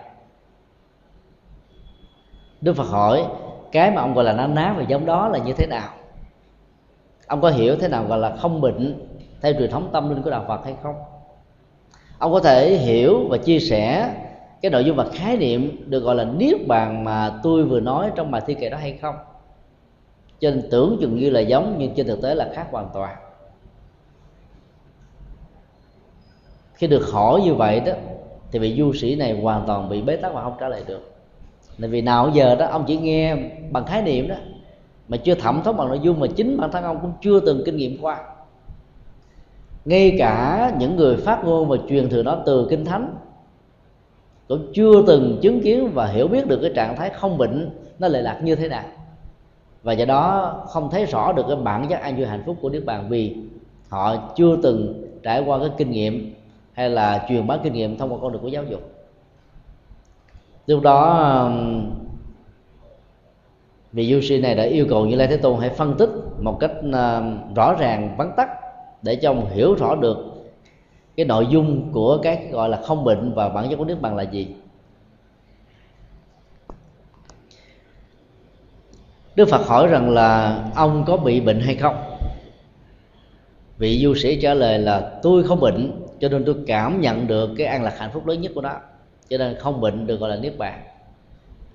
[2.62, 3.26] đức phật hỏi,
[3.72, 5.94] cái mà ông gọi là na ná và giống đó là như thế nào?
[7.28, 9.08] Ông có hiểu thế nào gọi là không bệnh
[9.42, 10.96] theo truyền thống tâm linh của đạo phật hay không?
[12.20, 14.14] Ông có thể hiểu và chia sẻ
[14.62, 18.12] cái nội dung và khái niệm được gọi là niết bàn mà tôi vừa nói
[18.16, 19.16] trong bài thi kệ đó hay không?
[20.40, 23.16] Cho nên tưởng chừng như là giống, nhưng trên thực tế là khác hoàn toàn.
[26.74, 27.94] Khi được hỏi như vậy đó,
[28.52, 31.09] thì vị du sĩ này hoàn toàn bị bế tắc và không trả lời được
[31.82, 33.36] tại vì nào giờ đó, ông chỉ nghe
[33.72, 34.36] bằng khái niệm đó,
[35.08, 37.62] mà chưa thẩm thấu bằng nội dung mà chính bản thân ông cũng chưa từng
[37.66, 38.24] kinh nghiệm qua.
[39.86, 43.16] Ngay cả những người phát ngôn và truyền thừa nó từ kinh thánh
[44.48, 47.70] cũng chưa từng chứng kiến và hiểu biết được cái trạng thái không bệnh
[48.00, 48.84] nó lệ lạc như thế nào.
[49.84, 52.70] Và do đó không thấy rõ được cái bản chất an vui hạnh phúc của
[52.70, 53.36] niết bàn vì
[53.90, 56.34] họ chưa từng trải qua cái kinh nghiệm
[56.74, 58.82] hay là truyền bá kinh nghiệm thông qua con đường của giáo dục
[60.70, 61.92] lúc đó um,
[63.92, 66.10] vị du sĩ này đã yêu cầu như lai thế tôn hãy phân tích
[66.40, 68.50] một cách um, rõ ràng, vắn tắt
[69.02, 70.18] để cho ông hiểu rõ được
[71.16, 74.16] cái nội dung của cái gọi là không bệnh và bản chất của nước bằng
[74.16, 74.48] là gì.
[79.36, 81.96] Đức Phật hỏi rằng là ông có bị bệnh hay không?
[83.78, 87.50] Vị du sĩ trả lời là, tôi không bệnh, cho nên tôi cảm nhận được
[87.58, 88.76] cái an lạc hạnh phúc lớn nhất của nó
[89.30, 90.82] cho nên không bệnh được gọi là niết bàn.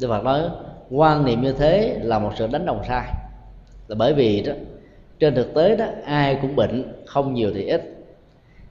[0.01, 0.43] Đức Phật nói,
[0.90, 3.09] quan niệm như thế là một sự đánh đồng sai.
[3.89, 4.52] Là bởi vì đó,
[5.18, 7.94] trên thực tế đó, ai cũng bệnh, không nhiều thì ít.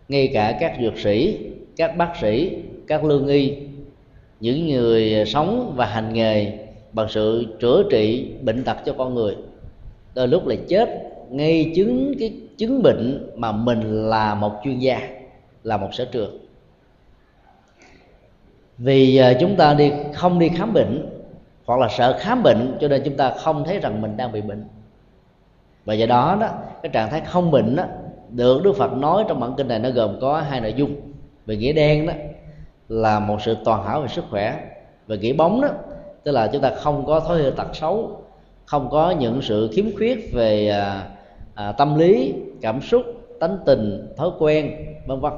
[0.07, 1.39] Ngay cả các dược sĩ,
[1.77, 2.57] các bác sĩ,
[2.88, 3.57] các lương y,
[4.39, 6.60] những người sống và hành nghề
[6.91, 9.35] bằng sự chữa trị bệnh tật cho con người,
[10.15, 10.89] đôi lúc là chết
[11.30, 15.10] ngay chứng cái chứng bệnh mà mình là một chuyên gia,
[15.64, 16.43] là một sở trường
[18.78, 21.10] vì ờ, chúng ta đi không đi khám bệnh
[21.66, 24.41] hoặc là sợ khám bệnh cho nên chúng ta không thấy rằng mình đang bị
[24.41, 24.66] bệnh.
[25.86, 26.50] Và do đó đó
[26.84, 27.84] cái trạng thái không bệnh đó
[28.30, 30.95] được Đức Phật nói trong bản kinh này nó gồm có hai nội dung.
[31.45, 32.14] Về nghĩa đen đó
[32.90, 34.60] là một sự toàn hảo về sức khỏe.
[35.08, 35.70] Và nghĩa bóng đó
[36.24, 38.24] tức là chúng ta không có thói hư tật xấu
[38.66, 41.08] không có những sự khiếm khuyết về à,
[41.54, 43.02] à, tâm lý cảm xúc
[43.40, 44.72] tánh tình thói quen
[45.08, 45.34] vân vân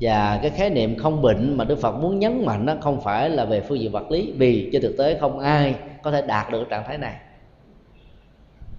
[0.00, 3.30] và cái khái niệm không bệnh mà Đức Phật muốn nhấn mạnh nó không phải
[3.30, 6.52] là về phương diện vật lý vì trên thực tế không ai có thể đạt
[6.52, 7.16] được trạng thái này.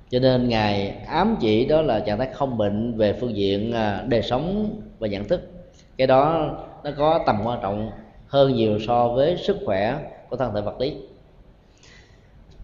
[0.10, 4.04] Cho nên ngài ám chỉ đó là trạng thái không bệnh về phương diện à,
[4.08, 4.70] đời sống
[5.00, 5.42] và nhận thức.
[5.98, 6.50] Cái đó
[6.84, 7.92] nó có tầm quan trọng
[8.28, 9.98] hơn nhiều so với sức khỏe
[10.30, 10.96] của thân thể vật lý.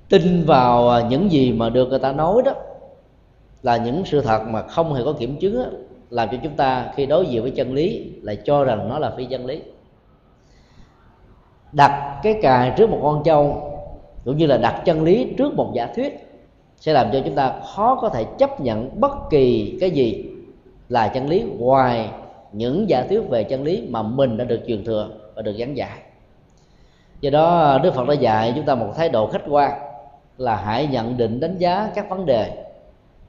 [0.09, 2.53] Tin vào à, những gì mà được người ta nói đó
[3.63, 5.65] là những sự thật mà không hề có kiểm chứng đó,
[6.13, 9.11] làm cho chúng ta khi đối diện với chân lý lại cho rằng nó là
[9.17, 9.61] phi chân lý
[11.71, 13.71] đặt cái cài trước một con trâu
[14.25, 16.29] cũng như là đặt chân lý trước một giả thuyết
[16.77, 20.25] sẽ làm cho chúng ta khó có thể chấp nhận bất kỳ cái gì
[20.89, 22.09] là chân lý ngoài
[22.51, 25.77] những giả thuyết về chân lý mà mình đã được truyền thừa và được giảng
[25.77, 25.99] dạy
[27.21, 29.71] do đó, đức phật đã dạy chúng ta một thái độ khách quan
[30.37, 32.65] là hãy nhận định đánh giá các vấn đề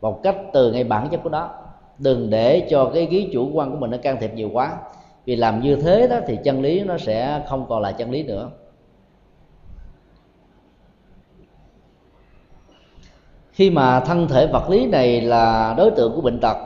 [0.00, 1.50] một cách từ ngay bản chất của nó
[1.98, 4.76] đừng để cho cái ký chủ quan của mình nó can thiệp nhiều quá.
[5.24, 8.22] Vì làm như thế đó thì chân lý nó sẽ không còn là chân lý
[8.22, 8.50] nữa.
[13.52, 16.56] Khi mà thân thể vật lý này là đối tượng của bệnh tật,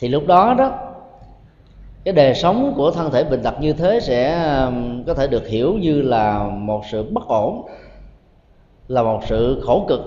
[0.00, 0.78] thì lúc đó đó,
[2.04, 4.54] cái đời sống của thân thể bệnh tật như thế sẽ
[5.06, 7.68] có thể được hiểu như là một sự bất ổn,
[8.88, 10.00] là một sự khổ cực,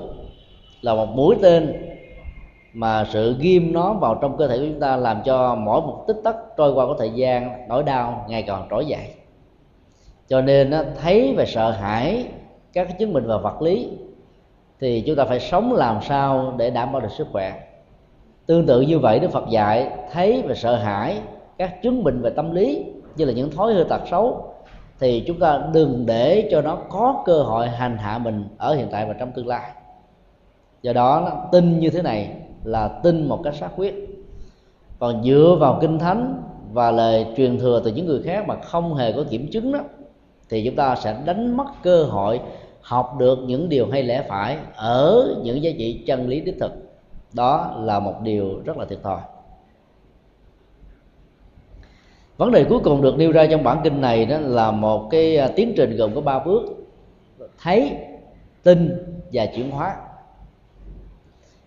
[0.82, 1.91] là một mũi tên
[2.74, 6.04] mà sự ghim nó vào trong cơ thể của chúng ta làm cho mỗi một
[6.08, 9.08] tích tắc trôi qua có thời gian, nỗi đau ngày càng trỗi dậy.
[10.28, 12.26] Cho nên thấy và sợ hãi
[12.74, 13.90] các cái chứng bệnh về vật lý,
[14.80, 17.60] thì chúng ta phải sống làm sao để đảm bảo được sức khỏe.
[18.46, 21.18] Tương tự như vậy, đức phật dạy, thấy và sợ hãi
[21.58, 22.86] các chứng bệnh về tâm lý,
[23.16, 24.54] như là những thói hư tật xấu,
[25.00, 28.88] thì chúng ta đừng để cho nó có cơ hội hành hạ mình ở hiện
[28.92, 29.72] tại và trong tương lai.
[30.82, 34.08] Do đó, tin như thế này là tin một cách xác quyết.
[35.00, 36.44] Còn dựa vào kinh thánh
[36.74, 39.80] và lời truyền thừa từ những người khác mà không hề có kiểm chứng đó,
[40.50, 42.40] thì chúng ta sẽ đánh mất cơ hội
[42.82, 46.72] học được những điều hay lẽ phải ở những giá trị chân lý đích thực.
[47.34, 49.20] Đó là một điều rất là thiệt thòi.
[52.38, 55.38] Vấn đề cuối cùng được nêu ra trong bản kinh này đó là một cái
[55.38, 56.64] à, tiến trình gồm có ba bước
[57.62, 57.98] thấy,
[58.64, 58.98] tin
[59.34, 59.96] và chuyển hóa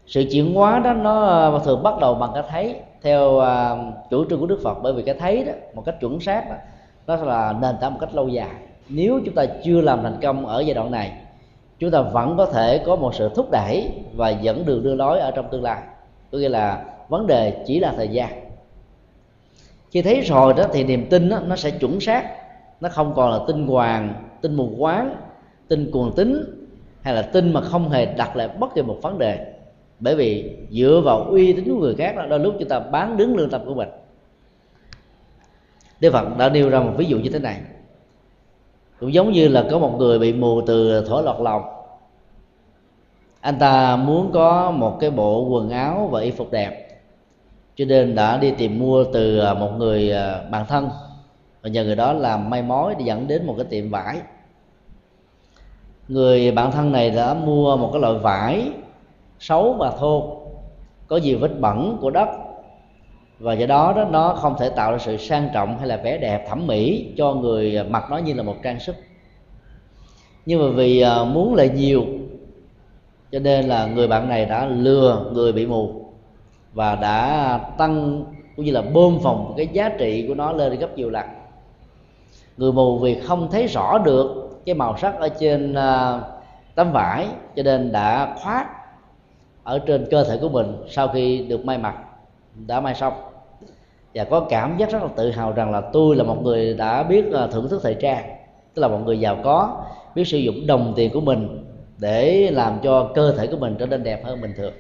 [0.07, 2.77] sự chuyển hóa đó nó ờ, thường bắt đầu bằng cái thấy.
[3.03, 3.79] Theo ờ,
[4.11, 6.57] chủ trương của đức phật bởi vì cái thấy đó một cách chuẩn xác đó
[7.07, 8.55] nó là nền tảng một cách lâu dài.
[8.89, 11.13] Nếu chúng ta chưa làm thành công ở giai đoạn này
[11.79, 15.21] chúng ta vẫn có thể có một sự thúc đẩy và dẫn đường đưa lối
[15.21, 15.83] ở trong tương lai.
[16.33, 18.31] Có nghĩa là vấn đề chỉ là thời gian.
[19.91, 22.31] Khi thấy rồi đó thì niềm tin đó, nó sẽ chuẩn xác.
[22.81, 25.17] Nó không còn là tin hoàng tin mù quáng
[25.69, 26.45] tin cuồng tín
[27.03, 29.54] hay là tin mà không hề đặt lại bất kỳ một vấn đề
[30.01, 33.17] bởi vì dựa vào uy tín của người khác đó, đôi lúc chúng ta bán
[33.17, 33.89] đứng lương tâm của mình.
[36.01, 37.61] Đức Phật đã nêu ra một ví dụ như thế này.
[39.01, 41.63] Cũng giống như là có một người bị mù từ thổi lọt lòng.
[43.41, 47.01] Anh ta muốn có một cái bộ quần áo và y phục đẹp,
[47.77, 50.89] cho nên đã đi tìm mua từ à, một người à, bạn thân.
[51.63, 54.21] Và nhờ người đó làm may mối để dẫn đến một cái tiệm vải.
[56.09, 58.71] Người bạn thân này đã mua một cái loại vải
[59.39, 60.41] xấu và thô.
[61.07, 62.29] Có nhiều vết bẩn của đất.
[63.39, 66.19] Và do đó đó, nó không thể tạo ra sự sang trọng hay là vẻ
[66.19, 68.97] đẹp thẩm mỹ cho người à, mặc nó như là một trang sức.
[70.47, 72.05] Nhưng mà vì à, muốn lại nhiều,
[73.33, 76.05] cho nên là người bạn này đã lừa người bị mù
[76.73, 78.25] và đã tăng
[78.57, 81.27] cũng như là bơm phòng cái giá trị của nó lên gấp nhiều lần.
[82.57, 86.21] Người mù vì không thấy rõ được cái màu sắc ở trên à,
[86.75, 88.67] tấm vải cho nên đã khoác
[89.65, 91.95] ở trên cơ thể của mình sau khi được may mặc,
[92.67, 93.13] đã may xong.
[94.15, 97.03] Và có cảm giác rất là tự hào rằng là tôi là một người đã
[97.03, 98.25] biết à, thưởng thức thời trang,
[98.75, 99.85] tức là một người giàu có,
[100.15, 101.65] biết sử dụng đồng tiền của mình
[101.99, 104.73] để làm cho cơ thể của mình trở nên đẹp hơn bình thường.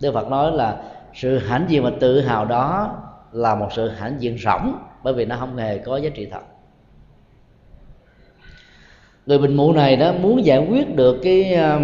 [0.00, 0.82] Đức Phật nói là
[1.14, 2.96] sự hãnh diện và tự hào đó
[3.32, 6.42] là một sự hãnh diện rỗng bởi vì nó không hề có giá trị thật.
[9.26, 11.80] Người bình mụ này đó muốn giải quyết được cái à,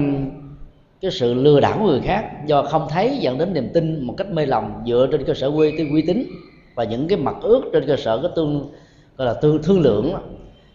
[1.01, 4.15] cái sự lừa đảo của người khác do không thấy dẫn đến niềm tin một
[4.17, 6.27] cách mê lòng dựa trên cơ sở quy tín uy tín
[6.75, 8.71] và những cái mặt ước trên cơ sở cái tương
[9.17, 10.15] gọi là tương thương lượng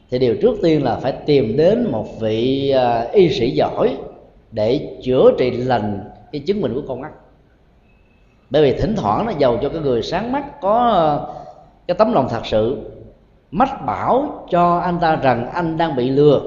[0.10, 3.97] thì điều trước tiên là phải tìm đến một vị uh, y sĩ giỏi
[4.52, 5.99] để chữa trị lành
[6.31, 7.11] cái chứng bệnh của con mắt.
[8.49, 11.06] Bởi vì thỉnh thoảng nó giàu cho cái người sáng mắt có à,
[11.88, 12.77] cái tấm lòng thật sự
[13.52, 16.41] mách bảo cho anh ta rằng anh đang bị lừa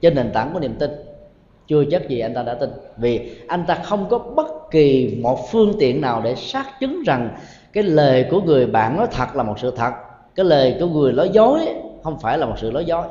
[0.00, 0.90] trên nền tảng của niềm tin
[1.66, 2.70] chưa chắc gì anh ta đã tin.
[2.96, 7.36] Vì anh ta không có bất kỳ một phương tiện nào để xác chứng rằng
[7.72, 9.92] cái lời của người bạn nói thật là một sự thật.
[10.34, 11.60] Cái lời của người nói dối
[12.02, 13.04] không phải là một sự nói dối.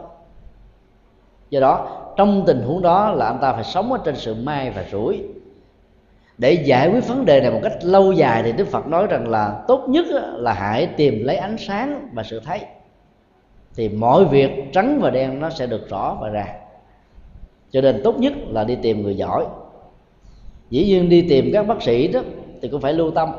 [1.49, 4.69] Do đó, trong tình huống đó là anh ta phải sống ở trên sự may
[4.69, 5.21] và rủi.
[6.37, 9.29] Để giải quyết vấn đề này một cách lâu dài thì đức phật nói rằng
[9.29, 12.61] là tốt nhất là hãy tìm lấy ánh sáng và sự thấy.
[13.75, 16.62] Thì mọi việc trắng và đen nó sẽ được rõ và ràng
[17.73, 19.45] cho nên tốt nhất là đi tìm người giỏi.
[20.69, 22.21] Dĩ nhiên đi tìm các bác sĩ đó
[22.61, 23.29] thì cũng phải lưu tâm.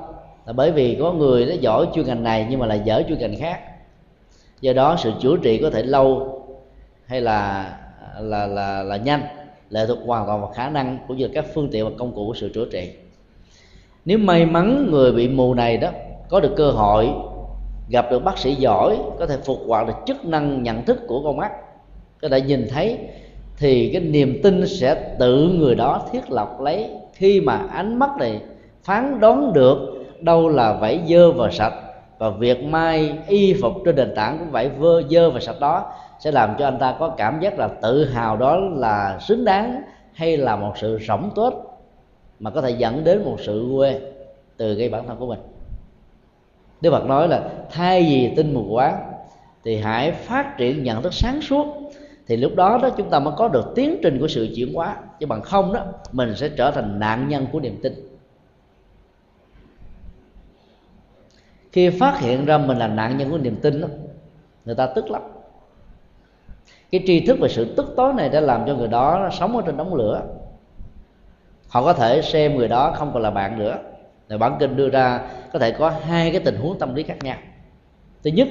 [0.46, 3.18] Là bởi vì có người nó giỏi chuyên ngành này nhưng mà là dở chuyên
[3.18, 3.60] ngành khác.
[4.60, 6.40] Do đó sự chữa trị có thể lâu
[7.06, 7.70] hay là
[8.20, 9.22] là là là nhanh
[9.70, 12.26] lệ thuộc hoàn toàn vào khả năng cũng như các phương tiện và công cụ
[12.26, 12.90] của sự chữa trị.
[14.04, 15.90] Nếu may mắn người bị mù này đó
[16.28, 17.08] có được cơ hội
[17.88, 21.22] gặp được bác sĩ giỏi, có thể phục hoạt được chức năng nhận thức của
[21.22, 21.52] con mắt,
[22.22, 22.98] có thể nhìn thấy
[23.64, 26.90] thì cái niềm tin sẽ tự người đó thiết lập lấy.
[27.12, 28.40] Khi mà ánh mắt này
[28.82, 29.78] phán đoán được
[30.20, 31.74] đâu là vải dơ và sạch,
[32.18, 35.92] và việc may y phục trên nền tảng của vải vơ, dơ và sạch đó
[36.18, 39.82] sẽ làm cho anh ta có cảm giác là tự hào đó là xứng đáng
[40.12, 41.80] hay là một sự rỗng tốt
[42.40, 44.00] mà có thể dẫn đến một sự quê
[44.56, 45.40] từ cái bản thân của mình.
[46.80, 48.96] Đức Phật nói là, thay vì tin mù quáng
[49.64, 51.83] thì hãy phát triển nhận thức sáng suốt
[52.26, 54.96] thì lúc đó đó chúng ta mới có được tiến trình của sự chuyển hóa.
[55.20, 57.92] Chứ bằng không đó mình sẽ trở thành nạn nhân của niềm tin.
[61.72, 63.88] Khi phát hiện ra mình là nạn nhân của niềm tin đó,
[64.64, 65.22] người ta tức lắm.
[66.90, 69.62] Cái tri thức về sự tức tối này đã làm cho người đó sống ở
[69.66, 70.22] trên đống lửa.
[71.68, 73.78] Họ có thể xem người đó không còn là bạn nữa.
[74.28, 75.20] Rồi bản kinh đưa ra
[75.52, 77.36] có thể có hai cái tình huống tâm lý khác nhau.
[78.24, 78.48] Thứ nhất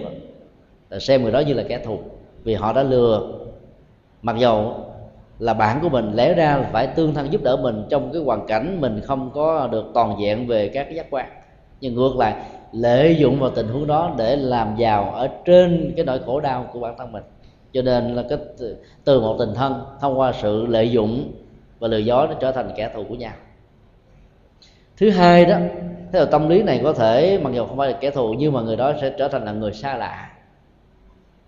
[0.89, 1.99] là xem người đó như là kẻ thù
[2.43, 3.42] vì họ đã lừa
[4.23, 4.85] mặc dầu
[5.39, 8.47] là bạn của mình lẽ ra phải tương thân giúp đỡ mình trong cái hoàn
[8.47, 11.29] cảnh mình không có được toàn diện về các cái giác quan.
[11.81, 12.35] Nhưng ngược lại,
[12.71, 16.69] lợi dụng vào tình huống đó để làm giàu ở trên cái nỗi khổ đau
[16.73, 17.23] của bản thân mình.
[17.73, 18.37] Cho nên là cái
[19.03, 21.31] từ một tình thân thông qua sự lợi dụng
[21.79, 23.33] và lừa dối nó trở thành kẻ thù của nhau.
[24.97, 25.57] Thứ hai đó,
[26.11, 28.53] thế là tâm lý này có thể mặc dù không phải là kẻ thù, nhưng
[28.53, 30.32] mà người đó sẽ trở thành là người xa lạ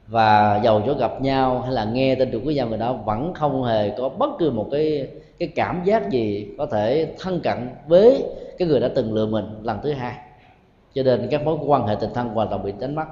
[0.07, 3.33] và giàu cho gặp nhau hay là nghe tên tuổi của nhau người đó vẫn
[3.33, 5.07] không hề có bất cứ một cái
[5.39, 8.23] cái cảm giác gì có thể thân cận với
[8.57, 10.13] cái người đã từng lừa mình lần thứ hai.
[10.93, 13.05] Cho nên các mối quan hệ tình thân hoàn toàn bị đánh mất.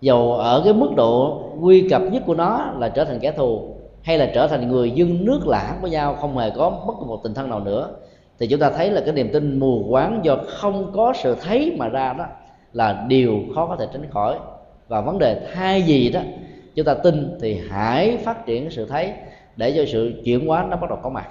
[0.00, 3.74] Dầu ở cái mức độ nguy cập nhất của nó là trở thành kẻ thù
[4.02, 7.06] hay là trở thành người dưng nước lã với nhau không hề có bất cứ
[7.06, 7.90] một tình thân nào nữa,
[8.38, 11.76] thì chúng ta thấy là cái niềm tin mù quáng do không có sự thấy
[11.78, 12.24] mà ra đó
[12.72, 14.36] là điều khó có thể tránh khỏi
[14.88, 16.20] và vấn đề thay gì đó,
[16.74, 19.12] chúng ta tin thì hãy phát triển sự thấy
[19.56, 21.28] để cho sự chuyển hóa nó bắt đầu có mặt.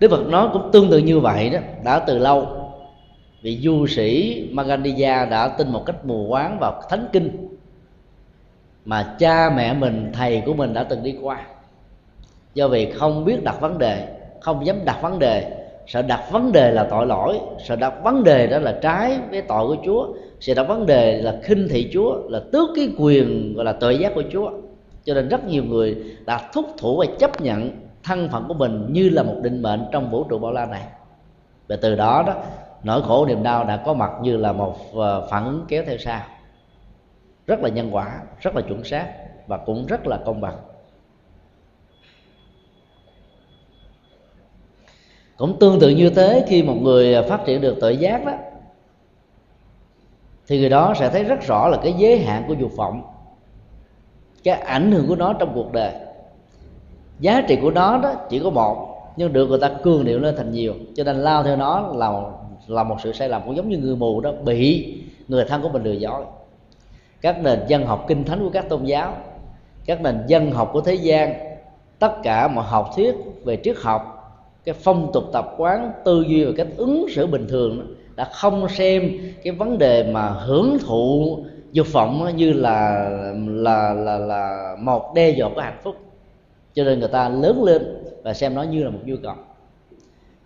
[0.00, 2.46] Đức Phật nói cũng tương tự như vậy đó, đã từ lâu.
[3.42, 7.48] Vị du sĩ Magandiya đã tin một cách mù quáng vào thánh kinh
[8.84, 11.46] mà cha mẹ mình, thầy của mình đã từng đi qua.
[12.54, 14.08] Do vì không biết đặt vấn đề,
[14.40, 15.59] không dám đặt vấn đề
[15.90, 17.40] sợ đặt vấn đề là tội lỗi.
[17.64, 20.08] Sợ đặt vấn đề đó là trái với tội của chúa.
[20.40, 23.98] Sợ đặt vấn đề là khinh thị chúa, là tước cái quyền, gọi là tội
[23.98, 24.50] giác của chúa.
[25.04, 25.96] Cho nên rất nhiều người
[26.26, 27.70] đã thúc thủ và chấp nhận
[28.02, 30.82] thân phận của mình như là một định mệnh trong vũ trụ bao la này.
[31.68, 32.34] Và từ đó đó,
[32.82, 35.98] nỗi khổ niềm đau đã có mặt như là một ờ, phản ứng kéo theo
[35.98, 36.20] sau.
[37.46, 39.06] Rất là nhân quả, rất là chuẩn xác
[39.46, 40.56] và cũng rất là công bằng.
[45.40, 48.32] Cũng tương tự như thế, khi một người à, phát triển được tội giác đó,
[50.46, 53.02] thì người đó sẽ thấy rất rõ là cái giới hạn của dục vọng,
[54.44, 55.92] cái ảnh hưởng của nó trong cuộc đời.
[57.20, 60.36] Giá trị của nó đó chỉ có một, nhưng được người ta cường điệu lên
[60.36, 62.22] thành nhiều, cho nên lao theo nó là
[62.66, 64.94] là một sự sai lầm, cũng giống như người mù đó, bị
[65.28, 66.24] người thân của mình lừa dối.
[67.20, 69.16] Các nền dân học kinh thánh của các tôn giáo,
[69.86, 71.34] các nền dân học của thế gian,
[71.98, 73.14] tất cả mọi học thuyết
[73.44, 74.19] về triết học
[74.70, 77.84] cái phong tục tập quán tư duy và cách ứng xử bình thường đó,
[78.16, 81.38] đã không xem cái vấn đề mà hưởng thụ
[81.72, 83.08] dục vọng như là
[83.46, 85.96] là là là một đe dọa của hạnh phúc.
[86.74, 89.34] Cho nên người ta lớn lên và xem nó như là một nhu cầu.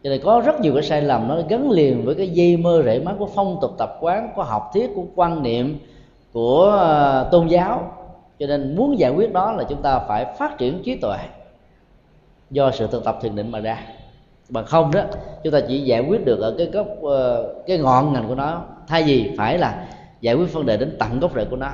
[0.03, 2.83] Cho nên có rất nhiều cái sai lầm nó gắn liền với cái dây mơ
[2.85, 5.79] rễ mắt của phong tục tập quán của học thuyết của quan niệm
[6.33, 7.93] của ờ, tôn giáo.
[8.39, 11.19] Cho nên muốn giải quyết đó là chúng ta phải phát triển trí tuệ
[12.51, 13.79] do sự thực tập thiền định mà ra
[14.55, 15.03] bằng không đó,
[15.45, 18.63] chúng ta chỉ giải quyết được ở cái gốc ờ, cái ngọn ngành của nó.
[18.87, 19.85] Thay vì phải là
[20.21, 21.71] giải quyết vấn đề đến tận gốc rễ của nó.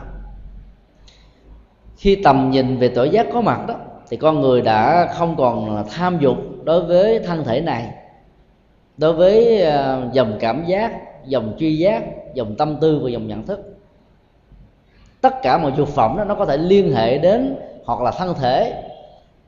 [1.97, 3.75] Khi tầm nhìn về tội giác có mặt đó,
[4.09, 7.91] thì con người đã không còn tham dục đối với thân thể này.
[8.97, 10.93] Đối với ờ, dòng cảm giác,
[11.27, 12.03] dòng truy giác,
[12.35, 13.61] dòng tâm tư và dòng nhận thức.
[15.21, 18.35] Tất cả mọi dục phẩm đó nó có thể liên hệ đến hoặc là thân
[18.35, 18.83] thể,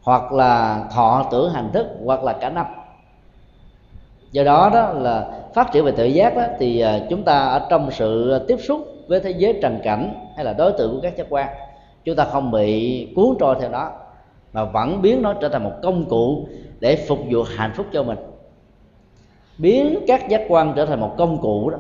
[0.03, 2.67] hoặc là thọ tưởng hành thức, hoặc là cả năm
[4.33, 7.67] do đó đó là phát triển về tự giác đó, thì à, chúng ta ở
[7.71, 11.17] trong sự tiếp xúc với thế giới trần cảnh hay là đối tượng của các
[11.17, 11.49] giác quan,
[12.05, 13.93] chúng ta không bị cuốn trôi theo đó,
[14.53, 16.47] mà vẫn biến nó trở thành một công cụ
[16.81, 18.19] để phục vụ hạnh phúc cho mình.
[19.59, 21.79] Biến các giác quan trở thành một công cụ đó,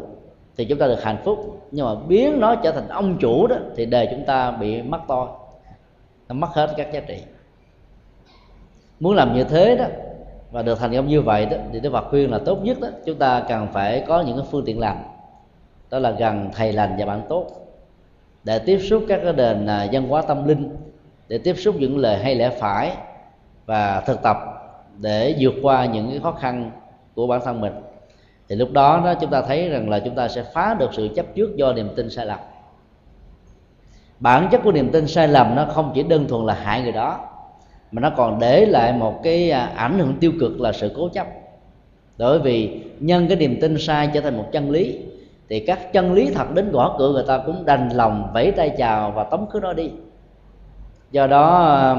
[0.57, 3.57] thì chúng ta được hạnh phúc, nhưng mà biến nó trở thành ông chủ đó,
[3.77, 5.29] thì đời chúng ta bị mất to,
[6.29, 7.23] nó mất hết các giá trị.
[9.01, 9.85] Muốn làm như thế đó
[10.53, 12.89] và được thành công như vậy đó, thì Đức Phật khuyên là tốt nhất đó,
[13.05, 14.97] chúng ta cần phải có những cái phương tiện làm.
[15.91, 17.47] Đó là gần thầy lành và bạn tốt.
[18.45, 20.77] Để tiếp xúc các cái đền à, văn hóa tâm linh,
[21.29, 22.93] để tiếp xúc những lời hay lẽ phải
[23.67, 24.37] và thực tập
[24.99, 26.71] để vượt qua những cái khó khăn
[27.15, 27.73] của bản thân mình.
[28.49, 31.09] Thì lúc đó đó, chúng ta thấy rằng là chúng ta sẽ phá được sự
[31.17, 32.39] chấp trước do niềm tin sai lầm.
[34.21, 36.93] Bản chất của niềm tin sai lầm nó không chỉ đơn thuần là hại người
[36.93, 37.32] đó
[37.93, 41.09] mà nó còn để lại một cái à, ảnh hưởng tiêu cực là sự cố
[41.09, 41.27] chấp.
[42.19, 44.99] Bởi vì nhân cái niềm tin sai trở thành một chân lý,
[45.49, 48.71] thì các chân lý thật đến gõ cửa người ta cũng đành lòng vẫy tay
[48.79, 49.91] chào và tống cứ nó đi.
[51.11, 51.97] Do đó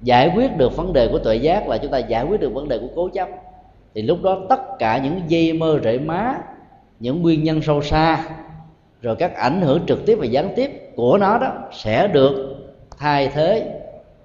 [0.00, 2.68] giải quyết được vấn đề của tuệ giác là chúng ta giải quyết được vấn
[2.68, 3.28] đề của cố chấp.
[3.94, 6.34] Thì lúc đó tất cả những dây mơ rễ má,
[7.00, 8.24] những nguyên nhân sâu xa,
[9.02, 12.56] rồi các ảnh hưởng trực tiếp và gián tiếp của nó đó sẽ được
[12.98, 13.75] thay thế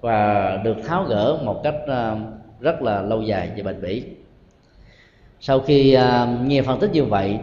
[0.02, 2.16] và được tháo gỡ một cách ờ,
[2.60, 4.02] rất là lâu dài và bền bỉ.
[5.40, 7.38] Sau khi ờ, nghe phân tích như vậy,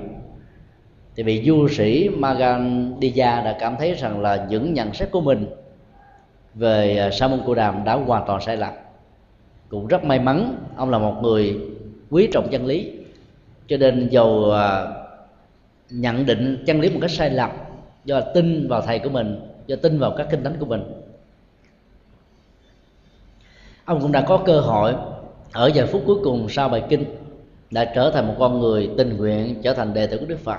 [1.16, 5.48] thì vị du sĩ Magandiya đã cảm thấy rằng là những nhận xét của mình
[6.54, 8.74] về ờ, Sa môn Cù Đàm đã hoàn toàn sai lầm.
[9.70, 11.60] Cũng rất may mắn, ông là một người
[12.10, 12.92] quý trọng chân lý,
[13.68, 14.54] cho nên dầu
[15.90, 17.50] nhận định chân lý một cách sai lầm
[18.06, 20.99] do tin vào thầy của mình, do tin vào các kinh thánh của mình
[23.90, 24.96] ông cũng đã có cơ hội
[25.54, 27.06] ở giờ phút cuối cùng sau bài kinh
[27.72, 30.58] đã trở thành một con người tình nguyện trở thành đệ tử của đức phật.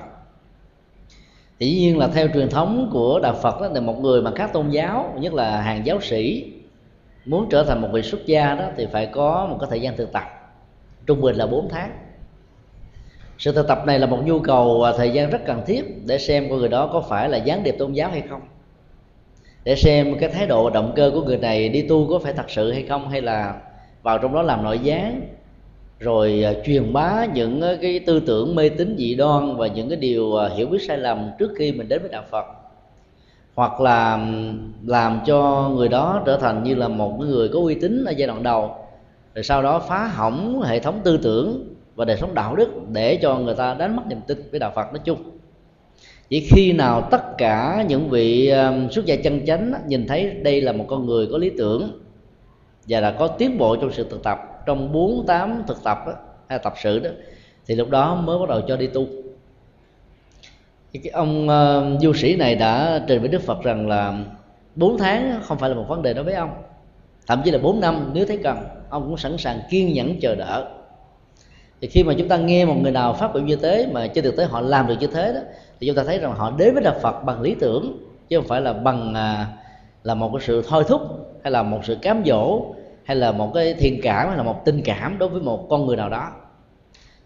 [1.59, 4.52] Dĩ nhiên là theo truyền thống của đạo phật đó, thì một người mà các
[4.52, 6.52] tôn giáo, nhất là hàng giáo sĩ
[7.24, 9.97] muốn trở thành một vị xuất gia đó, thì phải có một cái thời gian
[9.97, 10.24] thực tập.
[11.07, 11.90] Trung bình là 4 tháng.
[13.39, 16.19] Sự thực tập này là một nhu cầu à, thời gian rất cần thiết để
[16.19, 18.40] xem con người đó có phải là gián điệp tôn giáo hay không
[19.65, 22.51] để xem cái thái độ động cơ của người này đi tu có phải thật
[22.51, 23.61] sự hay không, hay là
[24.03, 25.20] vào trong đó làm nội gián.
[25.99, 29.89] Rồi à, truyền bá những à, cái tư tưởng mê tín dị đoan và những
[29.89, 32.45] cái điều à, hiểu biết sai lầm trước khi mình đến với đạo Phật.
[33.55, 34.27] Hoặc là
[34.87, 38.28] làm cho người đó trở thành như là một người có uy tín ở giai
[38.28, 38.74] đoạn đầu.
[39.35, 43.19] Rồi sau đó phá hỏng hệ thống tư tưởng và đời sống đạo đức để
[43.23, 45.40] cho người ta đánh mất niềm tin với đạo Phật nói chung
[46.31, 48.52] chỉ khi nào tất cả những vị
[48.90, 52.01] xuất gia chân chánh nhìn thấy đây là một con người có lý tưởng
[52.89, 56.12] và là có tiến bộ trong sự thực tập trong bốn tám thực tập đó,
[56.48, 57.11] hay tập sự đó
[57.66, 59.07] thì lúc đó mới bắt đầu cho đi tu.
[60.93, 64.24] Thì cái ông uh, du sĩ này đã trình với đức phật rằng là
[64.74, 66.51] bốn tháng không phải là một vấn đề đối với ông.
[67.27, 68.59] Thậm chí là bốn năm nếu thấy cần
[68.90, 70.65] ông cũng sẵn sàng kiên nhẫn chờ đợi.
[71.81, 74.24] Thì khi mà chúng ta nghe một người nào phát biểu như thế mà trên
[74.24, 75.40] thực tế họ làm được như thế đó
[75.81, 77.98] thì chúng ta thấy rằng họ đến với đạo Phật bằng lý tưởng,
[78.28, 79.47] chứ không phải là bằng à,
[80.02, 81.01] là một cái sự thôi thúc,
[81.43, 82.62] hay là một sự cám dỗ,
[83.05, 85.86] hay là một cái thiện cảm, hay là một tình cảm đối với một con
[85.86, 86.28] người nào đó.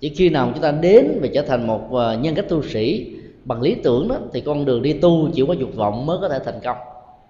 [0.01, 3.13] Chỉ khi nào chúng ta đến và trở thành một à, nhân cách tu sĩ
[3.45, 6.29] bằng lý tưởng đó, thì con đường đi tu chỉ có dục vọng mới có
[6.29, 6.77] thể thành công.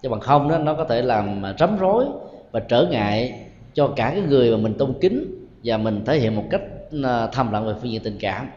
[0.02, 2.04] Chứ bằng không đó, nó có thể làm à, rắm rối
[2.52, 3.40] và trở ngại
[3.74, 6.62] cho cả cái người mà mình tôn kính và mình thể hiện một cách
[7.32, 8.48] thầm lặng về phương diện tình cảm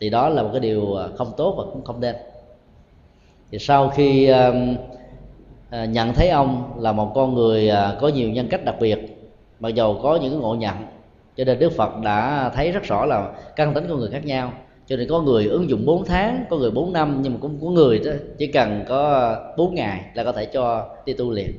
[0.00, 2.16] thì đó là một cái điều à, không tốt và cũng không nên
[3.50, 4.26] thì sau khi
[5.70, 8.98] à, nhận thấy ông là một con người à, có nhiều nhân cách đặc biệt,
[9.60, 10.76] mặc dầu có những ngộ nhận,
[11.36, 14.52] cho nên đức phật đã thấy rất rõ là căn tính của người khác nhau.
[14.86, 17.58] Cho nên có người ứng dụng 4 tháng, có người 4 năm, nhưng mà cũng
[17.60, 21.52] có người đó, chỉ cần có 4 ngày là có thể cho đi tu liền.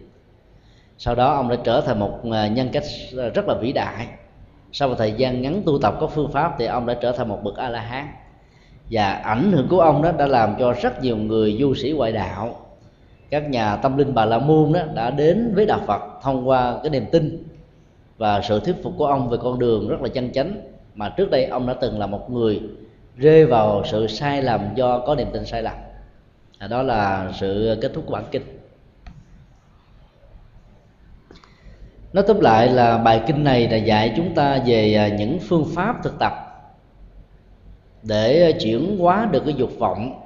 [0.98, 2.84] Sau đó ông đã trở thành một nhân cách
[3.34, 4.08] rất là vĩ đại.
[4.72, 7.30] Sau một thời gian ngắn tu tập có phương pháp thì ông đã trở thành
[7.30, 8.08] một bậc a la hán
[8.92, 12.12] và ảnh hưởng của ông đó đã làm cho rất nhiều người du sĩ ngoại
[12.12, 12.56] đạo,
[13.30, 16.80] các nhà tâm linh bà la môn đó đã đến với đạo phật thông qua
[16.84, 17.44] cái niềm tin
[18.18, 20.62] và sự thuyết phục của ông về con đường rất là chân chánh
[20.96, 22.62] mà trước đây ông đã từng là một người
[23.18, 25.76] rơi vào sự sai lầm do có niềm tin sai lầm.
[26.58, 28.42] À, đó là sự kết thúc của bản kinh.
[32.14, 35.66] Nói tóm lại là bài kinh này là dạy chúng ta về à, những phương
[35.76, 36.51] pháp thực tập
[38.04, 40.22] để ờ, chuyển hóa được cái dục vọng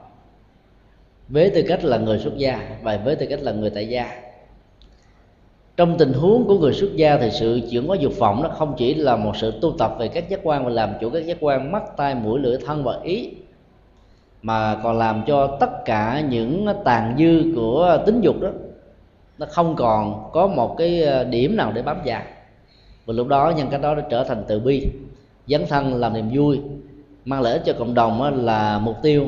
[1.27, 4.21] với tư cách là người xuất gia và với tư cách là người tại gia.
[5.77, 8.73] Trong tình huống của người xuất gia thì sự chuyển hóa dục vọng nó không
[8.77, 11.37] chỉ là một sự tu tập về các giác quan và làm chủ các giác
[11.39, 13.31] quan, mắt, tai, mũi, lưỡi, thân và ý,
[14.41, 18.49] mà còn làm cho tất cả những tàn dư của tính dục đó,
[19.37, 22.21] nó không còn có một cái ờ, điểm nào để bám vào.
[23.05, 24.87] Và lúc đó nhân cách đó nó trở thành từ bi,
[25.47, 26.59] dấn thân làm niềm vui
[27.25, 29.25] mang lợi ích cho cộng đồng là mục tiêu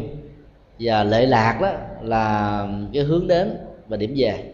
[0.80, 1.72] và lệ lạc đó
[2.02, 3.58] là cái hướng đến
[3.88, 4.54] và điểm về.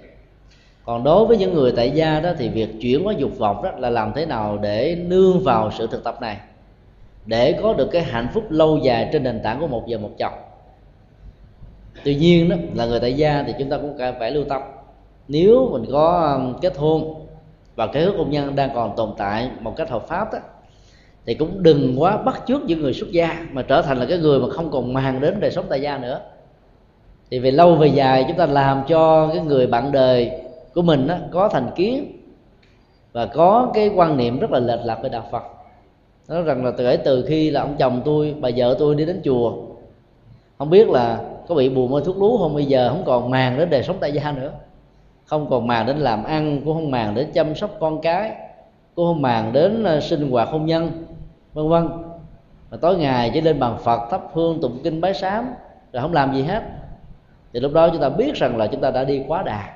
[0.85, 3.71] Còn đối với những người tại gia đó thì việc chuyển hóa dục vọng đó
[3.77, 6.37] là làm thế nào để nương vào sự thực tập này,
[7.25, 10.11] để có được cái hạnh phúc lâu dài trên nền tảng của một giờ một
[10.17, 10.33] chồng.
[12.03, 14.61] Tuy nhiên đó, là người tại gia thì chúng ta cũng phải lưu tâm.
[15.27, 17.25] Nếu mình có um, kết hôn
[17.75, 20.39] và cái hôn nhân đang còn tồn tại một cách hợp pháp đó
[21.25, 24.17] thì cũng đừng quá bắt chước những người xuất gia mà trở thành là cái
[24.17, 26.19] người mà không còn màng đến đời sống tại gia nữa.
[27.31, 30.31] Thì về lâu về dài chúng ta làm cho cái người bạn đời
[30.73, 32.17] của mình đó, có thành kiến
[33.13, 35.43] và có cái quan niệm rất là lệch lạc về đạo Phật.
[36.27, 39.21] Nói rằng là từ từ khi là ông chồng tôi bà vợ tôi đi đến
[39.23, 39.53] chùa
[40.57, 43.57] không biết là có bị buồn mê thuốc lú không bây giờ không còn màng
[43.57, 44.51] đến đời sống tại gia nữa.
[45.25, 48.31] Không còn màng đến làm ăn cũng không màng đến chăm sóc con cái
[48.95, 51.02] cũng không màng đến ờ, sinh hoạt hôn nhân
[51.53, 51.87] vân vân.
[52.71, 55.53] Mà tối ngày chỉ lên bàn phật thắp hương tụng kinh bái sám
[55.93, 56.63] rồi không làm gì hết.
[57.53, 59.73] Thì lúc đó chúng ta biết rằng là chúng ta đã đi quá đà.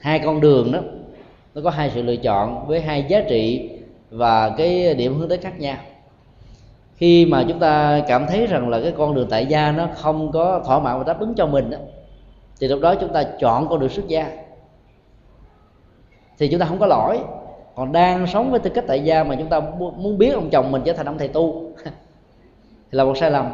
[0.00, 0.80] Hai con đường đó
[1.54, 3.70] nó có hai sự lựa chọn với hai giá trị
[4.10, 5.76] và cái điểm hướng tới khác nhau.
[6.96, 10.32] Khi mà chúng ta cảm thấy rằng là cái con đường tại gia nó không
[10.32, 11.78] có thỏa mãn và đáp ứng cho mình đó,
[12.60, 14.30] thì lúc đó chúng ta chọn con đường xuất gia.
[16.38, 17.18] Thì chúng ta không có lỗi
[17.78, 19.60] còn đang sống với tư cách tại gia mà chúng ta
[19.96, 21.72] muốn biết ông chồng mình trở thành ông thầy tu.
[22.90, 23.52] Thì là một sai lầm.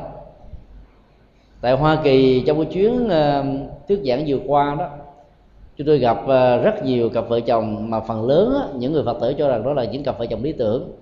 [1.60, 3.46] Tại hoa kỳ trong cái chuyến uh,
[3.88, 4.88] thuyết giảng vừa qua đó
[5.76, 9.02] chúng tôi gặp uh, rất nhiều cặp vợ chồng mà phần lớn á, những người
[9.04, 10.92] phật tử cho rằng đó là những cặp vợ chồng lý tưởng.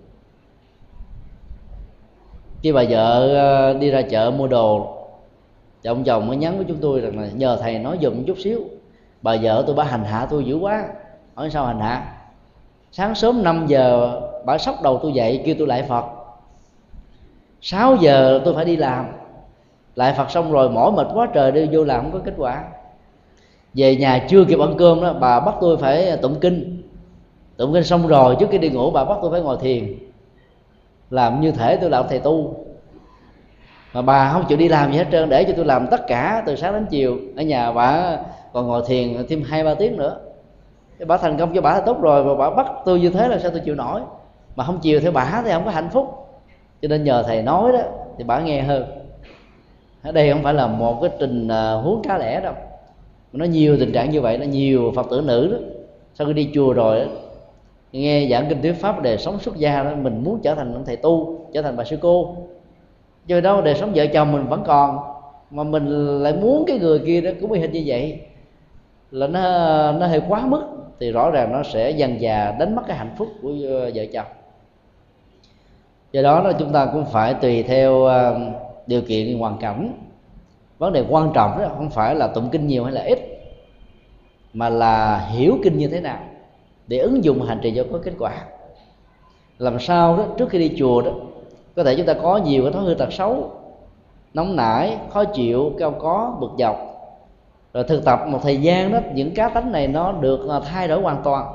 [2.63, 4.97] Khi bà vợ uh, đi ra chợ mua đồ
[5.83, 8.39] thì ông chồng mới nhắn với chúng tôi rằng là nhờ thầy nói dùm chút
[8.39, 8.61] xíu.
[9.23, 10.89] Bà vợ tôi bà hành hạ tôi dữ quá.
[11.35, 12.22] Hỏi sao hành hạ?
[12.93, 16.05] Sáng sớm 5 giờ, bà sóc đầu tôi dậy, kêu tôi lại phật.
[17.61, 19.07] 6 giờ tôi phải đi làm.
[19.95, 22.65] Lại phật xong rồi, mỏi mệt quá trời đi vô làm không có kết quả.
[23.75, 26.83] Về nhà chưa kịp ăn cơm đó, bà bắt tôi phải tụng kinh.
[27.57, 29.99] Tụng kinh xong rồi, trước khi đi ngủ, bà bắt tôi phải ngồi thiền.
[31.11, 32.65] Làm như thể tôi là thầy tu.
[33.93, 36.43] Mà bà không chịu đi làm gì hết trơn, để cho tôi làm tất cả
[36.47, 37.17] từ sáng đến chiều.
[37.37, 38.19] Ở nhà bà
[38.53, 40.21] còn ngồi thiền thêm hai ba tiếng nữa
[41.07, 43.39] bà thành công cho bà là tốt rồi và bà bắt tôi như thế là
[43.39, 44.01] sao tôi chịu nổi?
[44.57, 46.29] Mà không chiều theo bà thì không có hạnh phúc.
[46.83, 47.79] Cho nên nhờ thầy nói đó
[48.19, 48.85] thì bà nghe hơn.
[50.03, 52.55] Ở đây không phải là một cái trình à, huống cá lẻ đâu.
[53.33, 55.59] Nó nhiều tình trạng như vậy nó nhiều phật tử nữ đó.
[56.15, 57.07] Sau khi đi chùa rồi đó,
[57.93, 60.85] nghe giảng kinh thuyết pháp đề sống xuất gia đó mình muốn trở thành ông
[60.85, 62.37] thầy tu trở thành bà sư cô.
[63.27, 64.99] Chứ đâu đời sống vợ chồng mình vẫn còn
[65.51, 65.89] mà mình
[66.23, 68.21] lại muốn cái người kia đó cũng bị hình như vậy.
[69.11, 69.41] Là nó
[69.93, 70.63] nó hơi quá mức
[71.01, 74.05] thì rõ ràng nó sẽ dần dà đánh mất cái hạnh phúc của ờ, vợ
[74.13, 74.27] chồng.
[76.13, 78.41] Do đó là chúng ta cũng phải tùy theo ờ,
[78.87, 79.93] điều kiện hoàn cảnh.
[80.79, 83.19] Vấn đề quan trọng đó không phải là tụng kinh nhiều hay là ít,
[84.53, 86.19] mà là hiểu kinh như thế nào
[86.87, 88.45] để ứng dụng hành trì cho có kết quả.
[89.59, 91.11] Làm sao đó, trước khi đi chùa đó,
[91.77, 93.51] có thể chúng ta có nhiều cái thói hư tật xấu,
[94.35, 96.92] nóng nảy, khó chịu, cao có, bực dọc
[97.75, 100.89] rồi thực tập một thời gian đó, những cá tánh này nó được à, thay
[100.89, 101.47] đổi hoàn toàn.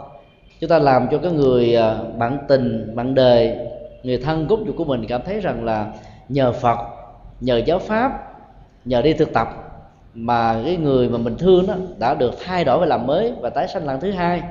[0.59, 3.57] Chúng ta làm cho cái người à, bạn tình, bạn đời,
[4.03, 5.87] người thân cốt của mình cảm thấy rằng là
[6.29, 6.77] nhờ phật,
[7.41, 8.11] nhờ giáo pháp,
[8.85, 9.47] nhờ đi thực tập
[10.13, 13.49] mà cái người mà mình thương đó đã được thay đổi và làm mới và
[13.49, 14.41] tái sanh lần thứ hai,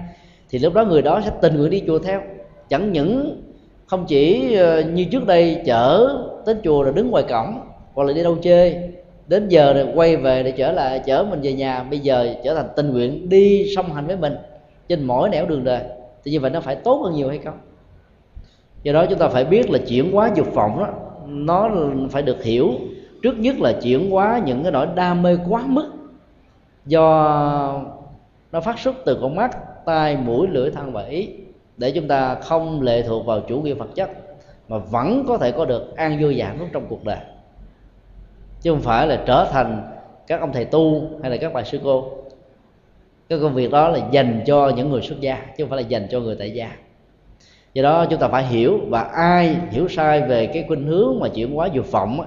[0.50, 2.20] thì lúc đó người đó sẽ tình nguyện đi chùa theo.
[2.68, 3.42] Chẳng những
[3.86, 6.16] không chỉ ờ, như trước đây chở
[6.46, 7.60] tới chùa rồi đứng ngoài cổng
[7.94, 8.90] hoặc là đi đâu chơi
[9.26, 11.82] đến giờ rồi quay về để trở lại, chở mình về nhà.
[11.82, 14.36] Bây giờ trở thành tình nguyện đi song hành với mình
[14.88, 15.80] trên mỗi nẻo đường đời.
[16.24, 17.58] Thì như vậy nó phải tốt hơn nhiều hay không?
[18.82, 20.88] Do đó chúng ta phải biết là chuyển hóa dục vọng đó,
[21.26, 21.70] nó
[22.10, 22.70] phải được hiểu.
[23.22, 25.92] Trước nhất là chuyển hóa những cái nỗi đam mê quá mức
[26.86, 27.82] do
[28.52, 31.28] nó phát xuất từ con mắt, tai, mũi, lưỡi thân và ý,
[31.76, 34.10] để chúng ta không lệ thuộc vào chủ nghĩa vật chất
[34.68, 37.18] mà vẫn có thể có được an vui và trong cuộc đời
[38.66, 39.82] chứ không phải là trở thành
[40.26, 42.10] các ông thầy tu hay là các bà sư cô.
[43.28, 45.88] Cái công việc đó là dành cho những người xuất gia chứ không phải là
[45.88, 46.70] dành cho người tại gia.
[47.74, 51.28] Do đó chúng ta phải hiểu và ai hiểu sai về cái khuynh hướng mà
[51.28, 52.20] chuyển hóa dục vọng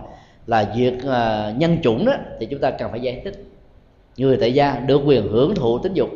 [0.48, 3.46] là việc à, nhân chủng đó thì chúng ta cần phải giải thích.
[4.18, 6.10] Người tại gia được quyền hưởng thụ tính dục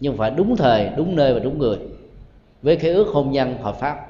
[0.00, 1.78] nhưng phải đúng thời đúng nơi và đúng người
[2.62, 4.06] với cái ước hôn nhân hợp pháp.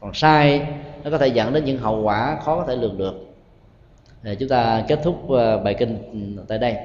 [0.00, 0.66] Còn sai
[1.04, 3.29] nó có thể dẫn đến những hậu quả khó có thể lường được
[4.22, 5.98] để chúng ta kết thúc ờ, bài kinh
[6.48, 6.76] tại đây.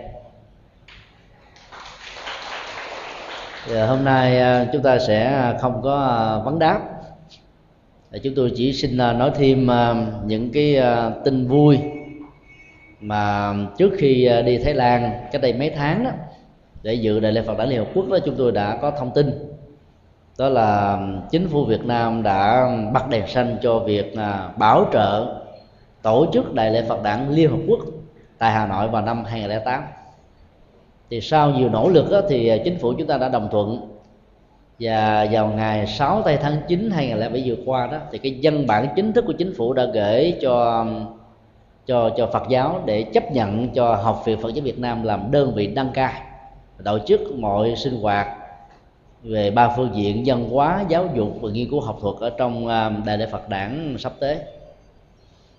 [3.69, 6.81] Giờ hôm nay ờ, chúng ta sẽ không có ờ, vấn đáp.
[8.23, 9.67] Chúng tôi chỉ xin nói thêm
[10.25, 10.81] những cái
[11.23, 11.79] tin vui
[12.99, 16.09] mà trước khi đi Thái Lan cách đây mấy tháng đó,
[16.83, 19.11] để dự đại lễ Phật đản Liên Hợp Quốc đó, chúng tôi đã có thông
[19.15, 19.55] tin.
[20.37, 20.99] Đó là
[21.31, 24.15] chính phủ Việt Nam đã bắt đèn xanh cho việc
[24.57, 25.35] bảo trợ
[26.05, 27.79] tổ chức đại lễ Phật đản Liên Hợp Quốc
[28.37, 29.83] tại Hà Nội vào năm 2008
[31.09, 33.79] thì sau nhiều nỗ lực đó, thì à, chính phủ chúng ta đã đồng thuận.
[34.79, 38.87] Và vào ngày 6 tây tháng 9 2007 vừa qua đó thì cái văn bản
[38.95, 40.85] chính thức của chính phủ đã gửi cho
[41.85, 45.31] cho cho Phật giáo để chấp nhận cho học viện Phật giáo Việt Nam làm
[45.31, 46.21] đơn vị đăng cai
[46.83, 48.27] tổ chức mọi sinh hoạt
[49.23, 52.67] về ba phương diện văn hóa giáo dục và nghiên cứu học thuật ở trong
[52.67, 54.37] à, đại lễ Phật đản sắp tới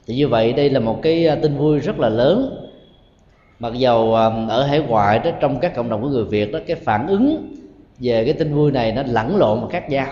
[0.06, 2.66] thì như vậy đây là một cái à, tin vui rất là lớn.
[3.58, 6.58] Mặc dầu à, ở hải ngoại đó, trong các cộng đồng của người Việt đó,
[6.66, 7.54] cái phản ứng
[7.98, 10.08] về cái tin vui này nó lẫn lộn và khác nhau.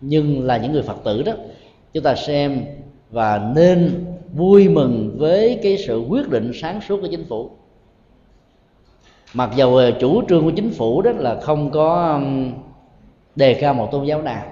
[0.00, 1.32] Nhưng là những người Phật tử đó,
[1.92, 2.64] chúng ta xem
[3.10, 7.50] và nên vui mừng với cái sự quyết định sáng suốt của chính phủ.
[9.34, 12.20] Mặc dầu à, chủ trương của chính phủ đó là không có
[13.36, 14.42] đề cao một tôn giáo nào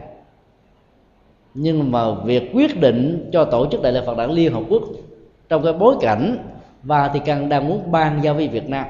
[1.61, 4.83] nhưng mà việc quyết định cho tổ chức đại lễ Phật đản Liên Hợp Quốc
[5.49, 6.39] trong cái bối cảnh
[6.83, 8.87] Vatican đang muốn ban giao với Việt Nam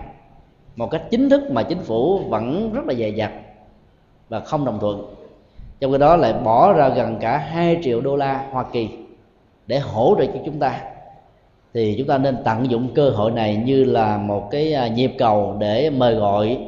[0.77, 3.32] một cách chính thức mà chính phủ vẫn rất là dè dặt
[4.28, 5.15] và không đồng thuận,
[5.81, 8.89] trong cái đó lại bỏ ra gần cả 2 triệu đô la Hoa Kỳ
[9.66, 10.81] để hỗ trợ cho chúng ta,
[11.74, 15.12] thì chúng ta nên tận dụng cơ hội này như là một cái à, nhịp
[15.19, 16.59] cầu để mời gọi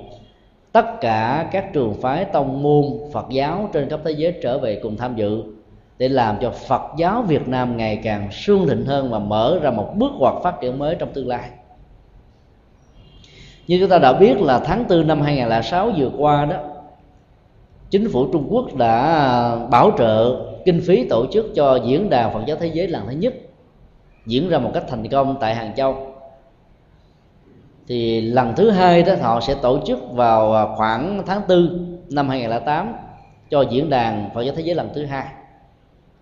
[0.72, 4.80] tất cả các trường phái tông môn Phật giáo trên khắp thế giới trở về
[4.82, 5.42] cùng tham dự
[6.00, 9.70] để làm cho Phật giáo Việt Nam ngày càng sương thịnh hơn và mở ra
[9.70, 11.50] một bước ngoặt phát triển mới trong tương lai.
[13.66, 16.56] Như chúng ta đã biết là tháng 4 năm 2006 vừa qua đó,
[17.90, 22.40] chính phủ Trung Quốc đã bảo trợ kinh phí tổ chức cho diễn đàn Phật
[22.46, 23.34] giáo thế giới lần thứ nhất
[24.26, 26.14] diễn ra một cách thành công tại Hàng Châu
[27.88, 32.94] thì lần thứ hai đó họ sẽ tổ chức vào khoảng tháng 4 năm 2008
[33.50, 35.26] cho diễn đàn Phật giáo thế giới lần thứ hai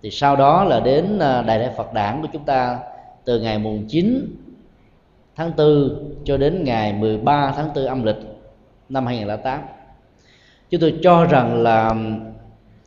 [0.02, 2.78] thì sau đó là đến à, đại lễ Phật đản của chúng ta
[3.24, 4.36] từ ngày mùng 9
[5.36, 8.16] tháng 4 cho đến ngày 13 tháng 4 âm lịch
[8.88, 9.60] năm 2008
[10.70, 11.94] chúng tôi cho rằng là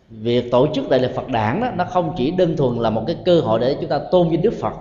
[0.09, 3.03] việc tổ chức đại lễ Phật đản đó, nó không chỉ đơn thuần là một
[3.07, 4.73] cái cơ hội để chúng ta tôn vinh Đức Phật.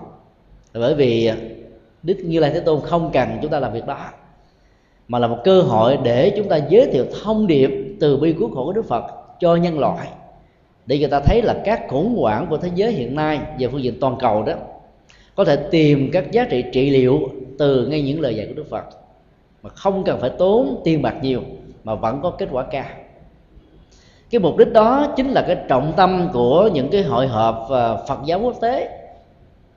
[0.75, 1.31] Bởi vì
[2.03, 4.07] Đức Như Lai Thế Tôn không cần chúng ta làm việc đó,
[5.09, 7.71] mà là một cơ hội để chúng ta giới thiệu thông điệp
[8.01, 9.05] từ bi cứu khổ của Đức Phật
[9.41, 10.09] cho nhân loại
[10.91, 13.83] để người ta thấy là các khủng hoảng của thế giới hiện nay về phương
[13.83, 14.53] diện toàn cầu đó,
[15.35, 17.21] có thể tìm các giá trị trị liệu
[17.59, 18.85] từ ngay những lời dạy của Đức Phật.
[19.63, 21.43] Mà không cần phải tốn tiền bạc nhiều,
[21.85, 22.85] mà vẫn có kết quả cao.
[24.31, 27.97] Cái mục đích đó chính là cái trọng tâm của những cái hội họp à,
[28.09, 28.99] Phật giáo quốc tế.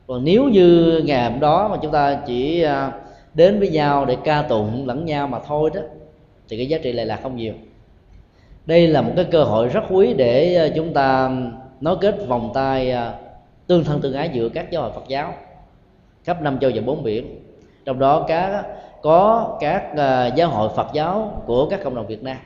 [0.08, 2.92] Còn nếu như ngày hôm đó mà chúng ta chỉ à,
[3.34, 5.82] đến với nhau để ca tụng lẫn nhau mà thôi đó,
[6.50, 7.54] thì cái giá trị lại là không nhiều
[8.66, 11.32] đây là một cái cơ hội rất quý để ờ, chúng ta
[11.82, 13.14] nối kết vòng tay ờ,
[13.68, 15.34] tương thân tương ái giữa các giáo hội Phật giáo
[16.24, 17.40] khắp năm châu và bốn biển.
[17.86, 18.66] Trong đó các
[19.02, 22.38] có các ờ, giáo hội Phật giáo của các cộng đồng Việt Nam.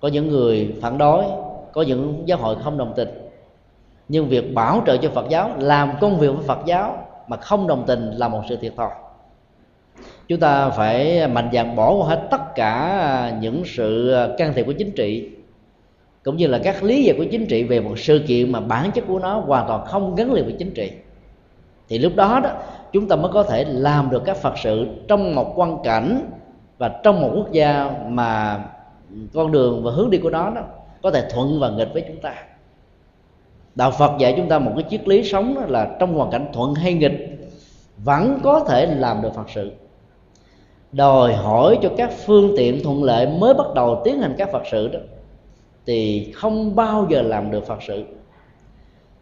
[0.00, 1.24] Có những người phản đối,
[1.72, 3.08] có những giáo hội không đồng tình.
[4.08, 6.98] Nhưng việc bảo trợ cho phật giáo, làm công việc với phật giáo
[7.28, 8.90] mà không đồng tình là một sự thiệt thòi
[10.28, 14.72] chúng ta phải mạnh dạn bỏ qua hết tất cả những sự can thiệp của
[14.72, 15.28] chính trị,
[16.24, 18.90] cũng như là các lý giải của chính trị về một sự kiện mà bản
[18.90, 20.90] chất của nó hoàn toàn không gắn liền với chính trị.
[21.88, 22.50] Thì lúc đó đó,
[22.92, 26.20] chúng ta mới có thể làm được các phật sự trong một quan cảnh
[26.78, 28.60] và trong một quốc gia mà
[29.34, 30.62] con đường và hướng đi của nó đó
[31.02, 32.34] có thể thuận và nghịch với chúng ta.
[33.74, 36.74] Đạo phật dạy chúng ta một cái triết lý sống là trong hoàn cảnh thuận
[36.74, 37.38] hay nghịch,
[38.04, 39.72] vẫn có thể làm được phật sự
[40.96, 44.62] đòi hỏi cho các phương tiện thuận lợi mới bắt đầu tiến hành các phật
[44.70, 44.98] sự đó,
[45.86, 48.04] thì không bao giờ làm được phật sự.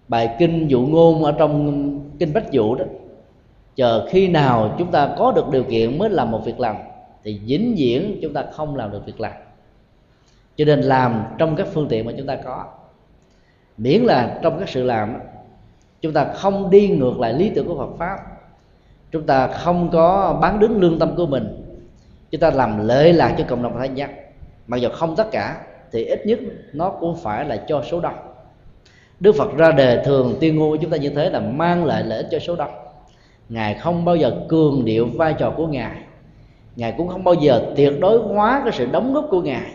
[0.09, 2.85] Bài kinh dụ ngôn ở trong kinh bách dụ đó,
[3.77, 6.77] chờ khi nào chúng ta có được điều kiện mới làm một việc làm,
[7.25, 9.33] thì dính diễn chúng ta không làm được việc làm.
[10.57, 12.65] Cho nên làm trong các phương tiện mà chúng ta có.
[13.77, 15.15] Miễn là trong các sự làm
[16.01, 18.17] chúng ta không đi ngược lại lý tưởng của Phật pháp.
[19.11, 21.62] Chúng ta không có bán đứng lương tâm của mình
[22.33, 24.11] chúng ta làm lợi lạc cho cộng đồng thanh nhân
[24.67, 25.61] mặc dù không tất cả,
[25.93, 26.39] thì ít nhất
[26.73, 28.15] nó cũng phải là cho số đông.
[29.21, 32.19] Đức Phật ra đề thường tuyên ngôn chúng ta như thế là mang lại lợi
[32.19, 32.71] ích cho số đông.
[33.49, 35.97] Ngài không bao giờ cường điệu vai trò của Ngài.
[36.77, 39.73] Ngài cũng không bao giờ tuyệt đối hóa cái sự đóng góp của Ngài.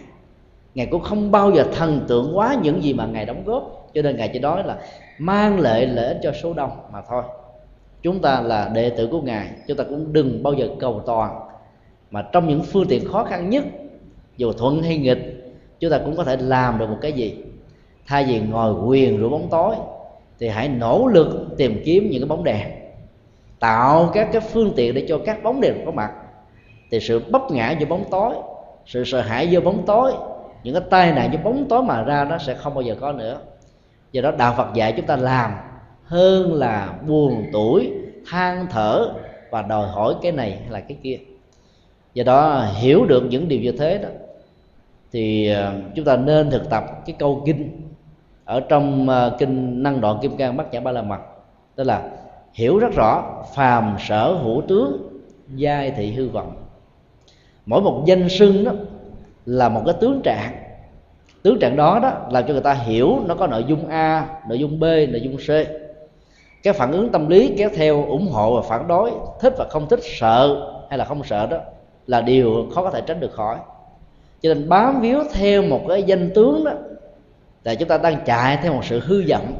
[0.75, 3.89] Ngài cũng không bao giờ thần tượng quá những gì mà ngài đóng góp.
[3.93, 4.77] Cho nên ngài chỉ nói là
[5.17, 7.23] mang lợi lợi ích cho số đông mà thôi.
[8.01, 11.47] Chúng ta là đệ tử của ngài, chúng ta cũng đừng bao giờ cầu toàn
[12.11, 13.63] mà trong những phương tiện khó khăn nhất,
[14.38, 17.35] dù thuận hay nghịch, chúng ta cũng có thể làm được một cái gì?
[18.07, 19.75] Thay vì ngồi quyền rủ bóng tối,
[20.39, 22.67] thì hãy nỗ lực tìm kiếm những cái bóng đèn.
[23.59, 26.11] Tạo các cái phương tiện để cho các bóng đèn có mặt.
[26.91, 28.34] Thì sự bấp ngã do bóng tối,
[28.85, 30.13] sự sợ hãi vô bóng tối,
[30.63, 33.11] những cái tai nạn cho bóng tối mà ra nó sẽ không bao giờ có
[33.11, 33.39] nữa.
[34.11, 35.51] Do đó đạo phật dạy chúng ta làm
[36.03, 37.91] hơn là buồn tuổi
[38.27, 39.13] than thở
[39.51, 41.17] và đòi hỏi cái này hay là cái kia
[42.13, 44.09] do đó, hiểu được những điều như thế đó,
[45.11, 47.81] thì ờ, chúng ta nên thực tập cái câu kinh
[48.45, 51.19] ở trong ờ, kinh năng đoạn kim cang bát nhã ba la mật.
[51.75, 52.09] Tức là
[52.53, 55.21] hiểu rất rõ phàm sở hữu tướng,
[55.55, 56.53] giai thị hư vọng.
[57.65, 58.71] Mỗi một danh sưng đó
[59.45, 60.53] là một cái tướng trạng.
[61.43, 64.59] Tướng trạng đó đó làm cho người ta hiểu nó có nội dung a, nội
[64.59, 65.49] dung b, nội dung c.
[66.63, 69.89] Cái phản ứng tâm lý kéo theo ủng hộ và phản đối, thích và không
[69.89, 71.57] thích, sợ hay là không sợ đó
[72.07, 73.57] là điều khó có thể tránh được khỏi.
[74.41, 76.71] Cho nên bám víu theo một cái danh tướng đó,
[77.63, 79.53] là chúng ta đang chạy theo một sự hư vọng,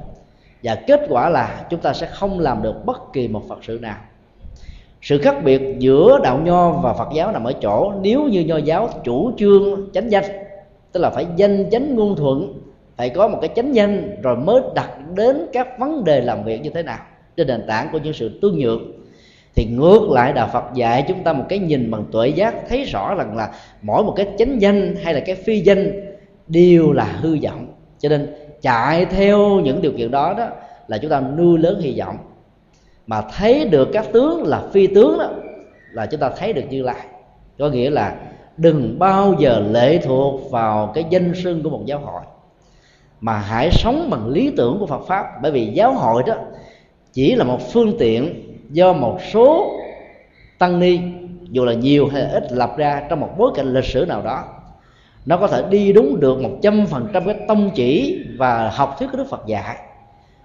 [0.64, 3.80] và kết quả là chúng ta sẽ không làm được bất kỳ một phật sự
[3.82, 3.98] nào.
[5.02, 8.58] Sự khác biệt giữa đạo nho và phật giáo nằm ở chỗ, nếu như nho
[8.58, 10.24] giáo chủ trương chánh danh,
[10.92, 12.54] tức là phải danh chánh ngôn thuận,
[12.96, 16.62] phải có một cái chánh danh rồi mới đặt đến các vấn đề làm việc
[16.62, 17.00] như thế nào
[17.38, 18.92] trên nền tảng của những sự tương nhượng
[19.58, 22.84] thì ngược lại đạo Phật dạy chúng ta một cái nhìn bằng tuệ giác, thấy
[22.84, 23.52] rõ rằng là
[23.82, 25.92] mỗi một cái chánh danh hay là cái phi danh
[26.48, 27.68] đều là hư vọng.
[28.00, 30.48] Cho nên chạy theo những điều kiện đó đó
[30.88, 32.18] là chúng ta nuôi lớn hy vọng.
[33.08, 35.30] Mà thấy được các tướng là phi tướng đó,
[35.92, 37.06] là chúng ta thấy được như lai.
[37.60, 38.16] Có nghĩa là
[38.58, 42.22] đừng bao giờ lệ thuộc vào cái danh sưng của một giáo hội,
[43.22, 45.26] mà hãy sống bằng lý tưởng của Phật pháp.
[45.42, 46.36] Bởi vì giáo hội đó
[47.14, 49.80] chỉ là một phương tiện do một số
[50.58, 51.00] tăng ni
[51.50, 54.22] dù là nhiều hay là ít lập ra trong một bối cảnh lịch sử nào
[54.22, 54.44] đó.
[55.26, 58.96] Nó có thể đi đúng được một trăm phần trăm cái tông chỉ và học
[59.00, 59.78] thuyết của Đức Phật dạy.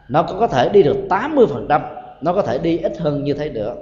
[0.08, 1.82] Nó có thể đi được 80 phần trăm
[2.20, 3.74] nó có thể đi ít hơn như thế nữa.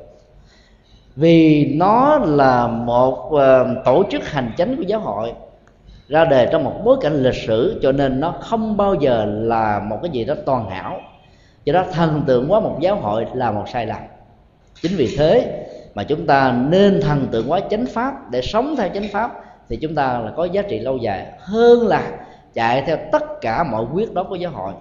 [1.16, 3.40] Vì nó là một uh,
[3.84, 5.32] tổ chức hành chánh của giáo hội
[6.08, 9.80] ra đề trong một bối cảnh lịch sử cho nên nó không bao giờ là
[9.80, 11.00] một cái gì đó toàn hảo.
[11.64, 14.00] Do đó thần tượng quá một giáo hội là một sai lầm
[14.82, 18.88] chính vì thế mà chúng ta nên thần tượng hóa chánh pháp để sống theo
[18.94, 22.10] chánh pháp, thì chúng ta là có giá trị lâu dài hơn là
[22.54, 24.72] chạy theo tất cả mọi quyết đoán của giáo hội.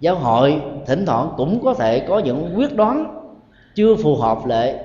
[0.00, 3.20] Giáo hội thỉnh thoảng cũng có thể có những quyết đoán
[3.74, 4.78] chưa phù hợp lệ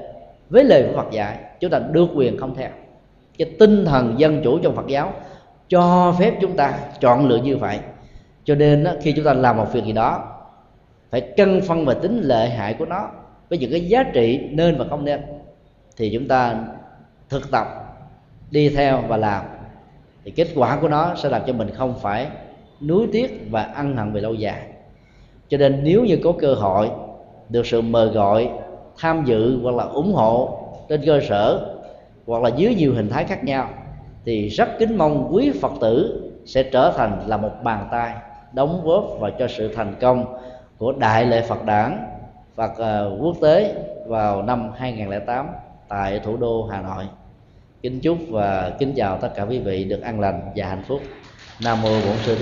[0.50, 2.70] với lời của Phật dạy, chúng ta được quyền không theo.
[3.38, 5.14] Cái tinh thần dân chủ trong Phật giáo
[5.68, 7.80] cho phép chúng ta chọn lựa như vậy.
[8.44, 10.24] Cho nên khi chúng ta làm một việc gì đó,
[11.10, 13.08] phải cân phân về tính lợi hại của nó
[13.50, 15.22] với những cái giá trị nên và không nên
[15.98, 16.56] thì chúng ta
[17.30, 17.68] thực tập,
[18.52, 19.46] đi theo và làm.
[20.26, 22.28] Thì kết quả của nó sẽ làm cho mình không phải
[22.82, 24.62] nuối tiếc và ăn hận về lâu dài.
[25.50, 26.90] Cho nên nếu như có cơ hội
[27.50, 28.50] được sự mời gọi,
[28.98, 30.60] tham dự hoặc là ủng hộ
[30.90, 31.76] trên cơ sở
[32.26, 33.70] hoặc là dưới nhiều hình thái khác nhau,
[34.26, 38.14] thì rất kính mong quý phật tử sẽ trở thành là một bàn tay
[38.54, 40.26] đóng góp vào cho sự thành công
[40.78, 42.06] của đại lễ Phật đản.
[42.60, 43.76] Phật ờ, quốc tế
[44.06, 45.48] vào năm 2008
[45.88, 47.08] tại thủ đô Hà Nội.
[47.82, 51.02] Kính chúc và kính chào tất cả quý vị được an lành và hạnh phúc.
[51.64, 52.38] Nam mô Bổn sư Thích